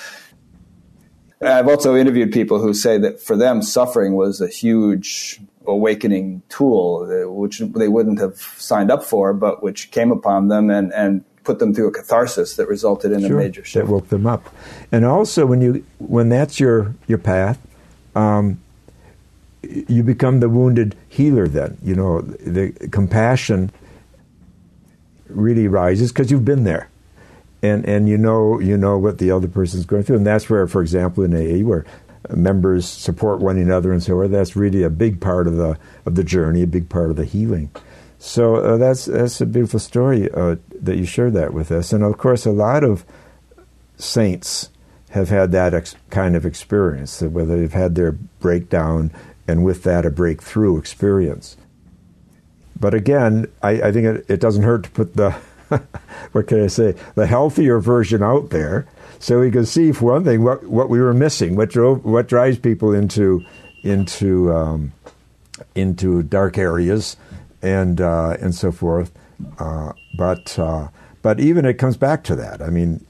[1.42, 7.10] I've also interviewed people who say that for them, suffering was a huge awakening tool,
[7.10, 11.24] uh, which they wouldn't have signed up for, but which came upon them and, and
[11.44, 13.86] put them through a catharsis that resulted in sure, a major shift.
[13.86, 14.54] That woke them up.
[14.92, 17.60] And also, when you when that's your your path,
[18.16, 18.62] um,
[19.62, 21.48] you become the wounded healer.
[21.48, 23.72] Then you know the compassion
[25.34, 26.90] really rises because you've been there,
[27.62, 30.68] and and you know you know what the other person's going through, and that's where,
[30.68, 31.86] for example, in AA, where
[32.30, 36.16] members support one another and so on, that's really a big part of the of
[36.16, 37.70] the journey, a big part of the healing.
[38.20, 42.04] So uh, that's that's a beautiful story uh, that you shared that with us, and
[42.04, 43.06] of course, a lot of
[43.98, 44.70] saints
[45.10, 49.12] have had that ex- kind of experience, whether they've had their breakdown
[49.48, 51.58] and with that a breakthrough experience.
[52.84, 55.32] But again, I, I think it, it, doesn't hurt to put the,
[56.34, 58.86] what can I say, the healthier version out there
[59.20, 62.28] so we can see, for one thing, what, what we were missing, what, drove, what
[62.28, 63.42] drives people into,
[63.84, 64.92] into, um,
[65.76, 67.16] into dark areas
[67.62, 69.14] and, uh, and so forth.
[69.58, 70.90] Uh, but, uh,
[71.22, 72.62] but even it comes back to that.
[72.62, 73.06] I mean,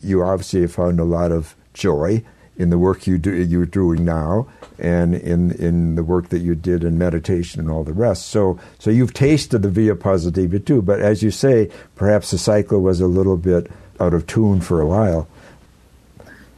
[0.00, 2.22] you obviously found a lot of joy
[2.58, 4.46] in the work you do you're doing now
[4.78, 8.26] and in in the work that you did in meditation and all the rest.
[8.26, 12.82] So so you've tasted the via positiva too, but as you say, perhaps the cycle
[12.82, 13.70] was a little bit
[14.00, 15.28] out of tune for a while.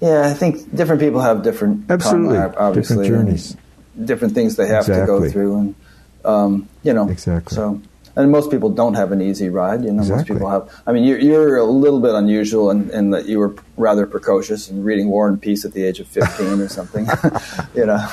[0.00, 2.38] Yeah, I think different people have different absolutely
[2.74, 3.56] different journeys,
[4.02, 5.00] different things they have exactly.
[5.00, 5.74] to go through, and
[6.24, 7.54] um, you know, exactly.
[7.54, 7.82] So
[8.20, 9.84] and most people don't have an easy ride.
[9.84, 10.16] You know, exactly.
[10.16, 10.82] most people have.
[10.86, 14.68] I mean, you're, you're a little bit unusual in, in, that you were rather precocious
[14.68, 17.06] and reading War and Peace at the age of 15 or something.
[17.74, 18.06] you know.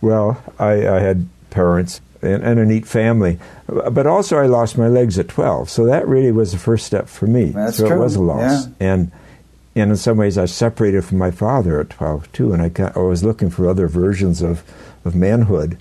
[0.00, 4.88] Well, I, I had parents and, and, a neat family, but also I lost my
[4.88, 7.46] legs at 12, so that really was the first step for me.
[7.46, 7.96] That's so true.
[7.96, 8.72] it was a loss, yeah.
[8.80, 9.12] and
[9.74, 12.98] and in some ways I separated from my father at 12 too, and I, I
[12.98, 14.62] was looking for other versions of
[15.04, 15.78] of manhood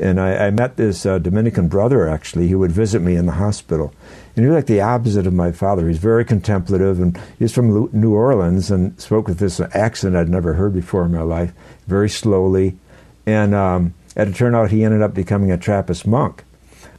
[0.00, 3.32] and I, I met this uh, Dominican brother actually who would visit me in the
[3.32, 3.92] hospital.
[4.36, 5.88] And he was like the opposite of my father.
[5.88, 10.54] He's very contemplative, and he's from New Orleans and spoke with this accent I'd never
[10.54, 11.52] heard before in my life,
[11.86, 12.78] very slowly.
[13.26, 16.44] And um, it turned out he ended up becoming a Trappist monk.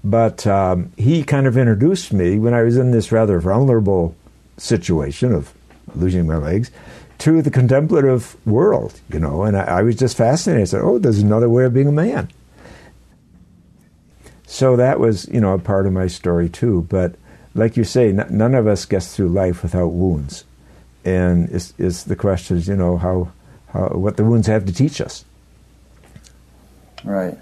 [0.03, 4.15] But um, he kind of introduced me when I was in this rather vulnerable
[4.57, 5.53] situation of
[5.95, 6.71] losing my legs
[7.19, 9.43] to the contemplative world, you know.
[9.43, 10.61] And I, I was just fascinated.
[10.61, 12.29] I said, "Oh, there's another way of being a man."
[14.49, 16.87] So that was, you know, a part of my story too.
[16.89, 17.13] But
[17.53, 20.43] like you say, n- none of us gets through life without wounds,
[21.05, 23.31] and is is the question is, you know, how,
[23.67, 25.23] how what the wounds have to teach us.
[27.03, 27.37] Right.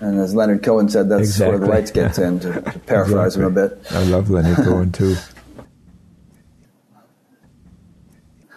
[0.00, 1.60] And as Leonard Cohen said, that's exactly.
[1.60, 3.44] where the lights gets in, to, to paraphrase exactly.
[3.44, 3.92] him a bit.
[3.92, 5.14] I love Leonard Cohen too.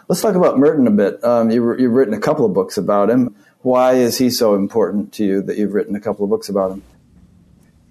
[0.08, 1.24] Let's talk about Merton a bit.
[1.24, 3.36] Um, you, have written a couple of books about him.
[3.62, 6.72] Why is he so important to you that you've written a couple of books about
[6.72, 6.82] him?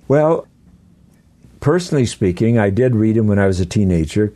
[0.06, 0.47] Well,
[1.60, 4.35] personally speaking, I did read him when I was a teenager.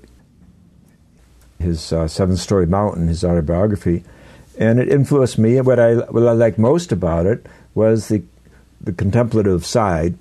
[1.58, 4.04] His uh, Seven Storey Mountain, his autobiography,
[4.58, 5.60] and it influenced me.
[5.60, 8.22] What I what I liked most about it was the
[8.80, 10.16] the contemplative side.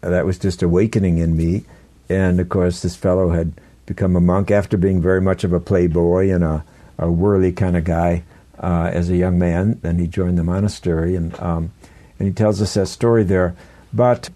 [0.00, 1.64] That was just awakening in me,
[2.08, 3.52] and of course, this fellow had
[3.84, 6.64] become a monk after being very much of a playboy and a,
[6.96, 8.22] a whirly kind of guy
[8.60, 9.80] uh, as a young man.
[9.82, 11.72] Then he joined the monastery, and um,
[12.20, 13.56] and he tells us that story there.
[13.94, 14.28] But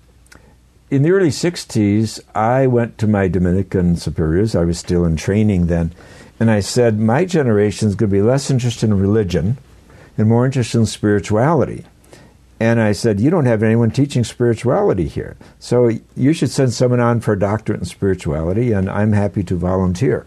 [0.90, 4.54] in the early 60s, I went to my Dominican superiors.
[4.54, 5.92] I was still in training then.
[6.40, 9.58] And I said, My generation is going to be less interested in religion
[10.16, 11.84] and more interested in spirituality.
[12.58, 15.36] And I said, You don't have anyone teaching spirituality here.
[15.58, 19.56] So you should send someone on for a doctorate in spirituality, and I'm happy to
[19.56, 20.24] volunteer.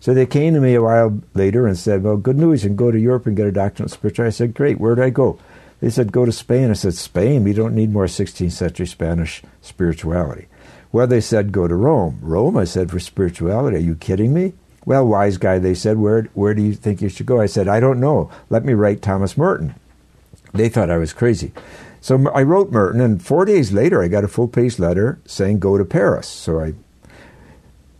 [0.00, 2.76] So they came to me a while later and said, Well, good news, you can
[2.76, 4.34] go to Europe and get a doctorate in spirituality.
[4.34, 5.38] I said, Great, where do I go?
[5.80, 6.70] They said, go to Spain.
[6.70, 7.44] I said, Spain?
[7.44, 10.46] We don't need more 16th century Spanish spirituality.
[10.92, 12.18] Well, they said, go to Rome.
[12.22, 13.76] Rome, I said, for spirituality.
[13.76, 14.54] Are you kidding me?
[14.86, 17.40] Well, wise guy, they said, where, where do you think you should go?
[17.40, 18.30] I said, I don't know.
[18.48, 19.74] Let me write Thomas Merton.
[20.54, 21.52] They thought I was crazy.
[22.00, 25.58] So I wrote Merton, and four days later, I got a full page letter saying
[25.58, 26.28] go to Paris.
[26.28, 26.74] So I,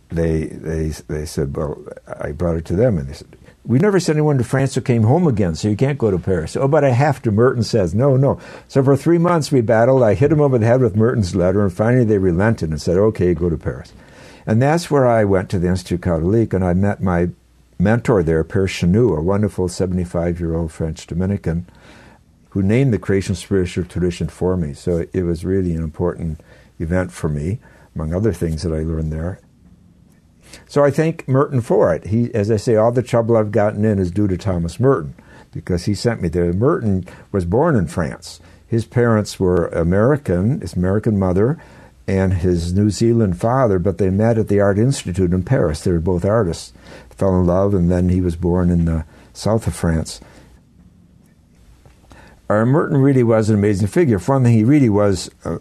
[0.09, 1.77] they they they said, well,
[2.21, 3.36] I brought it to them, and they said,
[3.67, 6.17] we never sent anyone to France who came home again, so you can't go to
[6.17, 6.55] Paris.
[6.55, 7.31] Oh, but I have to.
[7.31, 8.39] Merton says, no, no.
[8.67, 10.01] So for three months we battled.
[10.03, 12.97] I hit him over the head with Merton's letter, and finally they relented and said,
[12.97, 13.93] okay, go to Paris.
[14.45, 17.29] And that's where I went to the Institut Catholique, and I met my
[17.77, 21.67] mentor there, Père Chenu, a wonderful 75 year old French Dominican
[22.57, 24.73] who named the creation spiritual tradition for me.
[24.73, 26.39] So it was really an important
[26.79, 27.59] event for me,
[27.93, 29.39] among other things that I learned there.
[30.67, 32.07] So I thank Merton for it.
[32.07, 35.15] He, as I say, all the trouble I've gotten in is due to Thomas Merton
[35.51, 36.53] because he sent me there.
[36.53, 38.39] Merton was born in France.
[38.67, 41.57] His parents were American, his American mother,
[42.07, 45.83] and his New Zealand father, but they met at the Art Institute in Paris.
[45.83, 46.73] They were both artists,
[47.09, 50.21] fell in love, and then he was born in the south of France.
[52.49, 54.19] Our Merton really was an amazing figure.
[54.19, 55.59] For one thing, he really was uh,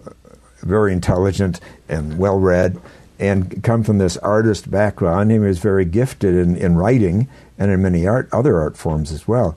[0.63, 2.81] very intelligent and well read
[3.19, 5.31] and come from this artist background.
[5.31, 7.29] He was very gifted in, in writing
[7.59, 9.57] and in many art, other art forms as well.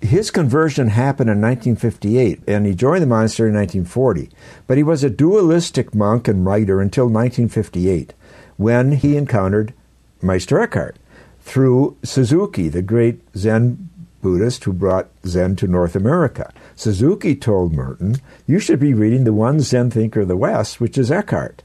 [0.00, 4.30] His conversion happened in 1958, and he joined the monastery in 1940.
[4.66, 8.14] But he was a dualistic monk and writer until 1958,
[8.56, 9.74] when he encountered
[10.22, 10.96] Meister Eckhart
[11.40, 13.90] through Suzuki, the great Zen
[14.22, 16.52] Buddhist who brought Zen to North America.
[16.76, 20.98] Suzuki told Merton, You should be reading the one Zen thinker of the West, which
[20.98, 21.62] is Eckhart.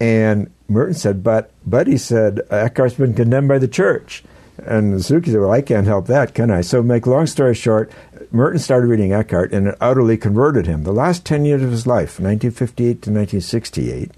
[0.00, 4.24] And Merton said, but, but he said, Eckhart's been condemned by the church.
[4.58, 6.60] And Suzuki said, well, I can't help that, can I?
[6.60, 7.90] So make long story short,
[8.30, 10.84] Merton started reading Eckhart and it utterly converted him.
[10.84, 14.10] The last 10 years of his life, 1958 to 1968,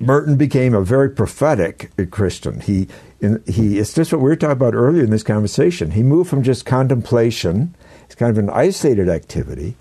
[0.00, 2.60] Merton became a very prophetic Christian.
[2.60, 2.86] He,
[3.20, 5.92] in, he, it's just what we were talking about earlier in this conversation.
[5.92, 7.74] He moved from just contemplation,
[8.04, 9.74] it's kind of an isolated activity,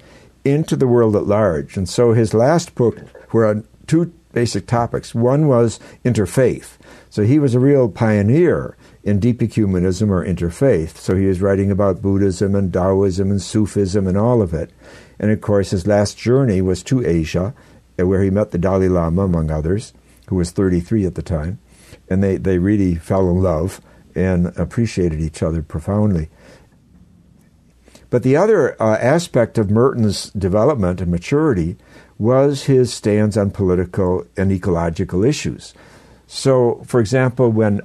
[0.44, 1.78] into the world at large.
[1.78, 2.98] And so his last book
[3.32, 5.16] were on two basic topics.
[5.16, 6.78] One was interfaith.
[7.10, 10.96] So he was a real pioneer in deep ecumenism or interfaith.
[10.98, 14.70] So he was writing about Buddhism and Taoism and Sufism and all of it.
[15.18, 17.56] And of course, his last journey was to Asia,
[18.00, 19.92] uh, where he met the Dalai Lama, among others,
[20.28, 21.58] who was 33 at the time.
[22.08, 23.82] And they, they really fell in love
[24.14, 26.30] and appreciated each other profoundly.
[28.12, 31.76] But the other uh, aspect of Merton's development and maturity
[32.20, 35.74] was his stance on political and ecological issues.
[36.28, 37.82] So, for example, when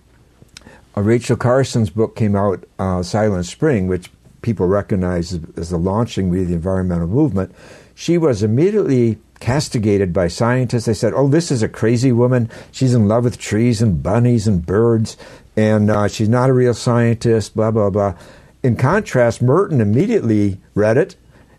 [0.96, 4.10] uh, Rachel Carson's book came out, uh, Silent Spring, which
[4.42, 7.54] people recognize as, the launching of the environmental movement,
[7.94, 10.86] she was immediately castigated by scientists.
[10.86, 12.50] They said, "Oh, this is a crazy woman.
[12.70, 15.16] She's in love with trees and bunnies and birds,
[15.56, 18.14] and uh, she's not a real scientist." Blah blah blah.
[18.62, 21.16] In contrast, Merton immediately read it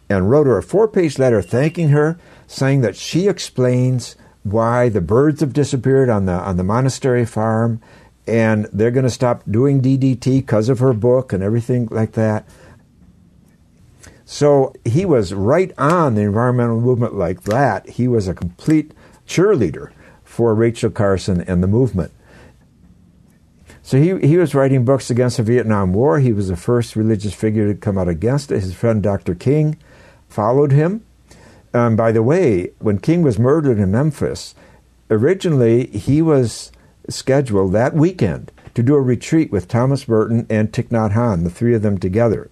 [0.10, 2.18] and wrote her a four-page letter thanking her
[2.54, 7.82] saying that she explains why the birds have disappeared on the on the monastery farm
[8.28, 12.48] and they're going to stop doing DDT because of her book and everything like that.
[14.26, 17.90] So he was right on the environmental movement like that.
[17.90, 18.94] He was a complete
[19.28, 19.92] cheerleader
[20.24, 22.12] for Rachel Carson and the movement.
[23.82, 26.20] So he, he was writing books against the Vietnam War.
[26.20, 28.62] He was the first religious figure to come out against it.
[28.62, 29.36] His friend Dr.
[29.36, 29.78] King
[30.30, 31.04] followed him
[31.74, 34.56] um, by the way, when King was murdered in Memphis,
[35.10, 36.72] originally he was
[37.10, 41.50] scheduled that weekend to do a retreat with Thomas Merton and Thich Nhat Hanh, the
[41.50, 42.50] three of them together.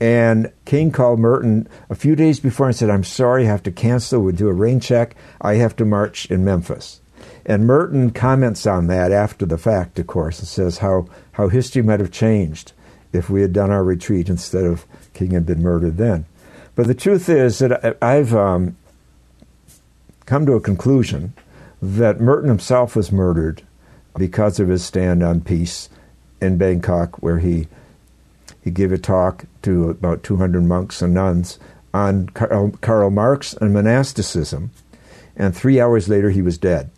[0.00, 3.70] And King called Merton a few days before and said, I'm sorry, I have to
[3.70, 4.22] cancel.
[4.22, 5.14] We'll do a rain check.
[5.40, 7.00] I have to march in Memphis.
[7.44, 11.82] And Merton comments on that after the fact, of course, and says how, how history
[11.82, 12.72] might have changed
[13.12, 16.24] if we had done our retreat instead of King had been murdered then.
[16.80, 18.74] But the truth is that I've um,
[20.24, 21.34] come to a conclusion
[21.82, 23.60] that Merton himself was murdered
[24.16, 25.90] because of his stand on peace
[26.40, 27.68] in Bangkok, where he
[28.64, 31.58] he gave a talk to about 200 monks and nuns
[31.92, 34.70] on Karl, Karl Marx and monasticism,
[35.36, 36.88] and three hours later he was dead.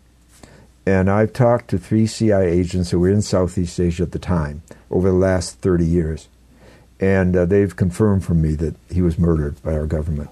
[0.85, 4.61] And I've talked to three CIA agents who were in Southeast Asia at the time
[4.89, 6.29] over the last 30 years
[7.03, 10.29] and uh, they've confirmed for me that he was murdered by our government.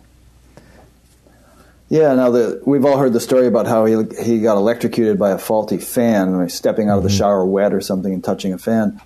[1.89, 5.31] Yeah, now the, we've all heard the story about how he he got electrocuted by
[5.31, 7.18] a faulty fan, stepping out of the mm-hmm.
[7.18, 9.02] shower wet or something and touching a fan.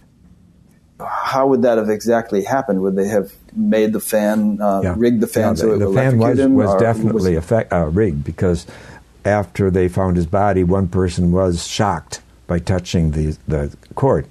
[0.99, 2.81] How would that have exactly happened?
[2.81, 4.93] Would they have made the fan, uh, yeah.
[4.95, 7.87] rigged the fan yeah, so it the fan was, him, was definitely was effect, uh,
[7.87, 8.67] rigged because
[9.25, 14.27] after they found his body, one person was shocked by touching the the cord.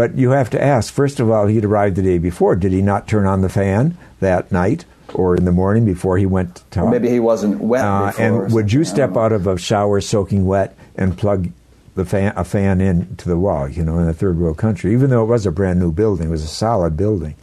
[0.00, 2.56] But you have to ask, first of all, he'd arrived the day before.
[2.56, 4.86] Did he not turn on the fan that night?
[5.12, 6.84] or in the morning before he went to talk.
[6.84, 7.84] Or maybe he wasn't wet.
[7.84, 11.50] Uh, and would you step out of a shower soaking wet and plug
[11.96, 13.68] the fan, a fan in to the wall?
[13.68, 16.28] You know, in a third world country, even though it was a brand new building,
[16.28, 17.34] it was a solid building.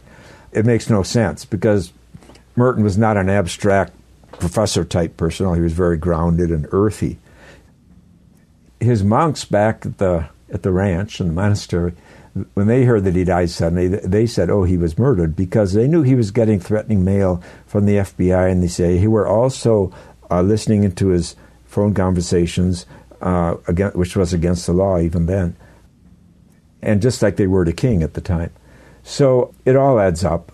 [0.50, 1.92] It makes no sense because
[2.56, 3.92] Merton was not an abstract
[4.32, 5.54] professor type person.
[5.54, 7.18] He was very grounded and earthy.
[8.80, 11.92] His monks back at the at the ranch and the monastery
[12.54, 15.86] when they heard that he died suddenly, they said, "Oh, he was murdered," because they
[15.86, 19.92] knew he was getting threatening mail from the FBI, and they say he were also
[20.30, 21.36] uh, listening into his
[21.66, 22.86] phone conversations,
[23.20, 25.56] uh, against, which was against the law even then,
[26.82, 28.50] and just like they were to King at the time.
[29.02, 30.52] So it all adds up.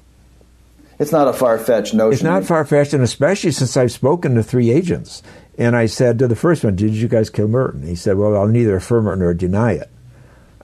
[0.98, 2.12] It's not a far fetched notion.
[2.12, 5.22] It's not far fetched, and especially since I've spoken to three agents.
[5.56, 7.86] And I said to the first one, Did you guys kill Merton?
[7.86, 9.90] He said, Well, I'll neither affirm it nor deny it.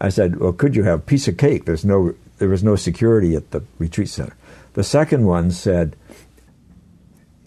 [0.00, 2.76] I said, "Well, could you have a piece of cake?" There's no, there was no
[2.76, 4.34] security at the retreat center.
[4.74, 5.96] The second one said,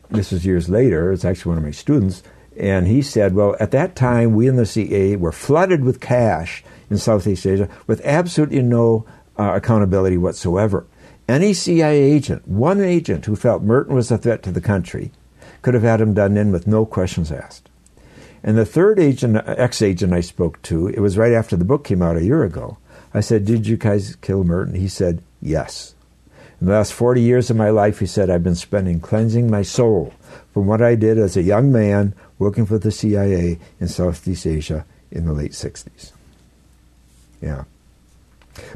[0.10, 1.12] "This was years later.
[1.12, 2.24] It's actually one of my students."
[2.58, 6.64] And he said, Well, at that time, we in the CIA were flooded with cash
[6.90, 9.06] in Southeast Asia with absolutely no
[9.38, 10.86] uh, accountability whatsoever.
[11.28, 15.12] Any CIA agent, one agent who felt Merton was a threat to the country,
[15.62, 17.70] could have had him done in with no questions asked.
[18.44, 21.86] And the third agent, ex agent I spoke to, it was right after the book
[21.86, 22.78] came out a year ago.
[23.14, 24.76] I said, Did you guys kill Merton?
[24.76, 25.96] He said, Yes.
[26.60, 29.64] In the last 40 years of my life, he said, I've been spending cleansing my
[29.64, 30.14] soul
[30.54, 34.86] from what I did as a young man working for the CIA in Southeast Asia
[35.12, 36.12] in the late 60s.
[37.42, 37.64] Yeah.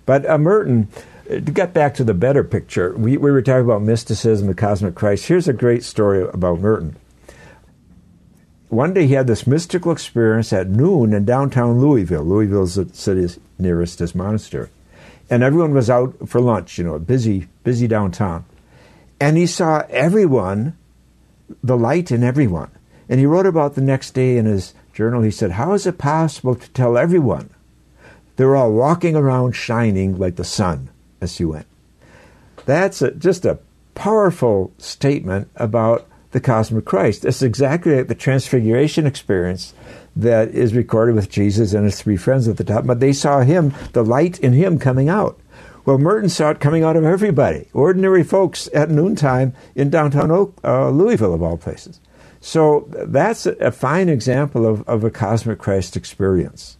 [0.06, 0.90] But uh, Merton,
[1.30, 4.96] to get back to the better picture, we, we were talking about mysticism, the cosmic
[4.96, 5.28] Christ.
[5.28, 6.98] Here's a great story about Merton
[8.70, 12.24] one day he had this mystical experience at noon in downtown Louisville.
[12.24, 14.70] Louisville's the city nearest his monastery.
[15.30, 18.46] And everyone was out for lunch, you know, busy, busy downtown.
[19.20, 20.78] And he saw everyone,
[21.64, 22.72] the light in everyone.
[23.10, 25.22] And he wrote about the next day in his journal.
[25.22, 27.50] He said, How is it possible to tell everyone
[28.36, 30.90] they're all walking around shining like the sun
[31.22, 31.68] as you went?
[32.66, 33.60] That's a, just a
[33.96, 37.26] powerful statement about the cosmic Christ.
[37.26, 39.74] It's exactly like the transfiguration experience
[40.16, 42.86] that is recorded with Jesus and his three friends at the top.
[42.86, 45.40] But they saw him, the light in him coming out.
[45.86, 50.54] Well, Merton saw it coming out of everybody, ordinary folks at noontime in downtown Oak,
[50.64, 52.02] uh, Louisville, of all places.
[52.42, 56.78] So that's a, fine example of, of a cosmic Christ experience,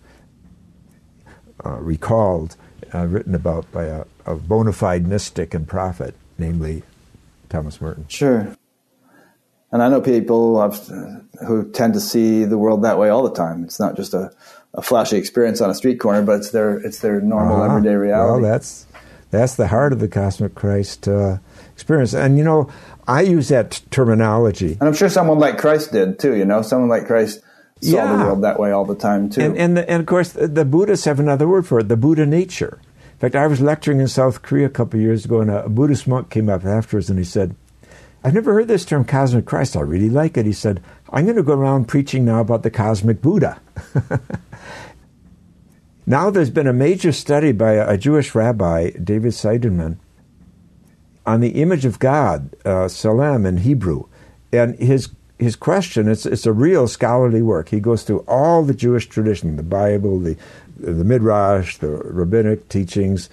[1.66, 2.58] uh, recalled,
[2.94, 6.84] uh, written about by a, a bona fide mystic and prophet, namely
[7.50, 8.06] Thomas Merton.
[8.10, 8.56] Sure.
[9.72, 10.62] And I know people
[11.46, 13.64] who tend to see the world that way all the time.
[13.64, 14.32] It's not just a,
[14.74, 17.76] a flashy experience on a street corner, but it's their it's their normal uh-huh.
[17.76, 18.42] everyday reality.
[18.42, 18.86] Well, that's
[19.30, 21.38] that's the heart of the cosmic Christ uh,
[21.74, 22.14] experience.
[22.14, 22.70] And you know,
[23.08, 24.78] I use that terminology.
[24.80, 26.36] And I'm sure someone like Christ did too.
[26.36, 27.42] You know, someone like Christ
[27.82, 28.18] saw yeah.
[28.18, 29.42] the world that way all the time too.
[29.42, 32.26] And and, the, and of course, the Buddhists have another word for it: the Buddha
[32.26, 32.80] nature.
[33.14, 35.68] In fact, I was lecturing in South Korea a couple of years ago, and a
[35.68, 37.56] Buddhist monk came up afterwards, and he said
[38.28, 39.78] I've never heard this term cosmic Christ.
[39.78, 40.46] I really like it.
[40.46, 43.62] He said, I'm going to go around preaching now about the cosmic Buddha.
[46.06, 49.96] now there's been a major study by a Jewish rabbi, David Seidelman,
[51.26, 54.10] on the image of God, uh, tselem in Hebrew.
[54.52, 55.08] And his
[55.40, 57.70] his question, it's, it's a real scholarly work.
[57.70, 60.36] He goes through all the Jewish tradition, the Bible, the,
[60.78, 63.30] the Midrash, the rabbinic teachings,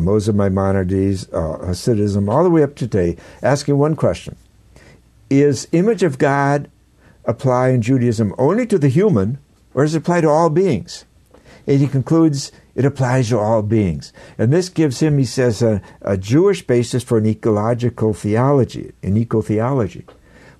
[0.00, 4.36] Moses Maimonides, uh, Hasidism, all the way up to today, asking one question
[5.30, 6.70] Is image of God
[7.24, 9.38] apply in Judaism only to the human,
[9.74, 11.04] or does it apply to all beings?
[11.66, 14.12] And he concludes it applies to all beings.
[14.38, 19.16] And this gives him, he says, a, a Jewish basis for an ecological theology, an
[19.16, 20.04] eco theology.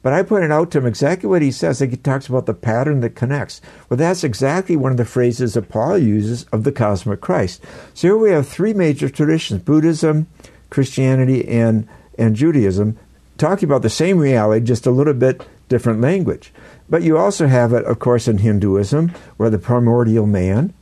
[0.03, 1.81] But I pointed out to him exactly what he says.
[1.81, 3.61] Like he talks about the pattern that connects.
[3.89, 7.63] Well, that's exactly one of the phrases that Paul uses of the cosmic Christ.
[7.95, 10.27] So here we have three major traditions Buddhism,
[10.71, 11.89] Christianity, and,
[12.19, 12.99] and Judaism
[13.39, 16.53] talking about the same reality, just a little bit different language.
[16.89, 20.75] But you also have it, of course, in Hinduism, where the primordial man,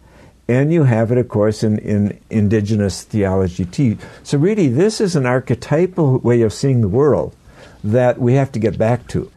[0.48, 3.96] and you have it, of course, in, in indigenous theology too.
[4.24, 7.36] So, really, this is an archetypal way of seeing the world
[7.82, 9.30] that we have to get back to.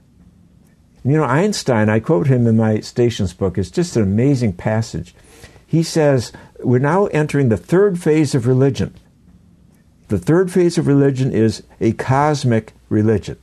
[1.03, 5.13] You know, Einstein, I quote him in my Stations book, it's just an amazing passage.
[5.67, 8.93] He says, We're now entering the third phase of religion.
[10.07, 13.37] The third phase of religion is a cosmic religion.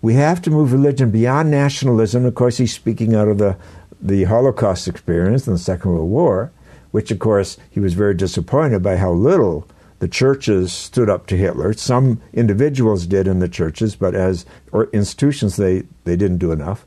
[0.00, 2.24] We have to move religion beyond nationalism.
[2.24, 3.56] Of course, he's speaking out of the,
[4.00, 6.52] the Holocaust experience in the Second World War,
[6.92, 9.68] which, of course, he was very disappointed by how little
[9.98, 11.72] the churches stood up to Hitler.
[11.72, 16.86] Some individuals did in the churches, but as or institutions, they, they didn't do enough.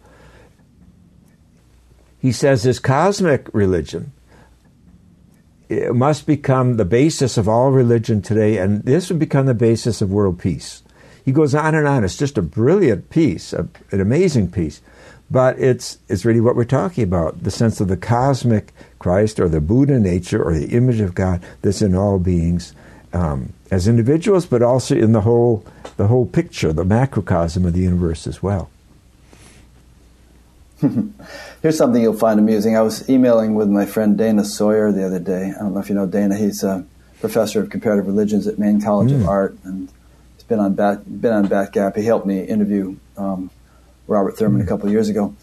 [2.20, 4.12] He says this cosmic religion
[5.70, 10.02] it must become the basis of all religion today, and this would become the basis
[10.02, 10.82] of world peace.
[11.24, 12.04] He goes on and on.
[12.04, 14.82] It's just a brilliant piece, a, an amazing piece.
[15.30, 19.48] But it's, it's really what we're talking about the sense of the cosmic Christ or
[19.48, 22.74] the Buddha nature or the image of God that's in all beings
[23.14, 25.66] um, as individuals, but also in the whole,
[25.98, 28.70] the whole picture, the macrocosm of the universe as well.
[31.62, 32.78] Here's something you'll find amusing.
[32.78, 35.54] I was emailing with my friend Dana Sawyer the other day.
[35.56, 36.38] I don't know if you know Dana.
[36.38, 36.86] He's a
[37.20, 39.16] professor of comparative religions at Maine College mm.
[39.16, 39.92] of Art, and
[40.36, 41.98] he's been on Bat, been on Batgap.
[41.98, 43.52] He helped me interview um,
[44.08, 44.64] Robert Thurman mm.
[44.64, 45.36] a couple of years ago.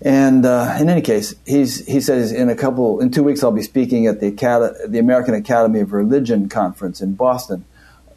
[0.00, 3.50] And uh, in any case, he's, he says in a couple in two weeks I'll
[3.50, 7.64] be speaking at the Acad- the American Academy of Religion conference in Boston,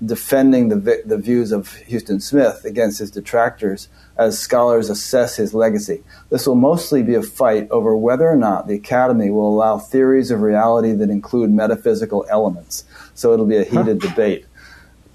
[0.03, 6.03] defending the the views of Huston Smith against his detractors as scholars assess his legacy.
[6.29, 10.29] This will mostly be a fight over whether or not the Academy will allow theories
[10.29, 12.83] of reality that include metaphysical elements.
[13.15, 14.45] So it'll be a heated debate.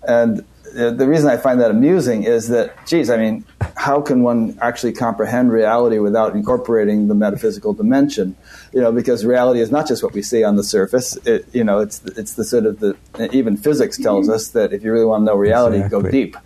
[0.02, 0.44] And
[0.76, 3.44] the reason I find that amusing is that, geez, I mean,
[3.76, 8.36] how can one actually comprehend reality without incorporating the metaphysical dimension?
[8.72, 11.16] You know, because reality is not just what we see on the surface.
[11.24, 12.96] It, you know, it's it's the sort of the
[13.32, 16.02] even physics tells us that if you really want to know reality, exactly.
[16.02, 16.36] go deep.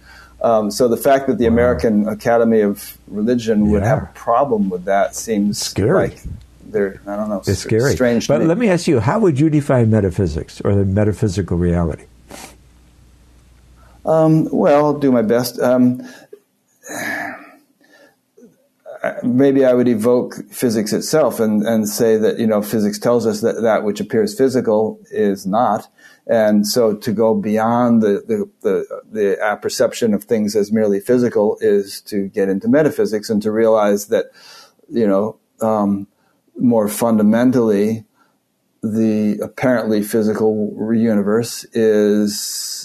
[0.43, 1.55] Um, so the fact that the wow.
[1.55, 3.71] American Academy of Religion yeah.
[3.73, 6.09] would have a problem with that seems scary.
[6.09, 6.23] Like
[6.67, 7.43] they're I don't know.
[7.47, 7.93] It's scary.
[7.93, 8.29] Strange.
[8.29, 12.05] But let me ask you, how would you define metaphysics or the metaphysical reality?
[14.05, 15.59] Um, well, I'll do my best.
[15.61, 16.03] Um,
[19.23, 23.41] maybe I would evoke physics itself and, and say that, you know, physics tells us
[23.41, 25.89] that that which appears physical is not.
[26.27, 31.57] And so to go beyond the, the, the, the perception of things as merely physical
[31.61, 34.27] is to get into metaphysics and to realize that,
[34.89, 36.07] you know, um,
[36.59, 38.05] more fundamentally,
[38.83, 42.80] the apparently physical universe is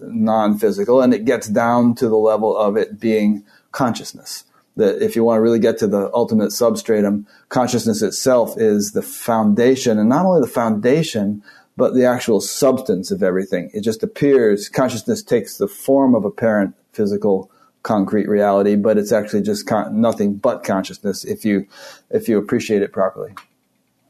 [0.00, 4.44] non-physical, and it gets down to the level of it being consciousness.
[4.76, 9.02] That if you want to really get to the ultimate substratum, consciousness itself is the
[9.02, 11.42] foundation, and not only the foundation,
[11.76, 13.70] but the actual substance of everything.
[13.72, 14.68] It just appears.
[14.68, 17.50] Consciousness takes the form of apparent physical
[17.82, 21.66] concrete reality, but it's actually just con- nothing but consciousness if you
[22.10, 23.34] if you appreciate it properly.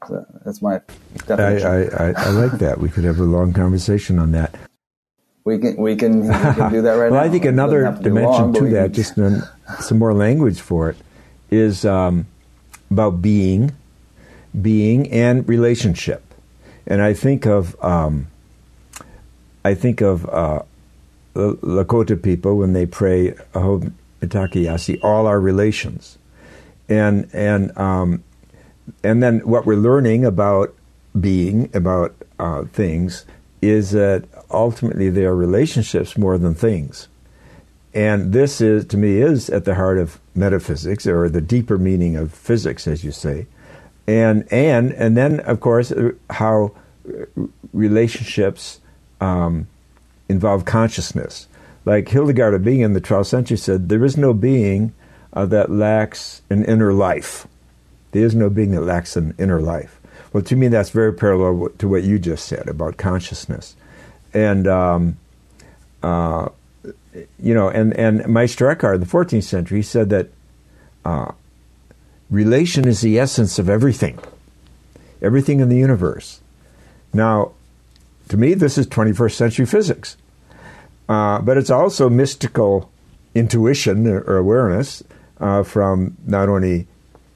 [0.07, 0.81] So that's my
[1.25, 1.67] definition.
[1.67, 2.79] I, I, I, like that.
[2.79, 4.55] We could have a long conversation on that.
[5.45, 7.15] We can we can, we can do that right well, now.
[7.17, 10.97] Well, I think another to dimension long, to that, just some more language for it,
[11.51, 12.25] is um,
[12.89, 13.71] about being,
[14.59, 16.23] being and relationship,
[16.87, 18.25] and I think of um,
[19.63, 20.63] I think of uh,
[21.35, 23.91] Lakota people when they pray Aho
[24.23, 26.17] Mitakuye all our relations,
[26.89, 28.23] and and um,
[29.03, 30.73] and then what we're learning about
[31.19, 33.25] being about uh, things
[33.61, 37.07] is that ultimately they are relationships more than things.
[37.93, 42.17] And this is, to me, is at the heart of metaphysics or the deeper meaning
[42.17, 43.47] of physics, as you say.
[44.05, 45.93] And, and, and then, of course,
[46.29, 46.73] how
[47.73, 48.81] relationships
[49.21, 49.67] um,
[50.27, 51.47] involve consciousness.
[51.85, 54.93] Like Hildegard of Bingen in the 12th century said, there is no being
[55.33, 57.47] uh, that lacks an inner life.
[58.11, 59.99] There is no being that lacks an inner life.
[60.35, 63.77] Well, to me, that's very parallel to what you just said about consciousness
[64.33, 65.17] and um,
[66.03, 66.49] uh,
[67.39, 70.27] you know, and and Meister Eckhart in the 14th century said that
[71.05, 71.31] uh,
[72.29, 74.19] relation is the essence of everything,
[75.21, 76.41] everything in the universe.
[77.13, 77.53] Now,
[78.27, 80.17] to me, this is 21st century physics,
[81.07, 82.91] uh, but it's also mystical
[83.33, 85.01] intuition or awareness
[85.39, 86.87] uh, from not only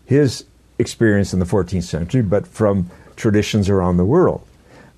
[0.03, 0.43] his
[0.79, 4.45] experience in the 14th century, but from traditions around the world,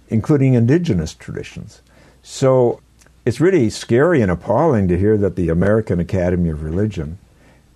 [0.10, 1.82] including indigenous traditions.
[2.24, 2.80] So
[3.26, 7.18] it's really scary and appalling to hear that the American Academy of Religion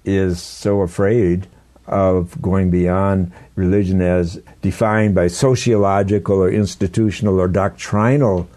[0.05, 1.47] is so afraid
[1.87, 8.47] of going beyond religion as defined by sociological or institutional or doctrinal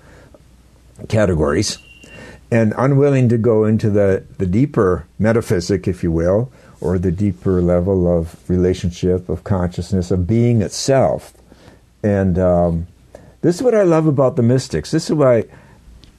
[1.08, 1.78] categories
[2.50, 6.50] and unwilling to go into the, the deeper metaphysic, if you will,
[6.80, 11.32] or the deeper level of relationship, of consciousness, of being itself.
[12.02, 12.86] And um,
[13.40, 14.90] this is what I love about the mystics.
[14.90, 15.44] This is why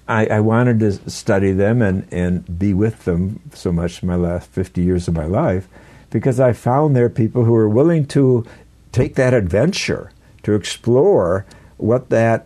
[0.08, 4.16] I, I, wanted to study them and, and be with them so much in my
[4.16, 5.68] last 50 years of my life
[6.10, 8.46] because I found there people who were willing to
[8.92, 10.12] take that adventure,
[10.44, 11.46] to explore
[11.78, 12.46] what that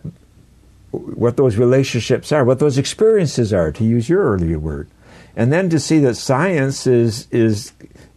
[0.90, 4.88] what those relationships are, what those experiences are, to use your earlier word,
[5.34, 7.72] and then to see that science is is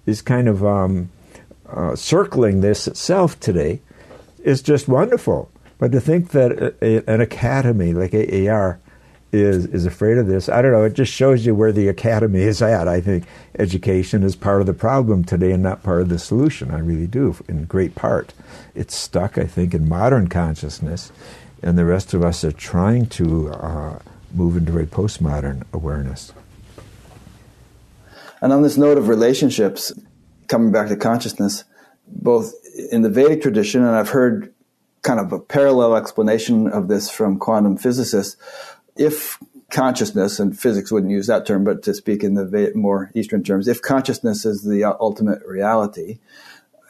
[0.07, 1.11] is kind of um,
[1.69, 3.81] uh, circling this itself today
[4.39, 5.51] is just wonderful.
[5.77, 8.79] But to think that a, an academy like AAR
[9.34, 10.85] is is afraid of this, I don't know.
[10.85, 12.88] It just shows you where the academy is at.
[12.88, 13.25] I think
[13.59, 16.71] education is part of the problem today and not part of the solution.
[16.71, 18.34] I really do, in great part.
[18.73, 21.11] It's stuck, I think, in modern consciousness,
[21.61, 23.99] and the rest of us are trying to uh,
[24.34, 26.31] move into a postmodern awareness.
[28.41, 29.91] And on this note of relationships,
[30.47, 31.64] coming back to consciousness,
[32.07, 32.53] both
[32.91, 34.53] in the Vedic tradition, and I've heard
[35.01, 38.38] kind of a parallel explanation of this from quantum physicists.
[38.95, 39.39] If
[39.69, 43.68] consciousness, and physics wouldn't use that term, but to speak in the more Eastern terms,
[43.68, 46.19] if consciousness is the ultimate reality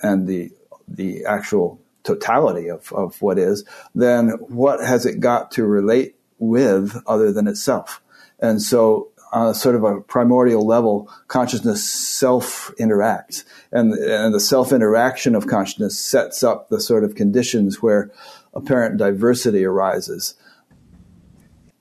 [0.02, 0.52] and the
[0.88, 6.95] the actual totality of, of what is, then what has it got to relate with
[7.06, 8.02] other than itself?
[8.40, 13.44] And so on a sort of a primordial level, consciousness self interacts.
[13.72, 18.12] And, and the self interaction of consciousness sets up the sort of conditions where
[18.54, 20.36] apparent diversity arises.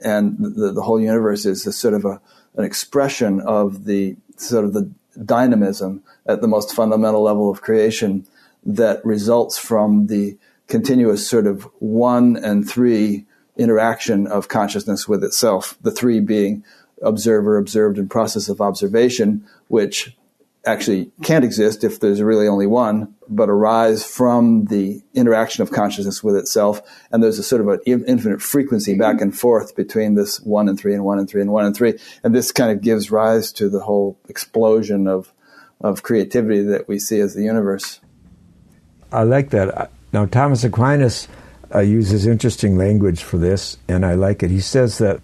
[0.01, 2.20] And the, the whole universe is a sort of a,
[2.56, 4.90] an expression of the sort of the
[5.24, 8.27] dynamism at the most fundamental level of creation
[8.64, 10.36] that results from the
[10.68, 13.24] continuous sort of one and three
[13.56, 16.64] interaction of consciousness with itself, the three being
[17.02, 20.16] observer, observed, and process of observation, which
[20.66, 26.24] actually can't exist if there's really only one, but arise from the interaction of consciousness
[26.24, 26.82] with itself.
[27.12, 30.78] And there's a sort of an infinite frequency back and forth between this one and
[30.78, 31.94] three and one and three and one and three.
[32.24, 35.32] And this kind of gives rise to the whole explosion of,
[35.81, 38.01] of creativity that we see as the universe.
[39.12, 39.93] I like that.
[40.12, 41.28] Now, Thomas Aquinas
[41.73, 44.51] uh, uses interesting language for this, and I like it.
[44.51, 45.20] He says that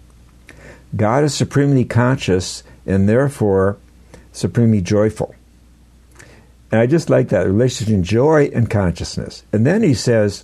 [0.95, 3.77] God is supremely conscious and therefore
[4.31, 5.35] supremely joyful.
[6.71, 9.43] And I just like that relationship between joy and consciousness.
[9.53, 10.43] And then he says,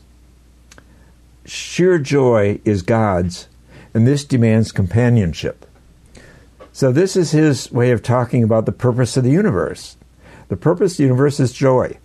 [1.43, 3.47] sheer joy is God's,
[3.95, 5.65] and this demands companionship.
[6.71, 9.97] So, this is his way of talking about the purpose of the universe.
[10.49, 11.97] The purpose of the universe is joy,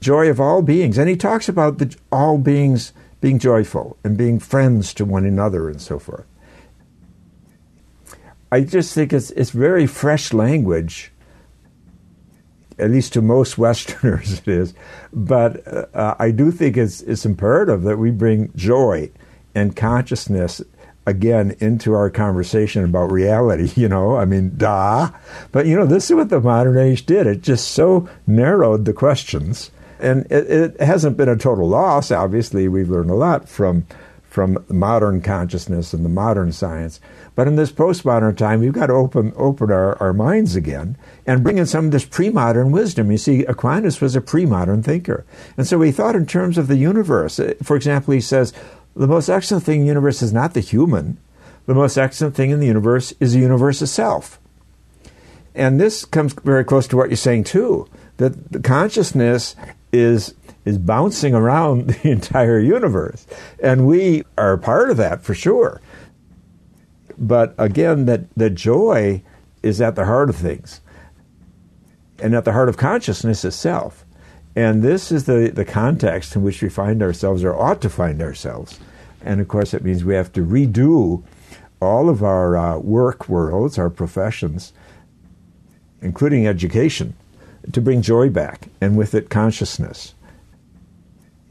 [0.00, 0.96] joy of all beings.
[0.96, 5.68] And he talks about the, all beings being joyful and being friends to one another
[5.68, 6.24] and so forth.
[8.50, 11.12] I just think it's it's very fresh language.
[12.78, 14.74] At least to most Westerners, it is.
[15.12, 19.10] But uh, I do think it's it's imperative that we bring joy
[19.54, 20.62] and consciousness
[21.06, 23.72] again into our conversation about reality.
[23.78, 25.10] You know, I mean, da.
[25.52, 27.26] But you know, this is what the modern age did.
[27.26, 29.70] It just so narrowed the questions,
[30.00, 32.10] and it, it hasn't been a total loss.
[32.10, 33.86] Obviously, we've learned a lot from
[34.38, 37.00] from modern consciousness and the modern science.
[37.34, 40.96] But in this postmodern time, we've got to open open our, our minds again
[41.26, 43.10] and bring in some of this pre-modern wisdom.
[43.10, 46.76] You see, Aquinas was a pre-modern thinker, and so he thought in terms of the
[46.76, 47.40] universe.
[47.40, 48.52] Uh, for example, he says
[48.94, 51.18] the most excellent thing in the universe is not the human.
[51.66, 54.38] The most excellent thing in the universe is the universe itself.
[55.52, 57.88] And this comes very close to what you're saying too.
[58.18, 59.56] That the consciousness
[59.92, 60.34] is
[60.68, 63.26] is bouncing around the entire universe,
[63.62, 65.80] and we are part of that for sure.
[67.16, 69.22] But again, that the joy
[69.62, 70.80] is at the heart of things
[72.20, 74.04] and at the heart of consciousness itself.
[74.54, 78.20] And this is the, the context in which we find ourselves or ought to find
[78.20, 78.78] ourselves.
[79.22, 81.22] And of course, it means we have to redo
[81.80, 84.72] all of our uh, work worlds, our professions,
[86.02, 87.14] including education,
[87.72, 90.14] to bring joy back and with it consciousness.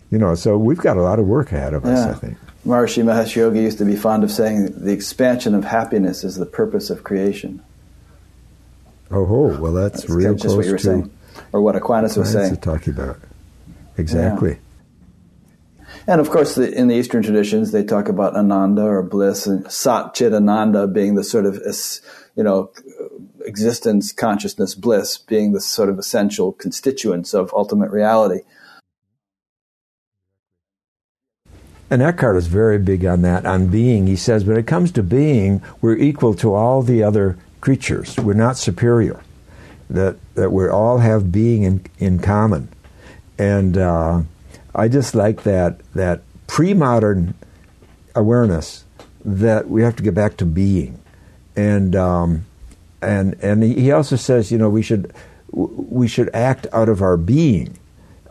[0.09, 2.38] You know, so we've got a lot of work ahead of us, I think.
[2.65, 6.45] Maharishi Mahesh Yogi used to be fond of saying the expansion of happiness is the
[6.45, 7.61] purpose of creation.
[9.11, 11.11] Oh, oh well, that's, that's real close what you were to saying,
[11.53, 12.57] or what Aquinas was saying.
[12.57, 13.19] Talking about
[13.97, 14.51] exactly.
[14.51, 14.57] Yeah.
[16.09, 19.69] And of course, the, in the Eastern traditions, they talk about Ananda or bliss, and
[19.71, 21.61] Sat Chit Ananda being the sort of
[22.35, 22.71] you know
[23.45, 28.41] existence, consciousness, bliss being the sort of essential constituents of ultimate reality.
[31.89, 34.07] And Eckhart is very big on that, on being.
[34.07, 38.18] He says, when it comes to being, we're equal to all the other creatures.
[38.18, 39.22] We're not superior.
[39.89, 42.68] That, that we all have being in, in common.
[43.38, 44.23] And uh,
[44.76, 47.35] I just like that, that pre modern
[48.14, 48.84] awareness
[49.23, 50.99] that we have to get back to being.
[51.55, 52.45] And, um,
[53.01, 55.14] and, and he also says, you know, we should,
[55.51, 57.80] we should act out of our being.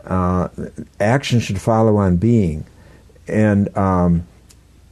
[0.05, 0.49] Uh,
[0.99, 2.65] action should follow on being
[3.27, 4.27] and um,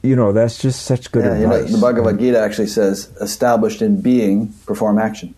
[0.06, 1.64] you know, that's just such good yeah, advice.
[1.66, 5.34] You know, the Bhagavad Gita actually says, established in being, perform action.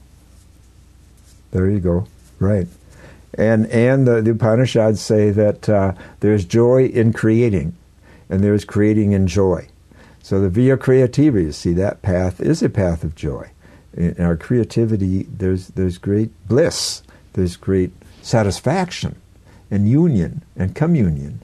[1.50, 2.06] There you go.
[2.38, 2.66] Right.
[3.34, 7.74] And, and the, the Upanishads say that uh, there's joy in creating,
[8.28, 9.68] and there's creating in joy.
[10.22, 13.50] So the via creativa, you see, that path is a path of joy.
[13.94, 17.02] In our creativity, there's, there's great bliss,
[17.32, 19.16] there's great satisfaction
[19.70, 21.40] and union and communion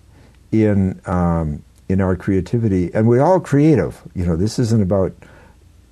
[0.62, 2.92] in, um, in our creativity.
[2.94, 4.02] And we're all creative.
[4.14, 5.12] You know, this isn't about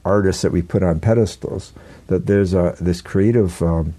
[0.05, 1.72] artists that we put on pedestals,
[2.09, 3.94] that there's a, this creative um,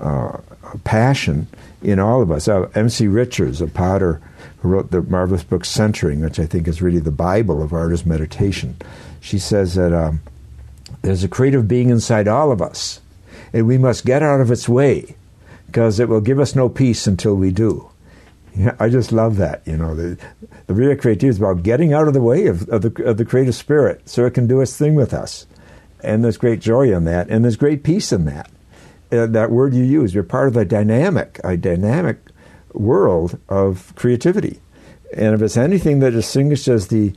[0.00, 0.38] uh,
[0.84, 1.46] passion
[1.82, 2.48] in all of us.
[2.48, 3.08] Uh, M.C.
[3.08, 4.20] Richards, a potter
[4.58, 8.06] who wrote the marvelous book Centering, which I think is really the Bible of artist
[8.06, 8.76] meditation,
[9.20, 10.20] she says that um,
[11.02, 13.00] there's a creative being inside all of us,
[13.52, 15.16] and we must get out of its way
[15.66, 17.89] because it will give us no peace until we do.
[18.56, 19.62] Yeah, I just love that.
[19.64, 20.18] You know, the,
[20.66, 23.24] the real creativity is about getting out of the way of, of, the, of the
[23.24, 25.46] creative spirit so it can do its thing with us.
[26.02, 28.50] And there's great joy in that, and there's great peace in that.
[29.12, 32.18] Uh, that word you use, you're part of a dynamic, a dynamic
[32.72, 34.60] world of creativity.
[35.14, 37.12] And if it's anything that distinguishes the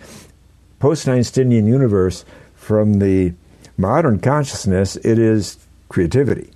[0.80, 3.34] post Einsteinian universe from the
[3.78, 5.58] modern consciousness, it is
[5.90, 6.50] creativity.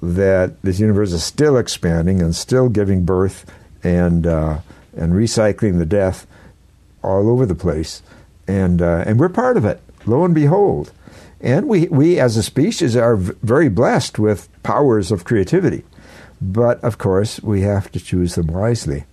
[0.00, 3.46] That this universe is still expanding and still giving birth
[3.82, 4.58] and uh,
[4.96, 6.26] and recycling the death
[7.02, 8.02] all over the place,
[8.46, 9.80] and uh, and we're part of it.
[10.06, 10.92] Lo and behold,
[11.40, 15.84] and we we as a species are v- very blessed with powers of creativity,
[16.40, 19.04] but of course we have to choose them wisely,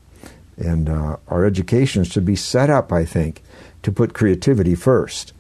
[0.58, 3.42] and uh, our education should be set up, I think,
[3.84, 5.34] to put creativity first.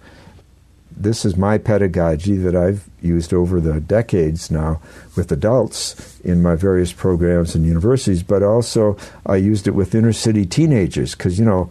[0.95, 4.81] This is my pedagogy that I've used over the decades now
[5.15, 10.13] with adults in my various programs and universities, but also I used it with inner
[10.13, 11.69] city teenagers because, you know,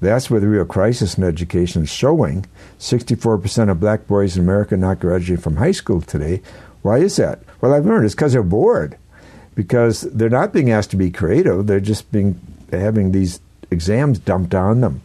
[0.00, 2.46] that's where the real crisis in education is showing.
[2.78, 6.42] 64% of black boys in America not graduating from high school today.
[6.82, 7.40] Why is that?
[7.60, 8.98] Well, I've learned it's because they're bored,
[9.54, 11.66] because they're not being asked to be creative.
[11.66, 15.00] They're just being having these exams dumped on them.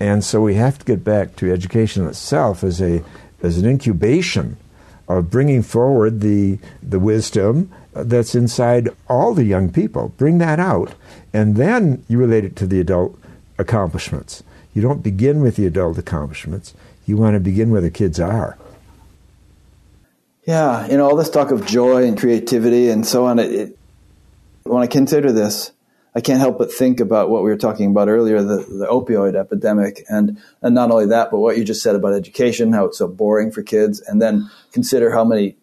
[0.00, 3.04] And so we have to get back to education itself as a
[3.42, 4.56] as an incubation
[5.08, 10.14] of bringing forward the the wisdom that's inside all the young people.
[10.16, 10.94] Bring that out,
[11.34, 13.18] and then you relate it to the adult
[13.58, 14.42] accomplishments.
[14.72, 16.74] You don't begin with the adult accomplishments.
[17.04, 18.56] You want to begin where the kids are.
[20.44, 23.38] Yeah, you know all this talk of joy and creativity and so on.
[23.38, 23.78] It, it,
[24.62, 25.72] when I consider this,
[26.14, 29.36] I can't help but think about what we were talking about earlier, the, the opioid
[29.36, 32.98] epidemic, and and not only that, but what you just said about education, how it's
[32.98, 35.56] so boring for kids, and then consider how many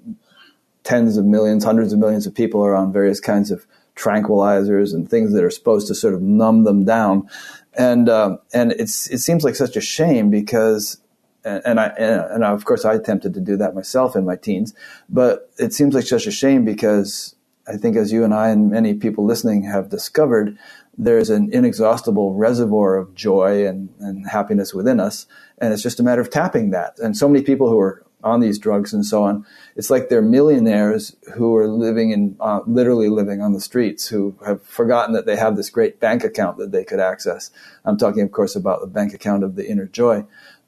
[0.84, 5.10] tens of millions, hundreds of millions of people are on various kinds of tranquilizers and
[5.10, 7.30] things that are supposed to sort of numb them down,
[7.74, 11.02] and uh, and it's it seems like such a shame because.
[11.45, 14.74] And I and of course I attempted to do that myself in my teens,
[15.07, 17.36] but it seems like such a shame because
[17.68, 20.57] I think as you and I and many people listening have discovered,
[20.98, 25.27] there's an inexhaustible reservoir of joy and, and happiness within us.
[25.60, 26.98] And it's just a matter of tapping that.
[26.99, 29.45] And so many people who are on these drugs and so on,
[29.76, 34.35] it's like they're millionaires who are living in, uh, literally living on the streets, who
[34.45, 37.52] have forgotten that they have this great bank account that they could access.
[37.85, 40.26] I'm talking, of course, about the bank account of the inner joy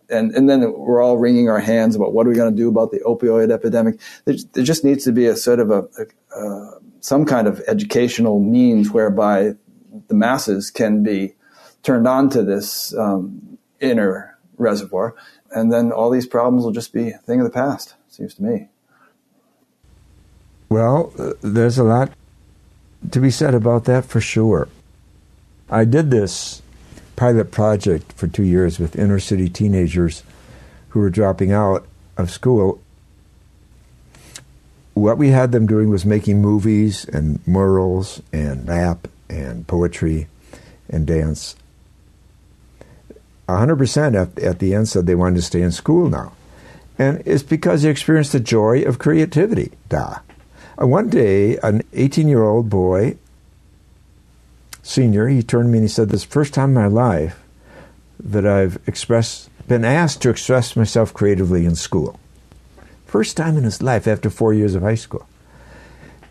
[0.10, 2.70] and and then we're all wringing our hands about what are we going to do
[2.70, 4.00] about the opioid epidemic.
[4.26, 6.06] There, there, just needs to be a sort of a, a,
[6.36, 9.54] a some kind of educational means whereby
[10.08, 11.36] the masses can be
[11.84, 15.16] turned on to this um, inner reservoir,
[15.52, 17.96] and then all these problems will just be a thing of the past.
[18.10, 18.68] Seems to me.
[20.68, 22.12] Well, uh, there's a lot
[23.12, 24.68] to be said about that for sure.
[25.70, 26.62] I did this
[27.16, 30.24] pilot project for two years with inner city teenagers
[30.90, 31.86] who were dropping out
[32.18, 32.82] of school
[35.00, 40.28] what we had them doing was making movies and murals and rap and poetry
[40.90, 41.56] and dance.
[43.48, 46.34] 100% at, at the end said they wanted to stay in school now.
[46.98, 49.72] And it's because they experienced the joy of creativity.
[49.88, 50.20] Da.
[50.80, 53.18] Uh, one day, an 18 year old boy,
[54.84, 57.42] senior, he turned to me and he said, This first time in my life
[58.20, 62.20] that I've expressed, been asked to express myself creatively in school.
[63.10, 65.28] First time in his life after four years of high school,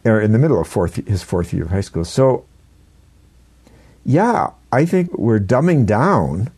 [0.04, 2.04] or in the middle of fourth, his fourth year of high school.
[2.04, 2.44] So,
[4.04, 6.52] yeah, I think we're dumbing down,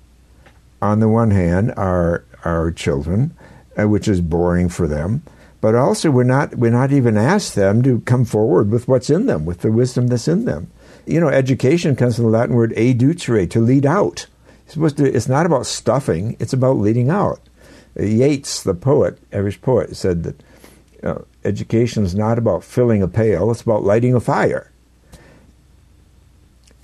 [0.82, 3.34] on the one hand, our our children,
[3.78, 5.22] uh, which is boring for them,
[5.62, 9.24] but also we're not we're not even asked them to come forward with what's in
[9.24, 10.70] them, with the wisdom that's in them.
[11.06, 14.26] You know, education comes from the Latin word educere, to lead out.
[14.66, 15.06] It's supposed to.
[15.06, 16.36] It's not about stuffing.
[16.38, 17.40] It's about leading out.
[17.98, 20.42] Yeats, the poet, Irish poet, said that
[21.44, 23.50] education is not about filling a pail.
[23.50, 24.70] It's about lighting a fire.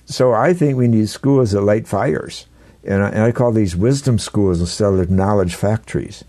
[0.05, 2.47] So I think we need schools that light fires,
[2.83, 6.23] and I, and I call these wisdom schools instead of knowledge factories.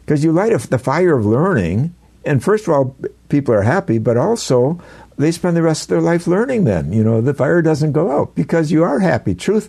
[0.00, 1.94] Because you light a, the fire of learning,
[2.24, 2.96] and first of all,
[3.28, 4.80] people are happy, but also
[5.18, 6.64] they spend the rest of their life learning.
[6.64, 9.34] Then you know the fire doesn't go out because you are happy.
[9.34, 9.68] Truth,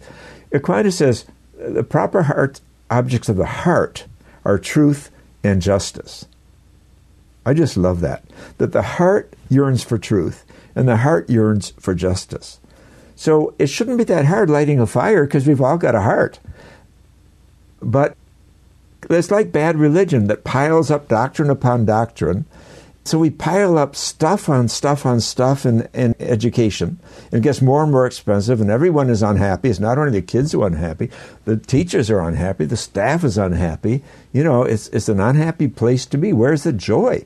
[0.54, 1.26] Aquinas says,
[1.58, 4.06] the proper heart objects of the heart
[4.46, 5.12] are truth
[5.44, 6.26] and justice.
[7.46, 8.24] I just love that.
[8.58, 10.46] That the heart yearns for truth
[10.76, 12.60] and the heart yearns for justice.
[13.16, 16.40] So it shouldn't be that hard lighting a fire because we've all got a heart.
[17.82, 18.16] But
[19.10, 22.46] it's like bad religion that piles up doctrine upon doctrine.
[23.06, 27.00] So we pile up stuff on stuff on stuff in, in education.
[27.32, 29.70] It gets more and more expensive, and everyone is unhappy.
[29.70, 31.10] It's not only the kids who are unhappy,
[31.46, 34.04] the teachers are unhappy, the staff is unhappy.
[34.32, 36.34] You know, it's, it's an unhappy place to be.
[36.34, 37.26] Where's the joy?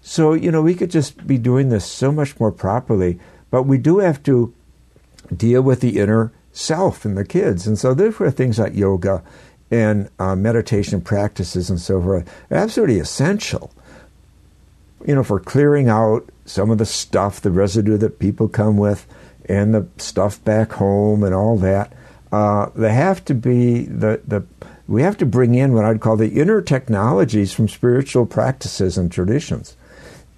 [0.00, 3.18] So, you know, we could just be doing this so much more properly,
[3.50, 4.54] but we do have to
[5.36, 7.66] deal with the inner self in the kids.
[7.66, 9.24] And so, therefore, things like yoga
[9.68, 13.72] and uh, meditation practices and so forth are absolutely essential,
[15.04, 19.06] you know, for clearing out some of the stuff, the residue that people come with,
[19.48, 21.92] and the stuff back home and all that.
[22.32, 24.44] Uh, they have to be the, the
[24.88, 29.10] we have to bring in what I'd call the inner technologies from spiritual practices and
[29.10, 29.76] traditions.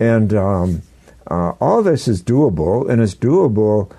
[0.00, 0.82] And um,
[1.30, 3.92] uh, all this is doable, and is doable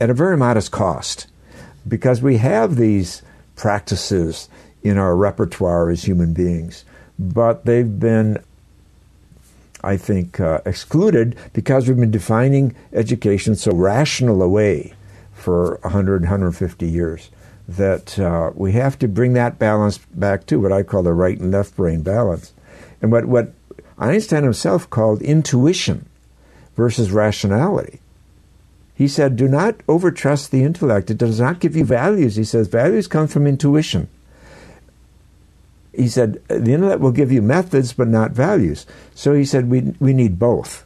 [0.00, 1.26] at a very modest cost
[1.88, 3.22] because we have these
[3.56, 4.48] practices
[4.82, 6.84] in our repertoire as human beings,
[7.18, 8.38] but they've been,
[9.86, 14.94] I think, uh, excluded because we've been defining education so rational a way
[15.32, 17.30] for 100, 150 years
[17.68, 21.38] that uh, we have to bring that balance back to what I call the right
[21.38, 22.52] and left brain balance.
[23.00, 23.52] And what, what
[23.98, 26.06] Einstein himself called intuition
[26.74, 28.00] versus rationality.
[28.94, 31.10] He said, Do not overtrust the intellect.
[31.10, 32.36] It does not give you values.
[32.36, 34.08] He says, Values come from intuition.
[35.96, 38.86] He said, The internet will give you methods, but not values.
[39.14, 40.84] So he said, We, we need both.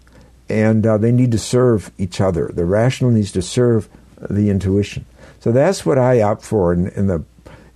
[0.48, 2.50] And uh, they need to serve each other.
[2.52, 3.88] The rational needs to serve
[4.28, 5.04] the intuition.
[5.40, 7.24] So that's what I opt for in, in the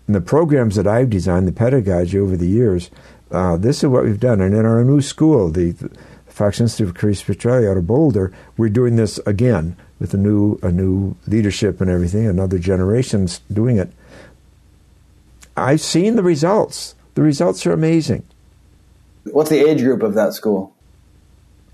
[0.07, 2.91] in the programs that I've designed, the pedagogy over the years.
[3.31, 4.41] Uh, this is what we've done.
[4.41, 5.91] And in our new school, the, the
[6.27, 10.59] Fox Institute of Creative Spirituality out of Boulder, we're doing this again with a new
[10.63, 13.91] a new leadership and everything, another generation's doing it.
[15.57, 16.95] I've seen the results.
[17.15, 18.25] The results are amazing.
[19.25, 20.75] What's the age group of that school?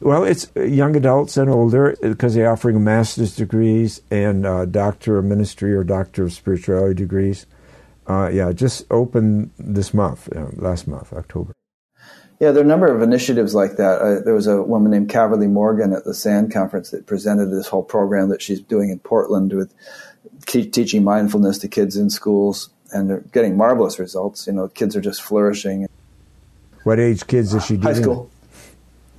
[0.00, 5.26] Well, it's young adults and older because they're offering master's degrees and uh, doctor of
[5.26, 7.44] ministry or doctor of spirituality degrees.
[8.06, 11.52] Uh, yeah, just opened this month, uh, last month, October.
[12.40, 14.00] Yeah, there are a number of initiatives like that.
[14.00, 17.68] Uh, there was a woman named Caverly Morgan at the SAND conference that presented this
[17.68, 19.74] whole program that she's doing in Portland with
[20.46, 24.46] teaching mindfulness to kids in schools, and they're getting marvelous results.
[24.46, 25.88] You know, kids are just flourishing.
[26.84, 27.94] What age kids is she doing?
[27.94, 28.30] High school.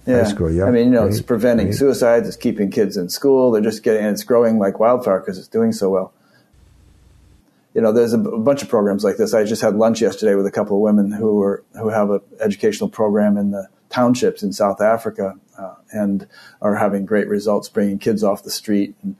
[0.05, 0.23] Yeah.
[0.23, 0.65] High school, yeah.
[0.65, 1.11] I mean, you know, right.
[1.11, 1.75] it's preventing right.
[1.75, 3.51] suicides, it's keeping kids in school.
[3.51, 6.13] They're just getting, it's growing like wildfire because it's doing so well
[7.73, 9.33] you know, there's a, b- bunch of programs like this.
[9.33, 12.21] I just had lunch yesterday with a couple of women who were who have an
[12.39, 16.27] educational program in the townships in South Africa uh, and
[16.61, 18.95] are having great results, bringing kids off the street.
[19.01, 19.15] And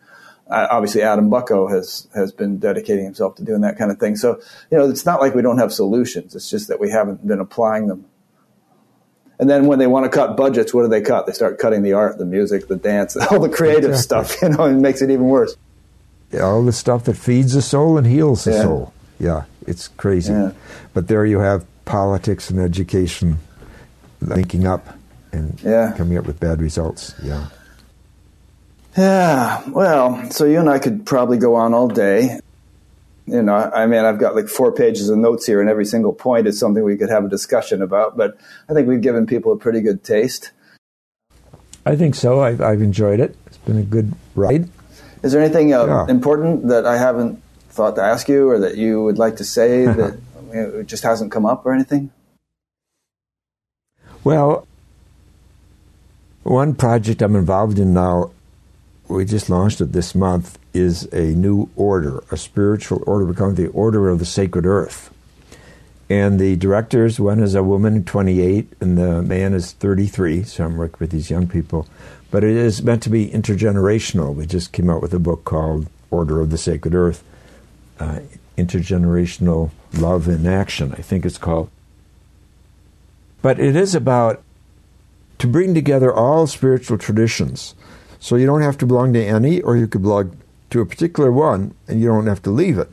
[0.52, 4.16] obviously, Adam Bucko has has been dedicating himself to doing that kind of thing.
[4.16, 6.36] So, you know, it's not like we don't have solutions.
[6.36, 8.06] It's just that we haven't been applying them.
[9.40, 11.26] And then when they want to cut budgets, what do they cut?
[11.26, 14.28] They start cutting the art, the music, the dance, all the creative exactly.
[14.28, 14.42] stuff.
[14.42, 15.56] You know, and it makes it even worse
[16.32, 18.62] Yeah, all the stuff that feeds the soul and heals the yeah.
[18.62, 18.94] soul.
[19.20, 20.34] Yeah, it's crazy.
[20.34, 20.52] Yeah.
[20.94, 23.40] But there you have politics and education
[24.22, 24.96] linking up
[25.32, 27.16] and coming up with bad results.
[27.24, 27.48] Yeah.
[28.98, 29.68] Yeah.
[29.70, 32.40] Well, so you and I could probably go on all day.
[33.28, 36.12] You know, I mean, I've got like four pages of notes here, and every single
[36.12, 38.18] point is something we could have a discussion about.
[38.18, 38.38] But
[38.68, 40.52] I think we've given people a pretty good taste.
[41.86, 42.42] I think so.
[42.42, 43.38] I've, I've enjoyed it.
[43.48, 44.70] It's been a good ride.
[45.24, 46.06] Is there anything uh, yeah.
[46.10, 49.86] important that I haven't thought to ask you, or that you would like to say
[49.86, 50.20] that
[50.52, 52.12] it just hasn't come up, or anything?
[54.24, 54.68] Well,
[56.44, 58.32] one project I'm involved in now,
[59.12, 63.26] we just launched it this month, is a new order, a spiritual order.
[63.26, 65.14] We call it the Order of the Sacred Earth.
[66.10, 70.76] And the directors, one is a woman, 28, and the man is 33, so I'm
[70.76, 71.88] working with these young people.
[72.32, 74.36] But it is meant to be intergenerational.
[74.36, 77.24] We just came out with a book called Order of the Sacred Earth,
[78.00, 78.20] uh,
[78.58, 80.94] intergenerational love in action.
[80.98, 81.70] I think it's called.
[83.42, 84.44] But it is about
[85.40, 87.74] to bring together all spiritual traditions.
[88.22, 90.38] So you don't have to belong to any, or you could belong
[90.70, 92.88] to a particular one, and you don't have to leave it.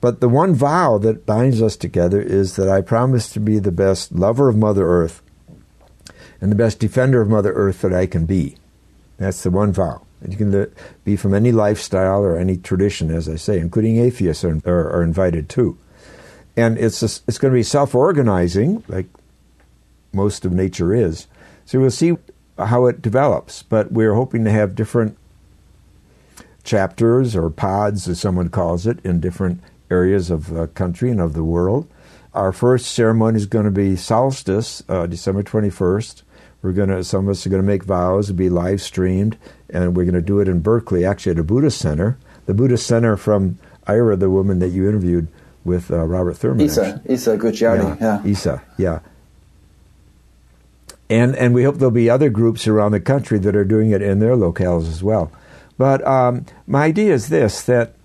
[0.00, 3.70] But the one vow that binds us together is that I promise to be the
[3.70, 5.20] best lover of Mother Earth
[6.40, 8.56] and the best defender of Mother Earth that I can be.
[9.18, 10.00] That's the one vow.
[10.22, 10.74] And you can
[11.04, 15.02] be from any lifestyle or any tradition, as I say, including atheists are, are, are
[15.02, 15.76] invited too.
[16.56, 19.06] And it's, a, it's going to be self organizing, like
[20.14, 21.26] most of nature is.
[21.66, 22.16] So we'll see
[22.66, 23.62] how it develops.
[23.62, 25.16] But we're hoping to have different
[26.64, 29.60] chapters or pods, as someone calls it, in different
[29.90, 31.88] areas of the country and of the world.
[32.32, 36.22] Our first ceremony is going to be solstice, uh, December 21st.
[36.62, 39.36] We're going to, some of us are going to make vows to be live streamed,
[39.68, 42.18] and we're going to do it in Berkeley, actually at a Buddhist center.
[42.46, 45.28] The Buddhist center from Ira, the woman that you interviewed
[45.64, 46.60] with uh, Robert Thurman.
[46.60, 47.14] Isa, actually.
[47.14, 48.30] Isa Gucciardi, yeah, yeah.
[48.30, 49.00] Isa, yeah.
[51.10, 54.00] And, and we hope there'll be other groups around the country that are doing it
[54.00, 55.32] in their locales as well.
[55.76, 57.96] But um, my idea is this that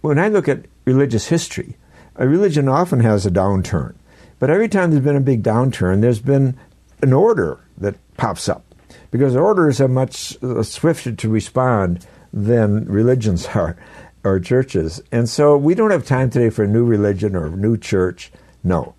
[0.00, 1.76] when I look at religious history,
[2.16, 3.94] a religion often has a downturn.
[4.40, 6.58] But every time there's been a big downturn, there's been
[7.02, 8.64] an order that pops up
[9.10, 13.76] because orders are much uh, swifter to respond than religions are
[14.24, 15.00] or churches.
[15.12, 18.32] And so we don't have time today for a new religion or a new church.
[18.64, 18.94] No.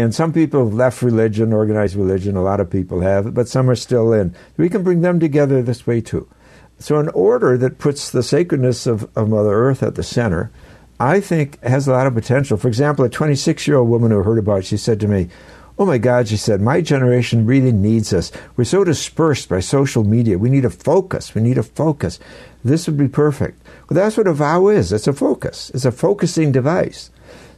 [0.00, 3.68] And some people have left religion, organized religion, a lot of people have, but some
[3.68, 4.34] are still in.
[4.56, 6.26] We can bring them together this way too.
[6.78, 10.50] So, an order that puts the sacredness of, of Mother Earth at the center,
[10.98, 12.56] I think has a lot of potential.
[12.56, 15.28] For example, a 26 year old woman who heard about it, she said to me,
[15.78, 18.32] Oh my God, she said, my generation really needs us.
[18.56, 20.38] We're so dispersed by social media.
[20.38, 21.34] We need a focus.
[21.34, 22.18] We need a focus.
[22.64, 23.62] This would be perfect.
[23.88, 24.92] Well, that's what a vow is.
[24.92, 25.70] It's a focus.
[25.74, 27.10] It's a focusing device.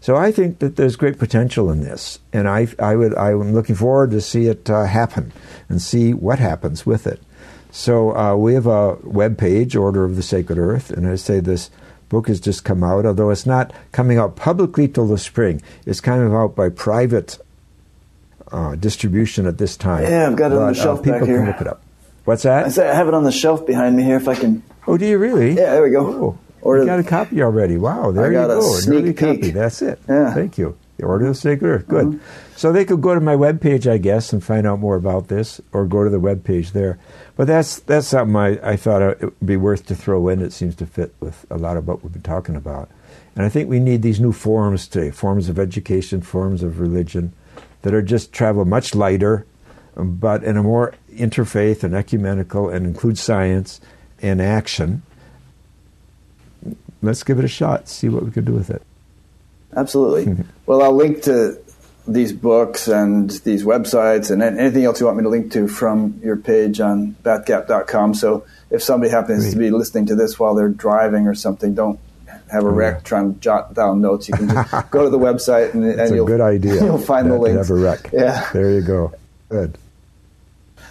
[0.03, 3.77] So I think that there's great potential in this, and I, I would, I'm looking
[3.77, 5.33] forward to see it uh, happen
[5.69, 7.23] and see what happens with it.
[7.71, 11.39] So uh, we have a web page, Order of the Sacred Earth, and I say
[11.39, 11.71] this
[12.09, 15.63] book has just come out, although it's not coming out publicly till the spring.
[15.87, 17.39] It's coming out by private
[18.51, 20.03] uh, distribution at this time.
[20.03, 21.39] Yeah, I've got it but, on the uh, shelf people back here.
[21.39, 21.81] can look it up.
[22.25, 22.67] What's that?
[22.67, 24.17] I say I have it on the shelf behind me here.
[24.17, 24.65] If I can.
[24.89, 25.51] Oh, do you really?
[25.51, 26.07] Yeah, there we go.
[26.07, 27.77] Oh, or you got a copy already.
[27.77, 28.59] Wow, there you go.
[28.59, 29.19] A sneak peek.
[29.19, 29.51] copy.
[29.51, 30.01] That's it.
[30.09, 30.33] Yeah.
[30.33, 30.79] Thank you.
[30.97, 31.89] The Order of the Sacred Earth.
[31.89, 32.07] Good.
[32.07, 32.57] Mm-hmm.
[32.57, 35.61] So they could go to my webpage, I guess, and find out more about this,
[35.73, 36.99] or go to the webpage there.
[37.37, 40.41] But that's that's something I, I thought it would be worth to throw in.
[40.41, 42.91] It seems to fit with a lot of what we've been talking about.
[43.35, 47.33] And I think we need these new forms today forms of education, forms of religion
[47.83, 49.47] that are just travel much lighter,
[49.97, 53.81] but in a more interfaith and ecumenical and include science
[54.21, 55.03] and action.
[57.03, 58.83] Let's give it a shot, see what we can do with it.
[59.77, 60.45] Absolutely.
[60.67, 61.59] well, I'll link to
[62.07, 66.21] these books and these websites and anything else you want me to link to from
[66.23, 68.15] your page on batgap.com.
[68.15, 69.53] So if somebody happens Great.
[69.53, 72.01] to be listening to this while they're driving or something, don't
[72.51, 74.29] have a oh, wreck, try to jot down notes.
[74.29, 76.75] You can just go to the website and, and you'll, good idea.
[76.85, 77.57] you'll find the link.
[77.57, 78.11] Have a wreck.
[78.13, 78.49] Yeah.
[78.53, 79.13] There you go.
[79.49, 79.79] Good.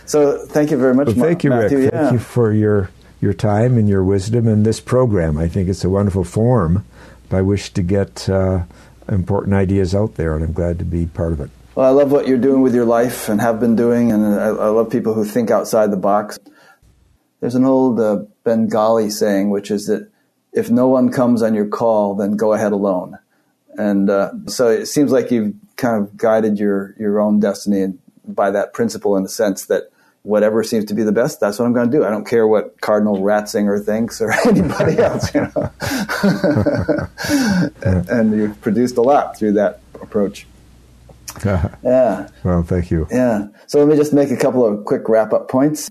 [0.06, 1.78] So thank you very much, well, Thank you, Matthew.
[1.78, 1.94] Rick.
[1.94, 2.02] Yeah.
[2.02, 2.90] Thank you for your,
[3.22, 5.38] your time and your wisdom in this program.
[5.38, 6.84] I think it's a wonderful forum
[7.30, 8.64] by which to get uh,
[9.07, 11.49] important ideas out there, and I'm glad to be part of it.
[11.76, 14.48] Well, I love what you're doing with your life and have been doing, and I,
[14.48, 16.38] I love people who think outside the box.
[17.39, 20.10] There's an old uh, Bengali saying, which is that
[20.52, 23.18] if no one comes on your call, then go ahead alone.
[23.77, 27.93] And uh, so it seems like you've kind of guided your your own destiny
[28.27, 29.90] by that principle, in the sense that
[30.23, 32.06] whatever seems to be the best, that's what I'm going to do.
[32.06, 35.72] I don't care what Cardinal Ratzinger thinks or anybody else, you know.
[38.10, 40.45] and you've produced a lot through that approach.
[41.45, 42.27] yeah.
[42.43, 43.07] Well, thank you.
[43.10, 43.48] Yeah.
[43.68, 45.89] So let me just make a couple of quick wrap up points.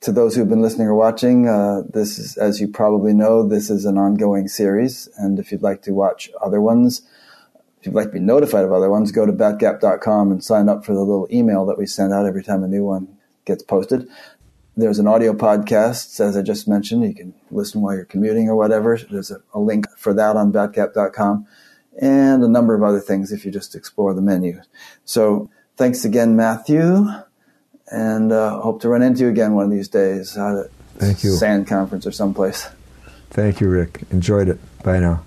[0.00, 3.70] To those who've been listening or watching, uh, this is, as you probably know, this
[3.70, 5.08] is an ongoing series.
[5.18, 7.02] And if you'd like to watch other ones,
[7.78, 10.84] if you'd like to be notified of other ones, go to batgap.com and sign up
[10.84, 13.15] for the little email that we send out every time a new one
[13.46, 14.06] gets posted.
[14.76, 17.02] There's an audio podcast, as I just mentioned.
[17.04, 18.98] You can listen while you're commuting or whatever.
[19.10, 21.46] There's a, a link for that on batgap.com
[21.98, 24.60] and a number of other things if you just explore the menu.
[25.06, 27.06] So thanks again, Matthew,
[27.90, 31.32] and uh, hope to run into you again one of these days at Thank you.
[31.36, 32.68] SAND conference or someplace.
[33.30, 34.02] Thank you, Rick.
[34.10, 34.58] Enjoyed it.
[34.82, 35.24] Bye now.